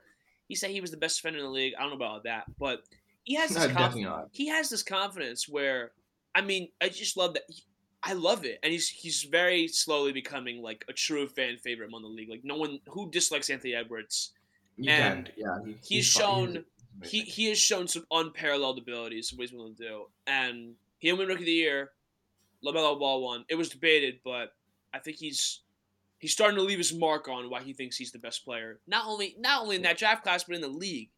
[0.49, 1.75] he said he was the best defender in the league.
[1.79, 2.85] I don't know about that, but
[3.25, 4.29] he has this No, confidence.
[4.33, 5.93] He has this confidence where
[6.35, 7.43] I mean, I just love that.
[7.49, 7.63] He,
[8.07, 12.03] I love it, and he's he's very slowly becoming like a true fan favorite among
[12.03, 12.29] the league.
[12.29, 14.33] Like no one who dislikes Anthony Edwards.
[14.77, 15.31] You and can't.
[15.37, 15.59] Yeah.
[15.65, 16.65] He, he's fu- shown-.
[17.03, 21.19] He he has shown some unparalleled abilities, what he's willing to do, and he didn't
[21.19, 21.91] win Rookie of the Year.
[22.65, 23.45] LaMelo Ball won.
[23.49, 24.55] It was debated, but
[24.93, 25.61] I think he's
[26.19, 28.81] he's starting to leave his mark on why he thinks he's the best player.
[28.87, 31.11] Not only not only in that draft class, but in the league.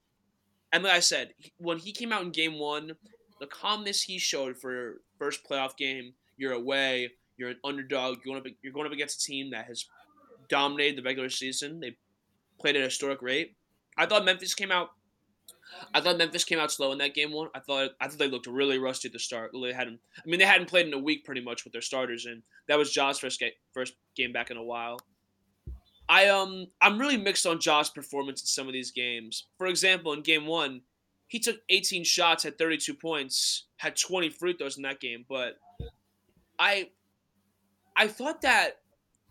[0.72, 2.92] And like I said, when he came out in Game One,
[3.38, 6.14] the calmness he showed for first playoff game.
[6.36, 7.12] You're away.
[7.36, 8.18] You're an underdog.
[8.24, 8.52] You're going up.
[8.62, 9.86] You're going up against a team that has
[10.48, 11.80] dominated the regular season.
[11.80, 11.96] They
[12.60, 13.56] played at a historic rate.
[13.96, 14.90] I thought Memphis came out.
[15.92, 17.48] I thought Memphis came out slow in that game one.
[17.54, 19.50] I thought I thought they looked really rusty at the start.
[19.52, 20.00] They hadn't.
[20.18, 22.78] I mean, they hadn't played in a week pretty much with their starters, and that
[22.78, 24.98] was Ja's first game, first game back in a while.
[26.08, 29.46] I um I'm really mixed on Ja's performance in some of these games.
[29.58, 30.82] For example, in game one,
[31.26, 35.24] he took 18 shots, had 32 points, had 20 free throws in that game.
[35.28, 35.58] But
[36.58, 36.90] I
[37.96, 38.80] I thought that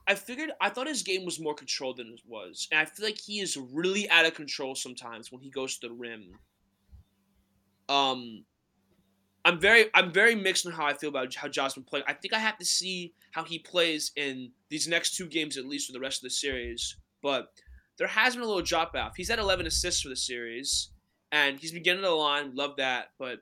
[0.07, 3.05] I figured I thought his game was more controlled than it was, and I feel
[3.05, 6.39] like he is really out of control sometimes when he goes to the rim.
[7.89, 8.45] Um,
[9.43, 12.05] I'm very I'm very mixed on how I feel about how Ja's been playing.
[12.07, 15.65] I think I have to see how he plays in these next two games at
[15.65, 16.97] least for the rest of the series.
[17.21, 17.49] But
[17.97, 19.13] there has been a little drop off.
[19.15, 20.89] He's had 11 assists for the series,
[21.31, 22.55] and he's been getting to the line.
[22.55, 23.39] Love that, but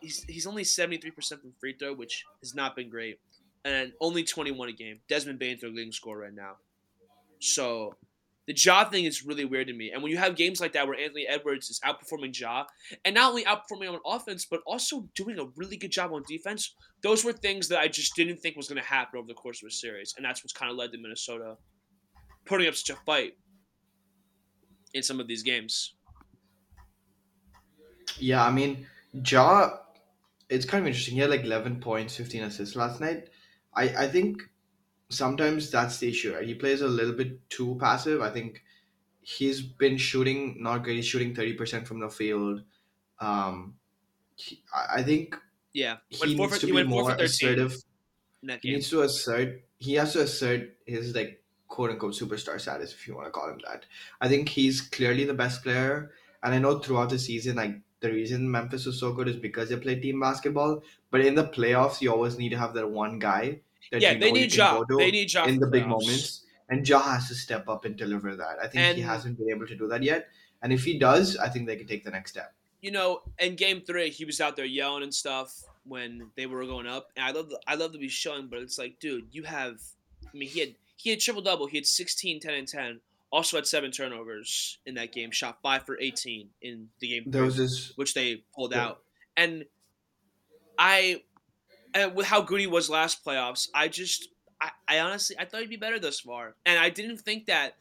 [0.00, 3.18] he's he's only 73% from free throw, which has not been great,
[3.64, 5.00] and only 21 a game.
[5.08, 6.56] Desmond Bane's their leading scorer right now.
[7.40, 7.94] So
[8.46, 9.92] the Ja thing is really weird to me.
[9.92, 12.64] And when you have games like that where Anthony Edwards is outperforming Ja,
[13.04, 16.74] and not only outperforming on offense, but also doing a really good job on defense,
[17.02, 19.62] those were things that I just didn't think was going to happen over the course
[19.62, 20.14] of a series.
[20.16, 21.56] And that's what's kind of led to Minnesota
[22.44, 23.34] putting up such a fight
[24.94, 25.94] in some of these games.
[28.18, 29.70] Yeah, I mean, Ja,
[30.48, 31.14] it's kind of interesting.
[31.14, 33.28] He had like 11 points, 15 assists last night.
[33.74, 34.42] I, I think
[35.08, 36.34] sometimes that's the issue.
[36.34, 36.46] Right?
[36.46, 38.20] He plays a little bit too passive.
[38.20, 38.62] I think
[39.20, 40.96] he's been shooting not great.
[40.96, 42.62] He's shooting 30% from the field.
[43.20, 43.74] Um,
[44.36, 45.36] he, I I think
[45.72, 45.98] Yeah.
[46.08, 47.72] he four needs for- to he be went four more for 13 assertive.
[48.42, 48.76] In that He game.
[48.76, 49.62] needs to assert.
[49.78, 53.48] He has to assert his like quote unquote superstar status, if you want to call
[53.50, 53.86] him that.
[54.20, 56.12] I think he's clearly the best player,
[56.42, 59.68] and I know throughout the season, like the reason Memphis was so good is because
[59.68, 60.82] they play team basketball.
[61.10, 63.60] But in the playoffs, you always need to have that one guy
[63.90, 64.84] that Yeah, you they know need Ja.
[64.88, 68.36] They need Ja in the big moments, and Ja has to step up and deliver
[68.36, 68.58] that.
[68.62, 70.28] I think he hasn't been able to do that yet,
[70.62, 72.54] and if he does, I think they can take the next step.
[72.82, 76.64] you know, in game three, he was out there yelling and stuff when they were
[76.64, 77.10] going up.
[77.16, 79.80] And I love, I love to be showing, but it's like, dude, you have.
[80.26, 81.66] I mean, he had he had triple double.
[81.66, 83.00] He had 16, 10, and 10.
[83.32, 85.30] Also had seven turnovers in that game.
[85.30, 88.86] Shot five for 18 in the game, There three, was this which they pulled Yeah.
[88.86, 89.02] out.
[89.36, 89.64] And
[90.78, 91.22] I,
[91.94, 94.28] and with how good he was last playoffs, I just,
[94.60, 96.54] I, I honestly, I thought he'd be better thus far.
[96.66, 97.74] And I didn't think that.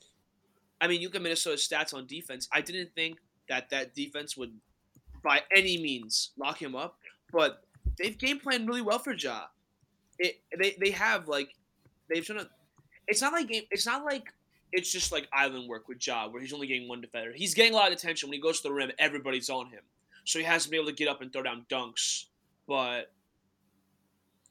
[0.81, 2.47] I mean, you look at Minnesota's stats on defense.
[2.53, 3.17] I didn't think
[3.49, 4.53] that that defense would
[5.23, 6.97] by any means lock him up,
[7.33, 7.63] but
[7.97, 9.47] they've game planned really well for Ja.
[10.17, 11.53] It they they have like
[12.09, 12.47] they've shown a,
[13.07, 13.63] It's not like game.
[13.71, 14.31] It's not like
[14.71, 17.31] it's just like island work with Ja, where he's only getting one defender.
[17.35, 18.91] He's getting a lot of attention when he goes to the rim.
[18.99, 19.81] Everybody's on him,
[20.25, 22.25] so he has to be able to get up and throw down dunks.
[22.67, 23.11] But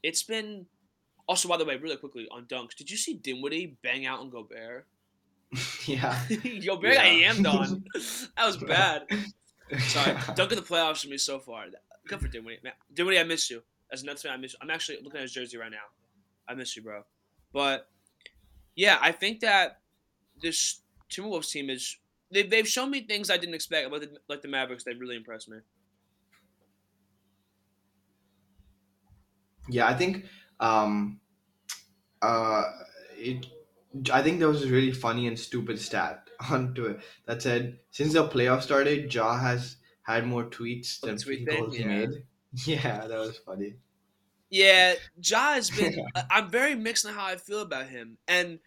[0.03, 0.67] it's been
[1.29, 2.75] also by the way, really quickly on dunks.
[2.77, 4.87] Did you see Dinwiddie bang out on Gobert?
[5.87, 6.19] yeah.
[6.29, 7.33] Gobert got Yeah.
[7.33, 7.85] yammed on.
[8.37, 9.03] that was bad.
[9.79, 11.67] Sorry, dunk of the playoffs for me so far.
[12.07, 12.61] Good for Dinwiddie.
[12.65, 13.63] Man, Dinwiddie, I miss you.
[13.93, 14.59] As a Nets fan, I miss you.
[14.63, 15.77] I'm actually looking at his jersey right now.
[16.49, 17.03] I miss you, bro.
[17.53, 17.89] But
[18.77, 19.81] yeah, I think that
[20.41, 21.97] this Timberwolves team is
[22.31, 24.85] they've, they've shown me things I didn't expect about the, like the Mavericks.
[24.85, 25.59] They've really impressed me.
[29.69, 30.27] Yeah, I think
[30.61, 31.21] um,
[32.23, 32.65] uh,
[33.17, 33.47] it.
[34.13, 38.13] I think there was a really funny and stupid stat on Twitter that said since
[38.13, 42.11] the playoff started, Ja has had more tweets than tweet goals he made.
[42.65, 43.75] Yeah, that was funny.
[44.51, 46.07] Yeah, Ja has been.
[46.31, 48.61] I'm very mixed on how I feel about him, and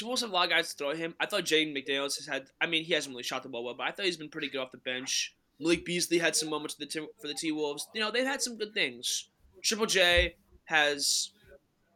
[0.00, 1.14] Have a lot of guys to throw him.
[1.20, 2.46] I thought Jaden McDaniels has had.
[2.60, 4.48] I mean, he hasn't really shot the ball well, but I thought he's been pretty
[4.48, 5.34] good off the bench.
[5.60, 7.86] Malik Beasley had some moments for the Tim, for the T Wolves.
[7.94, 9.28] You know, they've had some good things.
[9.62, 11.30] Triple J has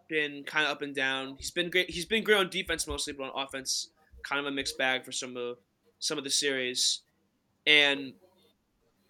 [0.08, 1.36] been kind of up and down.
[1.38, 1.90] He's been great.
[1.90, 3.90] He's been great on defense mostly, but on offense,
[4.22, 5.56] kind of a mixed bag for some of
[5.98, 7.00] some of the series.
[7.66, 8.12] And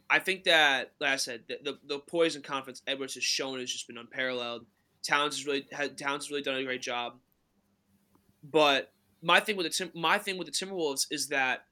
[0.08, 3.58] I think that, like I said, the the, the poise and confidence Edwards has shown
[3.58, 4.64] has just been unparalleled.
[5.02, 7.14] Towns has really had Towns has really done a great job.
[8.50, 8.92] But
[9.22, 11.64] my thing with the Tim, my thing with the Timberwolves is that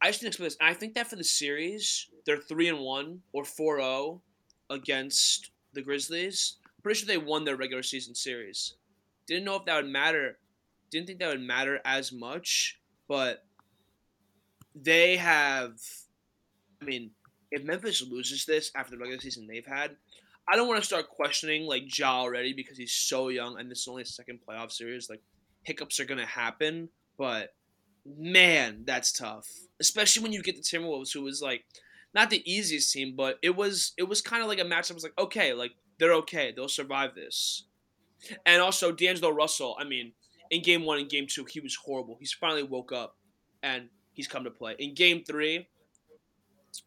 [0.00, 0.56] I just didn't expect this.
[0.60, 4.20] I think that for the series, they're three and one or 4-0
[4.70, 6.56] against the Grizzlies.
[6.82, 8.74] Pretty sure they won their regular season series.
[9.26, 10.38] Didn't know if that would matter.
[10.90, 12.78] Didn't think that would matter as much,
[13.08, 13.44] but
[14.74, 15.72] they have.
[16.80, 17.10] I mean,
[17.50, 19.96] if Memphis loses this after the regular season they've had,
[20.46, 23.80] I don't want to start questioning like Ja already because he's so young and this
[23.80, 25.10] is only his second playoff series.
[25.10, 25.20] Like
[25.68, 27.54] hiccups are gonna happen, but
[28.04, 29.48] man, that's tough.
[29.78, 31.64] Especially when you get the Timberwolves, who was like
[32.14, 34.94] not the easiest team, but it was it was kind of like a matchup.
[34.94, 37.64] was like okay, like they're okay, they'll survive this.
[38.46, 39.76] And also D'Angelo Russell.
[39.78, 40.12] I mean,
[40.50, 42.16] in game one and game two, he was horrible.
[42.18, 43.16] He's finally woke up
[43.62, 44.74] and he's come to play.
[44.78, 45.68] In game three,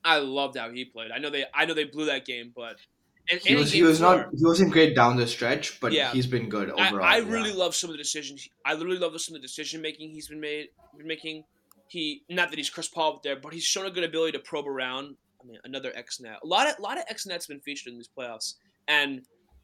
[0.04, 1.12] I loved how he played.
[1.12, 2.78] I know they I know they blew that game, but
[3.30, 5.92] and, He and was he was four, not he wasn't great down the stretch, but
[5.92, 6.12] Yeah.
[6.12, 7.04] he's been good overall.
[7.04, 7.30] I, I yeah.
[7.30, 8.48] really love some of the decisions.
[8.66, 11.44] I literally love some of the decision making he's been made been making.
[11.88, 14.40] He not that he's Chris Paul up there, but he's shown a good ability to
[14.40, 15.16] probe around.
[15.42, 16.40] I mean, another X net.
[16.44, 18.56] A lot of a lot of X nets been featured in these playoffs,
[18.88, 19.22] and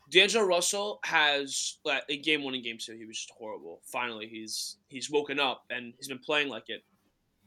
[0.09, 3.81] D'Angelo Russell has like in game one and game two, he was just horrible.
[3.85, 6.83] Finally, he's he's woken up and he's been playing like it.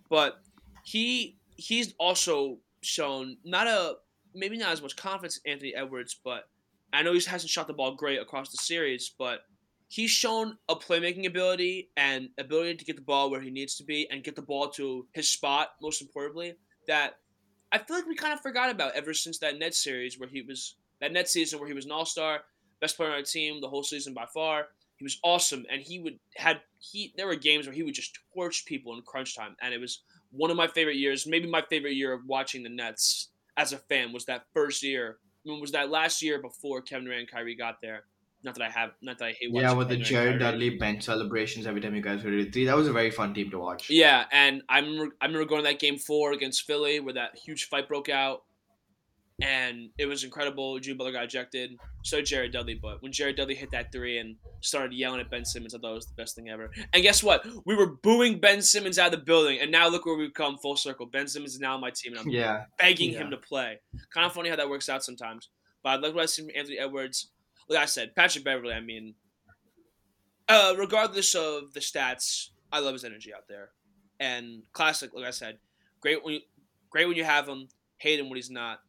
[0.09, 0.41] But
[0.85, 3.97] he he's also shown not a
[4.35, 6.48] maybe not as much confidence Anthony Edwards, but
[6.93, 9.40] I know he hasn't shot the ball great across the series, but
[9.89, 13.85] he's shown a playmaking ability and ability to get the ball where he needs to
[13.85, 16.55] be and get the ball to his spot, most importantly,
[16.86, 17.15] that
[17.73, 20.43] I feel like we kind of forgot about ever since that Nets series where he
[20.43, 22.40] was that Nets season where he was an all star,
[22.81, 24.69] best player on our team the whole season by far.
[24.97, 28.19] He was awesome and he would had he there were games where he would just
[28.35, 31.62] torch people in crunch time and it was one of my favorite years, maybe my
[31.69, 35.18] favorite year of watching the Nets as a fan was that first year.
[35.44, 38.05] I mean, was that last year before Kevin Durant and Kyrie got there?
[38.43, 39.51] Not that I have, not that I hate.
[39.52, 40.39] Yeah, with the Kevin Jared.
[40.39, 42.64] Dudley bench celebrations every time you guys were three.
[42.64, 43.90] That was a very fun team to watch.
[43.90, 47.36] Yeah, and I remember, I remember going to that game four against Philly where that
[47.36, 48.43] huge fight broke out,
[49.43, 50.79] and it was incredible.
[50.79, 52.75] Jimmy Butler got ejected, so did Jared Dudley.
[52.75, 55.93] But when Jared Dudley hit that three and started yelling at Ben Simmons, I thought
[55.93, 56.71] it was the best thing ever.
[56.93, 57.47] And guess what?
[57.67, 60.59] We were booing Ben Simmons out of the building, and now look where we've come
[60.59, 61.07] full circle.
[61.07, 63.19] Ben Simmons is now on my team, and I'm Yeah, begging Yeah.
[63.21, 63.81] him to play.
[64.12, 65.49] Kind of funny how that works out sometimes.
[65.83, 67.31] But I like what I see from Anthony Edwards.
[67.69, 68.75] Like I said, Patrick Beverley.
[68.75, 69.15] I mean,
[70.49, 73.71] uh, regardless of the stats, I love his energy out there.
[74.19, 75.59] And classic, like I said,
[76.01, 76.41] great when you,
[76.91, 77.69] great when you have him.
[77.99, 78.81] Hate him when he's not.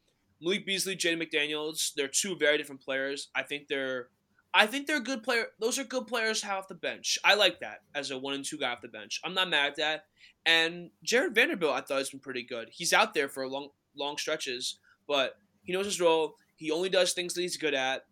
[0.42, 1.94] Malik Beasley, Jaden McDaniels.
[1.94, 3.30] They're two very different players.
[3.36, 4.08] I think they're,
[4.54, 5.48] I think they're good player.
[5.60, 7.20] Those are good players off the bench.
[7.24, 9.22] I like that as a one and two guy off the bench.
[9.24, 10.06] I'm not mad at that.
[10.46, 12.70] And Jarred Vanderbilt, I thought has been pretty good.
[12.72, 16.36] He's out there for long, long stretches, but he knows his role.
[16.56, 18.06] He only does things that he's good at.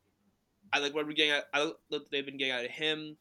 [0.72, 1.46] I like what we're getting at.
[1.54, 3.18] I like they've been getting out of him.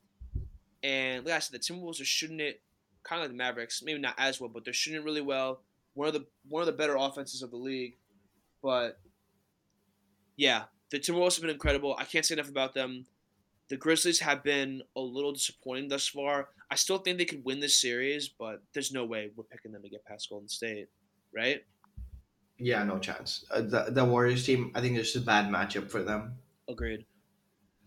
[0.83, 2.61] And like I said, the Timberwolves are shooting it
[3.03, 5.63] kind of like the Mavericks, maybe not as well, but they're shooting it really well.
[5.95, 7.97] One of the one of the better offenses of the league.
[8.63, 8.99] But
[10.37, 11.95] yeah, the Timberwolves have been incredible.
[11.99, 13.07] I can't say enough about them.
[13.69, 16.49] The Grizzlies have been a little disappointing thus far.
[16.71, 19.83] I still think they could win this series, but there's no way we're picking them
[19.83, 20.89] to get past Golden State,
[21.35, 21.63] right?
[22.59, 23.45] yeah, no chance.
[23.51, 26.35] Uh, the the Warriors team, I think it's just a bad matchup for them.
[26.69, 27.07] Agreed.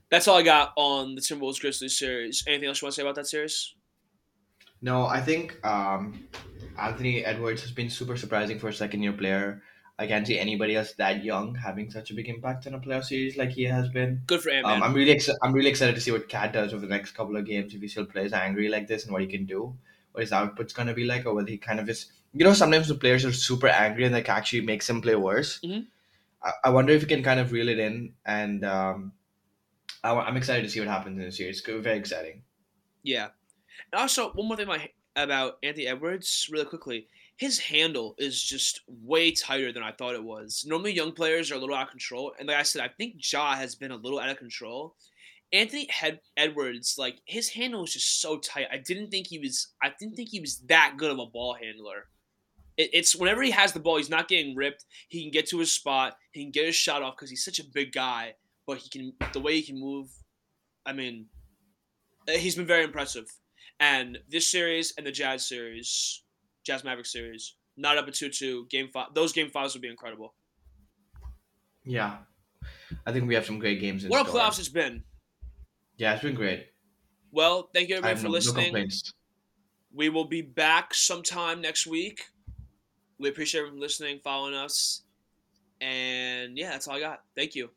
[0.10, 2.44] That's all I got on the Timberwolves Grizzlies series.
[2.48, 3.76] Anything else you want to say about that series?
[4.82, 6.28] No, I think um,
[6.78, 9.62] Anthony Edwards has been super surprising for a second year player.
[10.02, 13.04] I can't see anybody else that young having such a big impact in a playoff
[13.04, 14.24] series like he has been.
[14.26, 14.66] Good for him.
[14.66, 14.84] Um, Man.
[14.90, 17.38] I'm really ex- I'm really excited to see what KAT does over the next couple
[17.38, 19.76] of games if he still plays angry like this and what he can do,
[20.14, 22.12] what his output's gonna be like, or whether he kind of is.
[22.34, 25.60] You know, sometimes the players are super angry and like actually makes him play worse.
[25.64, 25.86] Mhm.
[26.42, 29.12] I, I wonder if he can kind of reel it in and um,
[30.04, 31.60] I, am excited to see what happens in the series.
[31.60, 32.42] It's very exciting.
[33.04, 33.28] Yeah,
[33.92, 34.68] and also one more thing
[35.16, 37.08] about Anthony Edwards, really quickly.
[37.42, 40.64] His handle is just way tighter than I thought it was.
[40.68, 43.16] Normally, young players are a little out of control, and like I said, I think
[43.18, 44.96] Ja has been a little out of control.
[45.52, 45.90] Anthony
[46.38, 48.68] Edwards, like his handle was just so tight.
[48.72, 49.70] I didn't think he was.
[49.82, 52.10] I didn't think he was that good of a ball handler.
[52.78, 54.86] It, it's whenever he has the ball, he's not getting ripped.
[55.10, 56.18] He can get to his spot.
[56.34, 58.36] He can get his shot off because he's such a big guy.
[58.68, 60.12] But he can the way he can move.
[60.86, 61.26] I mean,
[62.30, 63.26] uh, he's been very impressive.
[63.80, 66.22] And this series and the Jazz series,
[66.64, 68.66] Jazz Maverick series, not up at two two.
[68.70, 69.14] Game five.
[69.14, 70.34] Those game fives would be incredible.
[71.84, 72.18] Yeah,
[73.06, 74.04] I think we have some great games.
[74.04, 74.10] In.
[74.10, 75.04] What a playoffs it's been.
[75.98, 76.68] Yeah, it's been great.
[77.32, 78.74] Well, thank you everybody for no, listening.
[78.74, 78.86] No
[79.94, 82.22] we will be back sometime next week.
[83.20, 85.04] We appreciate everyone listening, following us.
[85.80, 87.22] And yeah, that's all I got.
[87.36, 87.70] Thank you.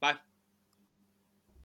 [0.00, 0.16] Bye.